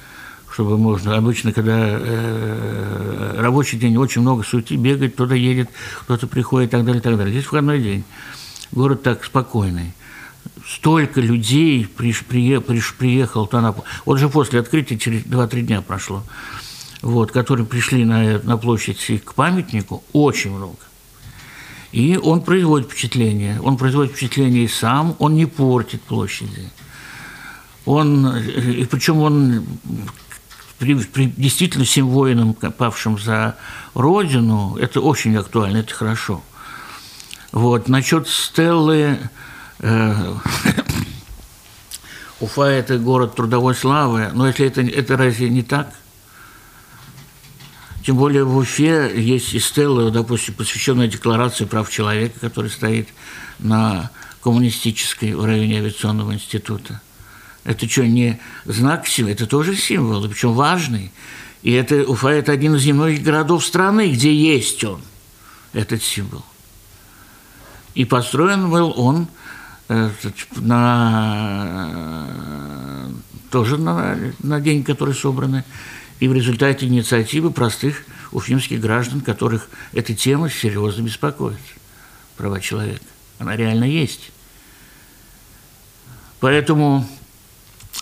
чтобы 0.51 0.77
можно. 0.77 1.15
Обычно, 1.15 1.53
когда 1.53 1.77
э, 1.77 3.35
рабочий 3.37 3.77
день, 3.77 3.97
очень 3.97 4.21
много 4.21 4.43
суети, 4.43 4.75
бегать, 4.75 5.13
кто-то 5.13 5.35
едет, 5.35 5.69
кто-то 6.01 6.27
приходит 6.27 6.69
и 6.69 6.71
так 6.71 6.85
далее, 6.85 6.99
и 6.99 7.03
так 7.03 7.17
далее. 7.17 7.33
Здесь 7.33 7.45
выходной 7.45 7.81
день. 7.81 8.03
Город 8.71 9.03
так 9.03 9.23
спокойный. 9.23 9.93
Столько 10.67 11.21
людей 11.21 11.85
приш, 11.85 12.23
прие, 12.25 12.61
приш, 12.61 12.95
приехал 12.95 13.47
туда. 13.47 13.73
Вот 14.05 14.19
же 14.19 14.29
после 14.29 14.59
открытия, 14.59 14.97
через 14.97 15.23
2-3 15.23 15.61
дня 15.61 15.81
прошло, 15.81 16.23
вот, 17.01 17.31
которые 17.31 17.65
пришли 17.65 18.05
на, 18.05 18.39
на 18.39 18.57
площадь 18.57 19.23
к 19.23 19.33
памятнику, 19.33 20.03
очень 20.13 20.51
много. 20.51 20.77
И 21.91 22.17
он 22.17 22.41
производит 22.41 22.87
впечатление. 22.89 23.59
Он 23.61 23.77
производит 23.77 24.13
впечатление 24.13 24.65
и 24.65 24.67
сам, 24.67 25.15
он 25.19 25.35
не 25.35 25.45
портит 25.45 26.01
площади. 26.03 26.69
Он, 27.85 28.37
и 28.37 28.85
причем 28.85 29.19
он 29.19 29.65
при, 30.77 30.93
при 30.95 31.25
действительно 31.25 31.85
всем 31.85 32.07
воинам, 32.07 32.53
павшим 32.53 33.17
за 33.17 33.55
Родину, 33.95 34.77
это 34.79 35.01
очень 35.01 35.35
актуально, 35.35 35.77
это 35.77 35.93
хорошо. 35.93 36.43
Вот. 37.51 37.89
Насчет 37.89 38.27
Стеллы, 38.27 39.17
э, 39.79 40.33
Уфа– 42.39 42.61
это 42.67 42.99
город 42.99 43.35
трудовой 43.35 43.73
славы, 43.73 44.29
но 44.33 44.47
если 44.47 44.67
это, 44.67 44.81
это 44.81 45.17
разве 45.17 45.49
не 45.49 45.63
так– 45.63 45.91
тем 48.09 48.17
более 48.17 48.43
в 48.43 48.57
Уфе 48.57 49.11
есть 49.21 49.53
и 49.53 49.59
стелла, 49.59 50.09
допустим, 50.09 50.55
посвященная 50.55 51.07
Декларации 51.07 51.65
прав 51.65 51.91
человека, 51.91 52.39
которая 52.39 52.71
стоит 52.71 53.07
на 53.59 54.09
коммунистической 54.41 55.35
в 55.35 55.77
авиационного 55.77 56.33
института. 56.33 57.01
Это 57.65 57.87
что, 57.87 58.07
не 58.07 58.41
знак 58.65 59.05
символа? 59.07 59.33
Это 59.33 59.45
тоже 59.45 59.75
символ, 59.75 60.27
причем 60.27 60.53
важный. 60.53 61.11
И 61.61 61.71
это, 61.71 61.97
Уфа– 61.97 62.29
это 62.31 62.51
один 62.51 62.73
из 62.77 62.83
немногих 62.83 63.21
городов 63.21 63.63
страны, 63.63 64.09
где 64.09 64.33
есть 64.33 64.83
он, 64.83 65.01
этот 65.73 66.01
символ. 66.01 66.43
И 67.93 68.05
построен 68.05 68.71
был 68.71 68.91
он 68.97 69.27
э, 69.87 70.09
на, 70.55 72.27
тоже 73.51 73.77
на, 73.77 74.17
на 74.41 74.59
день, 74.59 74.83
который 74.83 75.13
собраны 75.13 75.63
и 76.19 76.27
в 76.27 76.33
результате 76.33 76.85
инициативы 76.85 77.51
простых 77.51 78.03
уфимских 78.31 78.79
граждан, 78.79 79.21
которых 79.21 79.69
эта 79.93 80.13
тема 80.13 80.49
серьезно 80.49 81.01
беспокоит, 81.01 81.59
права 82.37 82.59
человека. 82.59 83.03
Она 83.39 83.55
реально 83.55 83.85
есть. 83.85 84.31
Поэтому 86.39 87.07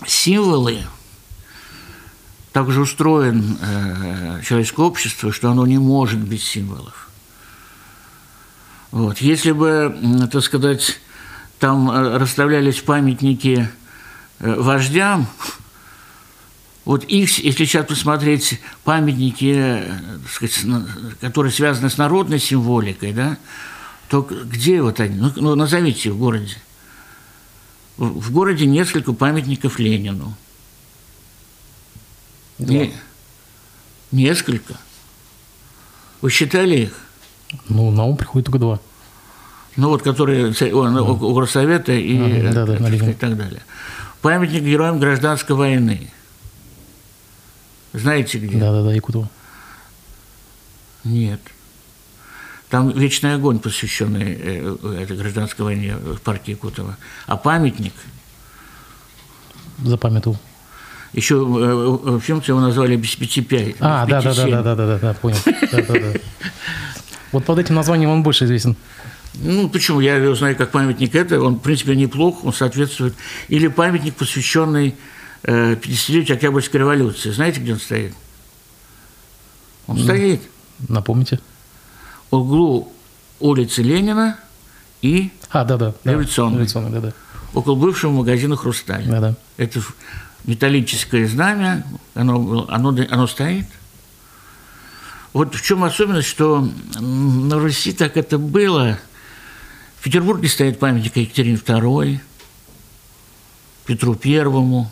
символы 0.05 0.84
так 2.53 2.72
же 2.72 2.82
устроен 2.82 3.57
э, 3.61 4.41
человеческое 4.43 4.86
общество, 4.86 5.32
что 5.32 5.51
оно 5.51 5.68
не 5.68 5.78
может 5.78 6.20
без 6.20 6.43
символов. 6.43 7.09
Вот. 8.91 9.20
Если 9.20 9.51
бы, 9.51 10.28
так 10.32 10.43
сказать, 10.43 10.99
там 11.59 11.89
э, 11.91 12.18
расставлялись 12.18 12.80
памятники 12.82 13.70
э, 14.39 14.55
вождям, 14.55 15.28
вот 16.88 17.03
их, 17.03 17.38
если 17.39 17.65
сейчас 17.65 17.85
посмотреть 17.85 18.61
памятники, 18.85 19.83
сказать, 20.31 20.57
которые 21.19 21.51
связаны 21.51 21.89
с 21.89 21.97
народной 21.97 22.39
символикой, 22.39 23.11
да, 23.11 23.38
то 24.07 24.21
где 24.21 24.81
вот 24.81 25.01
они? 25.01 25.17
Ну, 25.17 25.33
ну 25.35 25.55
назовите 25.55 26.11
в 26.11 26.17
городе. 26.17 26.55
В 27.97 28.31
городе 28.31 28.65
несколько 28.65 29.11
памятников 29.11 29.79
Ленину. 29.79 30.33
Да. 32.57 32.73
Не, 32.73 32.93
несколько. 34.13 34.75
Вы 36.21 36.31
считали 36.31 36.77
их? 36.83 36.93
Ну, 37.67 37.91
на 37.91 38.05
ум 38.05 38.15
приходит 38.15 38.45
только 38.45 38.59
два. 38.59 38.79
Ну, 39.75 39.89
вот 39.89 40.03
которые 40.03 40.53
о, 40.53 40.89
ну. 40.89 41.03
у 41.03 41.33
Горсовета 41.33 41.91
и, 41.91 42.17
ага, 42.17 42.65
да, 42.65 42.77
да, 42.77 42.89
и 42.95 43.13
так 43.13 43.35
далее. 43.35 43.63
Памятник 44.21 44.63
героям 44.63 45.01
гражданской 45.01 45.53
войны. 45.53 46.13
Знаете 47.97 48.37
где? 48.39 48.57
Да-да-да, 48.57 48.93
Якутово. 48.93 49.29
Нет. 51.03 51.39
Там 52.69 52.89
вечный 52.89 53.35
огонь, 53.35 53.59
посвященный 53.59 54.37
э, 54.39 55.01
этой 55.01 55.15
гражданской 55.15 55.63
войне 55.63 55.95
в 55.95 56.19
парке 56.19 56.51
Якутова. 56.51 56.97
А 57.25 57.37
памятник... 57.37 57.93
Запамятовал. 59.83 60.37
Еще 61.13 61.35
э, 61.35 61.39
в 61.39 62.19
фильме 62.19 62.41
его 62.45 62.59
назвали 62.59 62.97
«Без 62.97 63.15
пяти 63.15 63.41
пять». 63.41 63.75
А, 63.79 64.05
да, 64.05 64.21
да, 64.21 64.33
да, 64.33 64.45
да, 64.47 64.75
да, 64.75 64.75
да, 64.75 64.99
да, 64.99 65.13
понял. 65.13 65.37
Да, 65.45 65.81
да, 65.81 65.93
да. 65.93 66.19
Вот 67.31 67.45
под 67.45 67.59
этим 67.59 67.75
названием 67.75 68.09
он 68.09 68.23
больше 68.23 68.45
известен. 68.45 68.75
Ну, 69.35 69.69
почему? 69.69 69.99
Я 69.99 70.15
его 70.15 70.35
знаю 70.35 70.55
как 70.55 70.71
памятник 70.71 71.15
это. 71.15 71.39
Он, 71.41 71.55
в 71.55 71.59
принципе, 71.59 71.95
неплох, 71.95 72.43
он 72.43 72.53
соответствует. 72.53 73.15
Или 73.47 73.67
памятник, 73.67 74.15
посвященный 74.15 74.95
50-летию 75.47 76.35
Октябрьской 76.35 76.81
революции. 76.81 77.31
Знаете, 77.31 77.59
где 77.59 77.73
он 77.73 77.79
стоит? 77.79 78.13
Он 79.87 79.97
стоит. 79.97 80.41
Напомните. 80.89 81.39
Углу 82.29 82.91
улицы 83.39 83.81
Ленина 83.81 84.39
и 85.01 85.31
а, 85.49 85.63
да, 85.63 85.77
да, 85.77 85.93
революционной. 86.03 86.55
революционной 86.55 86.91
да, 86.91 87.01
да. 87.01 87.13
Около 87.53 87.75
бывшего 87.75 88.11
магазина 88.11 88.57
«Хрусталь». 88.57 89.05
Да, 89.05 89.21
да. 89.21 89.35
Это 89.55 89.81
металлическое 90.43 91.27
знамя, 91.27 91.85
оно, 92.13 92.65
оно, 92.69 92.95
оно 93.09 93.27
стоит. 93.27 93.67
Вот 95.33 95.55
в 95.55 95.61
чем 95.61 95.83
особенность, 95.83 96.27
что 96.27 96.67
на 96.99 97.59
Руси 97.59 97.93
так 97.93 98.17
это 98.17 98.37
было. 98.37 98.99
В 99.99 100.03
Петербурге 100.03 100.49
стоит 100.49 100.79
памятник 100.79 101.15
Екатерине 101.15 101.57
II, 101.57 102.19
Петру 103.85 104.15
Первому, 104.15 104.91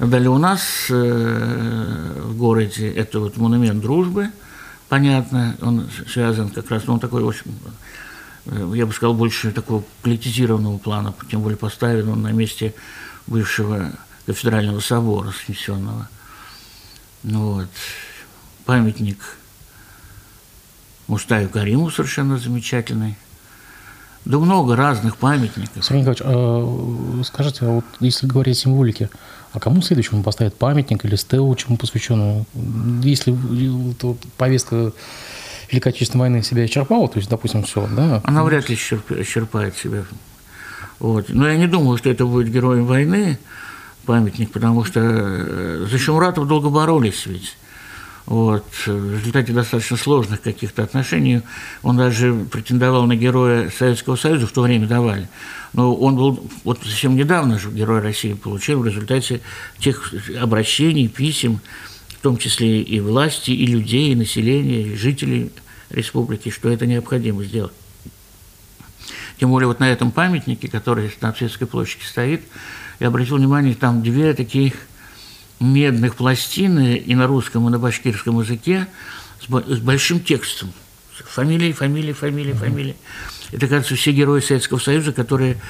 Далее 0.00 0.30
у 0.30 0.38
нас 0.38 0.86
э, 0.88 2.22
в 2.22 2.36
городе 2.38 2.90
это 2.90 3.20
вот 3.20 3.36
монумент 3.36 3.82
дружбы, 3.82 4.30
понятно, 4.88 5.54
он 5.60 5.90
связан 6.10 6.48
как 6.48 6.70
раз, 6.70 6.84
ну, 6.86 6.94
он 6.94 7.00
такой 7.00 7.22
очень, 7.22 7.54
э, 8.46 8.72
я 8.76 8.86
бы 8.86 8.94
сказал, 8.94 9.12
больше 9.12 9.52
такого 9.52 9.84
политизированного 10.02 10.78
плана, 10.78 11.14
тем 11.30 11.42
более 11.42 11.58
поставлен 11.58 12.08
он 12.08 12.22
на 12.22 12.32
месте 12.32 12.74
бывшего 13.26 13.92
кафедрального 14.24 14.80
собора 14.80 15.34
снесенного. 15.44 16.08
Ну 17.22 17.52
вот, 17.52 17.68
памятник 18.64 19.18
Мустаю 21.08 21.48
Кариму 21.48 21.90
совершенно 21.90 22.38
замечательный. 22.38 23.18
Да 24.24 24.38
много 24.38 24.76
разных 24.76 25.16
памятников. 25.16 25.84
Сергей 25.84 26.06
Николаевич, 26.06 26.22
а, 26.24 27.22
скажите, 27.24 27.66
а 27.66 27.68
вот 27.70 27.84
если 27.98 28.28
говорить 28.28 28.56
о 28.56 28.60
символике, 28.60 29.10
а 29.52 29.60
кому 29.60 29.82
следующему 29.82 30.22
поставят 30.22 30.56
памятник 30.56 31.04
или 31.04 31.16
стелу, 31.16 31.54
чему 31.56 31.76
посвященную? 31.76 32.46
Если 33.02 33.32
вот, 33.32 34.18
повестка 34.36 34.92
Великая 35.70 35.90
Отечественная 35.90 36.28
война 36.28 36.42
себя 36.42 36.64
исчерпала, 36.66 37.08
то 37.08 37.18
есть, 37.18 37.28
допустим, 37.28 37.62
все, 37.64 37.88
да? 37.90 38.20
Она 38.24 38.44
вряд 38.44 38.68
ли 38.68 38.76
исчерпает 38.76 39.76
себя. 39.76 40.04
Вот. 40.98 41.26
Но 41.28 41.48
я 41.48 41.56
не 41.56 41.66
думаю, 41.66 41.96
что 41.98 42.10
это 42.10 42.26
будет 42.26 42.52
героем 42.52 42.86
войны 42.86 43.38
памятник, 44.06 44.50
потому 44.52 44.84
что 44.84 45.00
э, 45.02 45.86
за 45.90 45.98
Шумратов 45.98 46.46
долго 46.46 46.68
боролись 46.68 47.26
ведь. 47.26 47.56
Вот. 48.30 48.64
В 48.86 49.18
результате 49.18 49.52
достаточно 49.52 49.96
сложных 49.96 50.40
каких-то 50.40 50.84
отношений 50.84 51.42
он 51.82 51.96
даже 51.96 52.32
претендовал 52.32 53.04
на 53.06 53.16
героя 53.16 53.70
Советского 53.76 54.14
Союза, 54.14 54.46
в 54.46 54.52
то 54.52 54.62
время 54.62 54.86
давали. 54.86 55.28
Но 55.72 55.92
он 55.92 56.14
был, 56.14 56.48
вот 56.62 56.78
совсем 56.80 57.16
недавно 57.16 57.58
же 57.58 57.72
Герой 57.72 58.00
России 58.00 58.34
получил 58.34 58.82
в 58.82 58.86
результате 58.86 59.40
тех 59.80 60.14
обращений, 60.40 61.08
писем, 61.08 61.58
в 62.06 62.22
том 62.22 62.36
числе 62.36 62.80
и 62.82 63.00
власти, 63.00 63.50
и 63.50 63.66
людей, 63.66 64.12
и 64.12 64.14
населения, 64.14 64.82
и 64.82 64.94
жителей 64.94 65.50
республики, 65.90 66.50
что 66.50 66.68
это 66.68 66.86
необходимо 66.86 67.42
сделать. 67.42 67.72
Тем 69.40 69.50
более 69.50 69.66
вот 69.66 69.80
на 69.80 69.90
этом 69.90 70.12
памятнике, 70.12 70.68
который 70.68 71.12
на 71.20 71.34
Светской 71.34 71.66
площади 71.66 72.04
стоит, 72.04 72.42
я 73.00 73.08
обратил 73.08 73.38
внимание, 73.38 73.74
там 73.74 74.04
две 74.04 74.34
таких 74.34 74.74
медных 75.60 76.16
пластины 76.16 76.96
и 76.96 77.14
на 77.14 77.26
русском, 77.26 77.68
и 77.68 77.70
на 77.70 77.78
башкирском 77.78 78.40
языке 78.40 78.88
с, 79.40 79.78
большим 79.78 80.20
текстом. 80.20 80.72
Фамилии, 81.12 81.72
фамилии, 81.72 82.12
фамилии, 82.12 82.54
фамилии. 82.54 82.96
Это, 83.52 83.68
кажется, 83.68 83.94
все 83.94 84.12
герои 84.12 84.40
Советского 84.40 84.78
Союза, 84.78 85.12
которые 85.12 85.60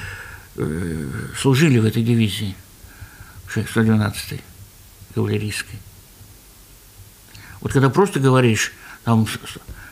э, 0.55 1.09
служили 1.37 1.77
в 1.77 1.85
этой 1.85 2.03
дивизии 2.03 2.55
112-й 3.53 4.41
кавалерийской. 5.13 5.77
Вот 7.59 7.73
когда 7.73 7.89
просто 7.89 8.19
говоришь, 8.19 8.71
там, 9.03 9.27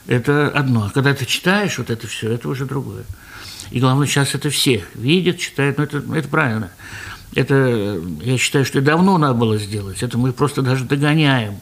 это 0.06 0.48
одно, 0.48 0.86
а 0.86 0.90
когда 0.90 1.14
ты 1.14 1.26
читаешь 1.26 1.78
вот 1.78 1.90
это 1.90 2.06
все, 2.06 2.32
это 2.32 2.48
уже 2.48 2.64
другое. 2.64 3.04
И 3.70 3.80
главное, 3.80 4.06
сейчас 4.06 4.34
это 4.34 4.50
все 4.50 4.84
видят, 4.94 5.38
читают, 5.38 5.78
ну 5.78 5.84
это, 5.84 5.98
это 6.14 6.28
правильно. 6.28 6.70
Это, 7.34 8.00
я 8.22 8.38
считаю, 8.38 8.64
что 8.64 8.80
давно 8.80 9.16
надо 9.16 9.34
было 9.34 9.56
сделать. 9.58 10.02
Это 10.02 10.18
мы 10.18 10.32
просто 10.32 10.62
даже 10.62 10.84
догоняем 10.84 11.60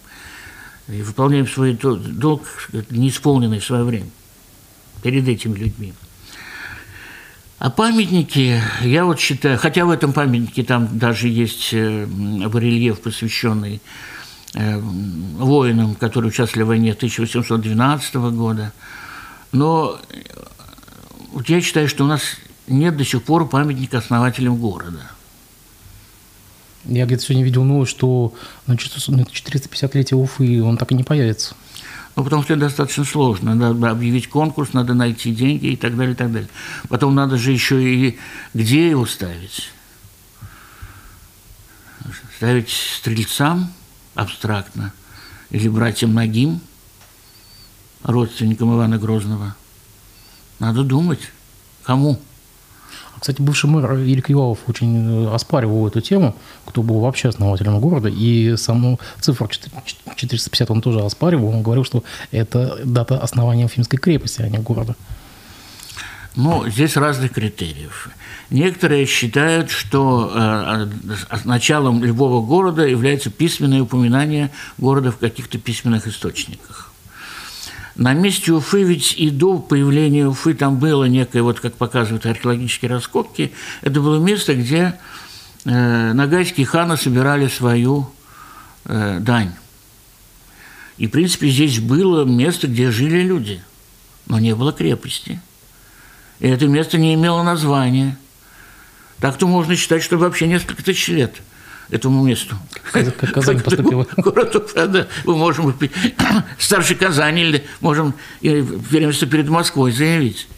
и 0.88 1.02
выполняем 1.02 1.46
свой 1.46 1.74
долг, 1.74 2.42
неисполненный 2.90 3.58
в 3.58 3.64
свое 3.64 3.84
время, 3.84 4.08
перед 5.02 5.28
этими 5.28 5.56
людьми. 5.58 5.92
А 7.58 7.70
памятники, 7.70 8.62
я 8.82 9.04
вот 9.04 9.18
считаю, 9.18 9.58
хотя 9.58 9.84
в 9.84 9.90
этом 9.90 10.12
памятнике 10.12 10.62
там 10.62 10.96
даже 10.96 11.28
есть 11.28 11.70
э, 11.72 12.06
барельеф, 12.06 13.00
посвященный 13.00 13.82
э, 14.54 14.78
воинам, 14.78 15.96
которые 15.96 16.30
участвовали 16.30 16.64
в 16.64 16.68
войне 16.68 16.92
1812 16.92 18.14
года, 18.14 18.72
но 19.50 20.00
вот 21.32 21.48
я 21.48 21.60
считаю, 21.60 21.88
что 21.88 22.04
у 22.04 22.06
нас 22.06 22.22
нет 22.68 22.96
до 22.96 23.04
сих 23.04 23.24
пор 23.24 23.48
памятника 23.48 23.98
основателям 23.98 24.56
города– 24.56 25.10
я 26.88 27.06
где-то 27.06 27.22
сегодня 27.22 27.44
видел 27.44 27.64
новость, 27.64 27.92
что 27.92 28.34
на 28.66 28.72
450-летие 28.72 30.16
Уфы 30.16 30.62
он 30.62 30.76
так 30.76 30.90
и 30.90 30.94
не 30.94 31.04
появится. 31.04 31.54
Ну, 32.16 32.24
потому 32.24 32.42
что 32.42 32.54
это 32.54 32.62
достаточно 32.62 33.04
сложно. 33.04 33.54
Надо 33.54 33.90
объявить 33.90 34.28
конкурс, 34.28 34.72
надо 34.72 34.94
найти 34.94 35.32
деньги 35.32 35.66
и 35.66 35.76
так 35.76 35.96
далее, 35.96 36.14
и 36.14 36.16
так 36.16 36.32
далее. 36.32 36.48
Потом 36.88 37.14
надо 37.14 37.36
же 37.36 37.52
еще 37.52 37.80
и 37.82 38.18
где 38.54 38.90
его 38.90 39.06
ставить. 39.06 39.70
Ставить 42.36 42.70
стрельцам 42.70 43.72
абстрактно 44.14 44.92
или 45.50 45.68
братьям 45.68 46.14
Нагим, 46.14 46.60
родственникам 48.02 48.74
Ивана 48.74 48.98
Грозного. 48.98 49.54
Надо 50.58 50.82
думать, 50.82 51.20
кому. 51.84 52.20
Кстати, 53.20 53.42
бывший 53.42 53.68
мэр 53.68 53.94
Илик 53.94 54.30
Юалов 54.30 54.58
очень 54.68 55.26
э, 55.26 55.34
оспаривал 55.34 55.86
эту 55.86 56.00
тему, 56.00 56.36
кто 56.64 56.82
был 56.82 57.00
вообще 57.00 57.28
основателем 57.28 57.80
города, 57.80 58.08
и 58.08 58.56
саму 58.56 59.00
цифру 59.20 59.48
450 59.48 60.70
он 60.70 60.80
тоже 60.80 61.00
оспаривал. 61.00 61.48
Он 61.48 61.62
говорил, 61.62 61.84
что 61.84 62.04
это 62.30 62.78
дата 62.84 63.18
основания 63.18 63.64
Уфимской 63.64 63.98
крепости, 63.98 64.42
а 64.42 64.48
не 64.48 64.58
города. 64.58 64.94
Ну, 66.36 66.68
здесь 66.68 66.96
разных 66.96 67.32
критериев. 67.32 68.10
Некоторые 68.50 69.06
считают, 69.06 69.70
что 69.70 70.30
э, 70.32 70.86
началом 71.44 72.04
любого 72.04 72.46
города 72.46 72.86
является 72.86 73.30
письменное 73.30 73.82
упоминание 73.82 74.52
города 74.78 75.10
в 75.10 75.18
каких-то 75.18 75.58
письменных 75.58 76.06
источниках. 76.06 76.87
На 77.98 78.14
месте 78.14 78.52
Уфы 78.52 78.84
ведь 78.84 79.14
и 79.18 79.28
до 79.28 79.58
появления 79.58 80.28
Уфы 80.28 80.54
там 80.54 80.78
было 80.78 81.06
некое, 81.06 81.42
вот 81.42 81.58
как 81.58 81.74
показывают 81.74 82.24
археологические 82.26 82.92
раскопки, 82.92 83.52
это 83.82 84.00
было 84.00 84.24
место, 84.24 84.54
где 84.54 84.94
э, 85.64 86.12
нагайские 86.12 86.64
ханы 86.64 86.96
собирали 86.96 87.48
свою 87.48 88.08
э, 88.84 89.18
дань. 89.18 89.52
И, 90.96 91.08
в 91.08 91.10
принципе, 91.10 91.48
здесь 91.50 91.80
было 91.80 92.24
место, 92.24 92.68
где 92.68 92.92
жили 92.92 93.22
люди, 93.22 93.60
но 94.26 94.38
не 94.38 94.54
было 94.54 94.72
крепости. 94.72 95.40
И 96.38 96.46
это 96.46 96.68
место 96.68 96.98
не 96.98 97.14
имело 97.14 97.42
названия. 97.42 98.16
Так-то 99.18 99.48
можно 99.48 99.74
считать, 99.74 100.04
что 100.04 100.18
вообще 100.18 100.46
несколько 100.46 100.84
тысяч 100.84 101.08
лет– 101.08 101.34
этому 101.90 102.24
месту. 102.24 102.56
Как 102.92 103.32
Казань 103.32 103.60
поступила. 103.64 104.06
Город 104.16 104.72
да, 104.74 105.06
мы 105.24 105.36
можем 105.36 105.74
старше 106.58 106.94
Казани 106.94 107.42
или 107.42 107.64
можем 107.80 108.14
первенство 108.40 109.26
перед 109.26 109.48
Москвой 109.48 109.92
заявить. 109.92 110.48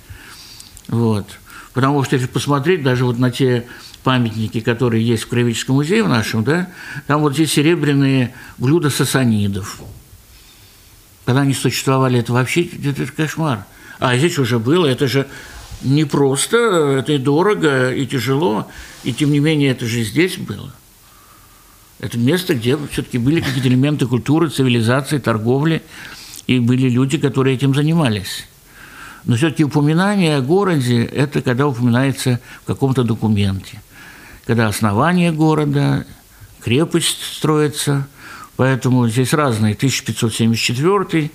Вот. 0.88 1.26
Потому 1.72 2.02
что 2.02 2.16
если 2.16 2.26
посмотреть 2.26 2.82
даже 2.82 3.04
вот 3.04 3.18
на 3.18 3.30
те 3.30 3.66
памятники, 4.02 4.60
которые 4.60 5.06
есть 5.06 5.24
в 5.24 5.28
Краеведческом 5.28 5.76
музее 5.76 6.02
в 6.02 6.08
нашем, 6.08 6.42
да, 6.42 6.68
там 7.06 7.20
вот 7.20 7.34
здесь 7.34 7.52
серебряные 7.52 8.34
блюда 8.58 8.90
сасанидов. 8.90 9.80
Когда 11.26 11.42
они 11.42 11.54
существовали, 11.54 12.18
это 12.18 12.32
вообще 12.32 12.62
это 12.64 13.06
кошмар. 13.06 13.66
А 14.00 14.16
здесь 14.16 14.38
уже 14.38 14.58
было, 14.58 14.86
это 14.86 15.06
же 15.06 15.28
не 15.82 16.04
просто, 16.04 16.56
это 16.56 17.12
и 17.12 17.18
дорого, 17.18 17.92
и 17.92 18.06
тяжело, 18.06 18.68
и 19.04 19.12
тем 19.12 19.30
не 19.30 19.38
менее 19.38 19.70
это 19.70 19.86
же 19.86 20.02
здесь 20.02 20.38
было. 20.38 20.74
Это 22.00 22.18
место, 22.18 22.54
где 22.54 22.76
все-таки 22.90 23.18
были 23.18 23.40
какие-то 23.40 23.68
элементы 23.68 24.06
культуры, 24.06 24.48
цивилизации, 24.48 25.18
торговли, 25.18 25.82
и 26.46 26.58
были 26.58 26.88
люди, 26.88 27.18
которые 27.18 27.56
этим 27.56 27.74
занимались. 27.74 28.46
Но 29.24 29.36
все-таки 29.36 29.64
упоминание 29.64 30.36
о 30.36 30.40
городе– 30.40 31.04
это 31.14 31.42
когда 31.42 31.66
упоминается 31.66 32.40
в 32.62 32.66
каком-то 32.66 33.04
документе. 33.04 33.82
Когда 34.46 34.68
основание 34.68 35.30
города, 35.30 36.06
крепость 36.60 37.22
строится, 37.36 38.08
поэтому 38.56 39.06
здесь 39.08 39.34
разные– 39.34 39.74
1574 39.76 41.30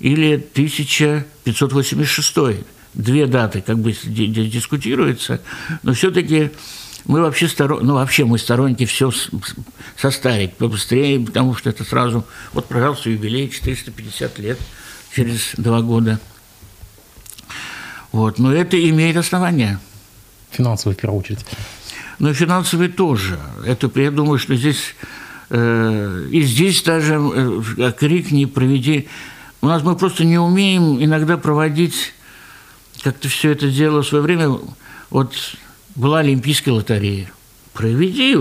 или 0.00 0.34
1586. 0.34 2.66
Две 2.92 3.26
даты 3.26 3.62
как 3.62 3.78
бы 3.78 3.92
дискутируются, 3.92 5.40
но 5.82 5.94
все-таки 5.94 6.50
мы 7.06 7.20
вообще, 7.20 7.48
сторон... 7.48 7.86
ну, 7.86 7.94
вообще 7.94 8.24
мы 8.24 8.38
сторонники 8.38 8.84
все 8.84 9.10
состарить 9.96 10.56
побыстрее, 10.56 11.20
потому 11.20 11.54
что 11.54 11.70
это 11.70 11.84
сразу, 11.84 12.24
вот, 12.52 12.66
пожалуйста, 12.66 13.10
юбилей 13.10 13.48
450 13.48 14.38
лет 14.38 14.58
через 15.14 15.52
два 15.56 15.82
года. 15.82 16.20
Вот, 18.12 18.38
но 18.38 18.52
это 18.52 18.76
имеет 18.88 19.16
основания. 19.16 19.80
Финансовые, 20.50 20.96
в 20.96 21.00
первую 21.00 21.20
очередь. 21.20 21.44
Ну, 22.18 22.34
финансовые 22.34 22.90
тоже. 22.90 23.38
Это, 23.64 23.90
я 24.00 24.10
думаю, 24.10 24.38
что 24.38 24.54
здесь, 24.54 24.94
э, 25.48 26.28
и 26.30 26.42
здесь 26.42 26.82
даже 26.82 27.14
э, 27.14 27.92
крик 27.92 28.30
не 28.30 28.46
проведи. 28.46 29.08
У 29.62 29.66
нас 29.66 29.82
мы 29.82 29.96
просто 29.96 30.24
не 30.24 30.38
умеем 30.38 31.02
иногда 31.02 31.36
проводить 31.36 32.12
как-то 33.02 33.28
все 33.28 33.52
это 33.52 33.70
дело 33.70 34.02
в 34.02 34.06
свое 34.06 34.22
время. 34.22 34.58
Вот 35.10 35.34
была 36.00 36.20
Олимпийская 36.20 36.74
лотерея. 36.74 37.30
Проведи 37.72 38.36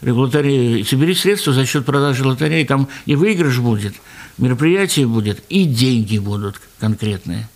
лотерею, 0.00 0.84
собери 0.86 1.14
средства 1.14 1.52
за 1.52 1.66
счет 1.66 1.84
продажи 1.84 2.26
лотереи, 2.26 2.64
там 2.64 2.88
и 3.04 3.16
выигрыш 3.16 3.58
будет, 3.58 3.94
мероприятие 4.38 5.06
будет, 5.06 5.42
и 5.50 5.64
деньги 5.64 6.18
будут 6.18 6.60
конкретные. 6.80 7.48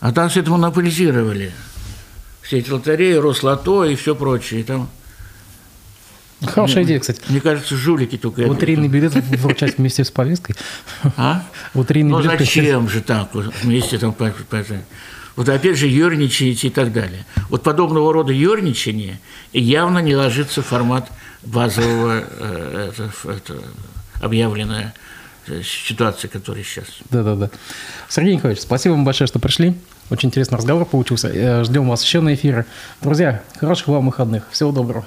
А 0.00 0.12
там 0.12 0.28
все 0.28 0.40
это 0.40 0.50
монополизировали. 0.50 1.52
Все 2.42 2.58
эти 2.58 2.70
лотереи, 2.70 3.14
Рослото 3.14 3.84
и 3.84 3.94
все 3.94 4.14
прочее. 4.14 4.64
Там 4.64 4.90
Хорошая 6.42 6.84
идея, 6.84 7.00
кстати. 7.00 7.20
Мне 7.28 7.40
кажется, 7.40 7.76
жулики 7.76 8.16
только 8.16 8.40
Лотерейный 8.40 8.88
билет 8.88 9.14
вручать 9.14 9.78
вместе 9.78 10.04
с 10.04 10.10
повесткой. 10.10 10.56
А? 11.16 11.44
Лотерейный 11.74 12.10
ну, 12.10 12.18
билет. 12.18 12.32
Ну 12.32 12.38
зачем 12.38 12.88
же 12.88 13.00
так 13.02 13.34
вместе 13.34 13.98
там 13.98 14.14
вот 15.36 15.48
опять 15.48 15.76
же 15.76 15.86
ерничаете 15.86 16.68
и 16.68 16.70
так 16.70 16.92
далее. 16.92 17.24
Вот 17.48 17.62
подобного 17.62 18.12
рода 18.12 18.32
ерничание 18.32 19.20
явно 19.52 19.98
не 19.98 20.16
ложится 20.16 20.62
в 20.62 20.66
формат 20.66 21.08
базового 21.42 22.24
э, 22.28 22.90
это, 22.92 23.10
это, 23.30 23.62
объявленное 24.20 24.94
ситуации, 25.64 26.28
которая 26.28 26.62
сейчас. 26.62 26.86
Да-да-да. 27.10 27.50
Сергей 28.08 28.34
Николаевич, 28.34 28.62
спасибо 28.62 28.92
вам 28.92 29.04
большое, 29.04 29.26
что 29.26 29.38
пришли. 29.38 29.74
Очень 30.10 30.28
интересный 30.28 30.58
разговор 30.58 30.84
получился. 30.84 31.64
Ждем 31.64 31.88
вас 31.88 32.04
еще 32.04 32.20
на 32.20 32.34
эфиры. 32.34 32.66
Друзья, 33.00 33.42
хороших 33.58 33.88
вам 33.88 34.06
выходных. 34.06 34.44
Всего 34.50 34.72
доброго. 34.72 35.06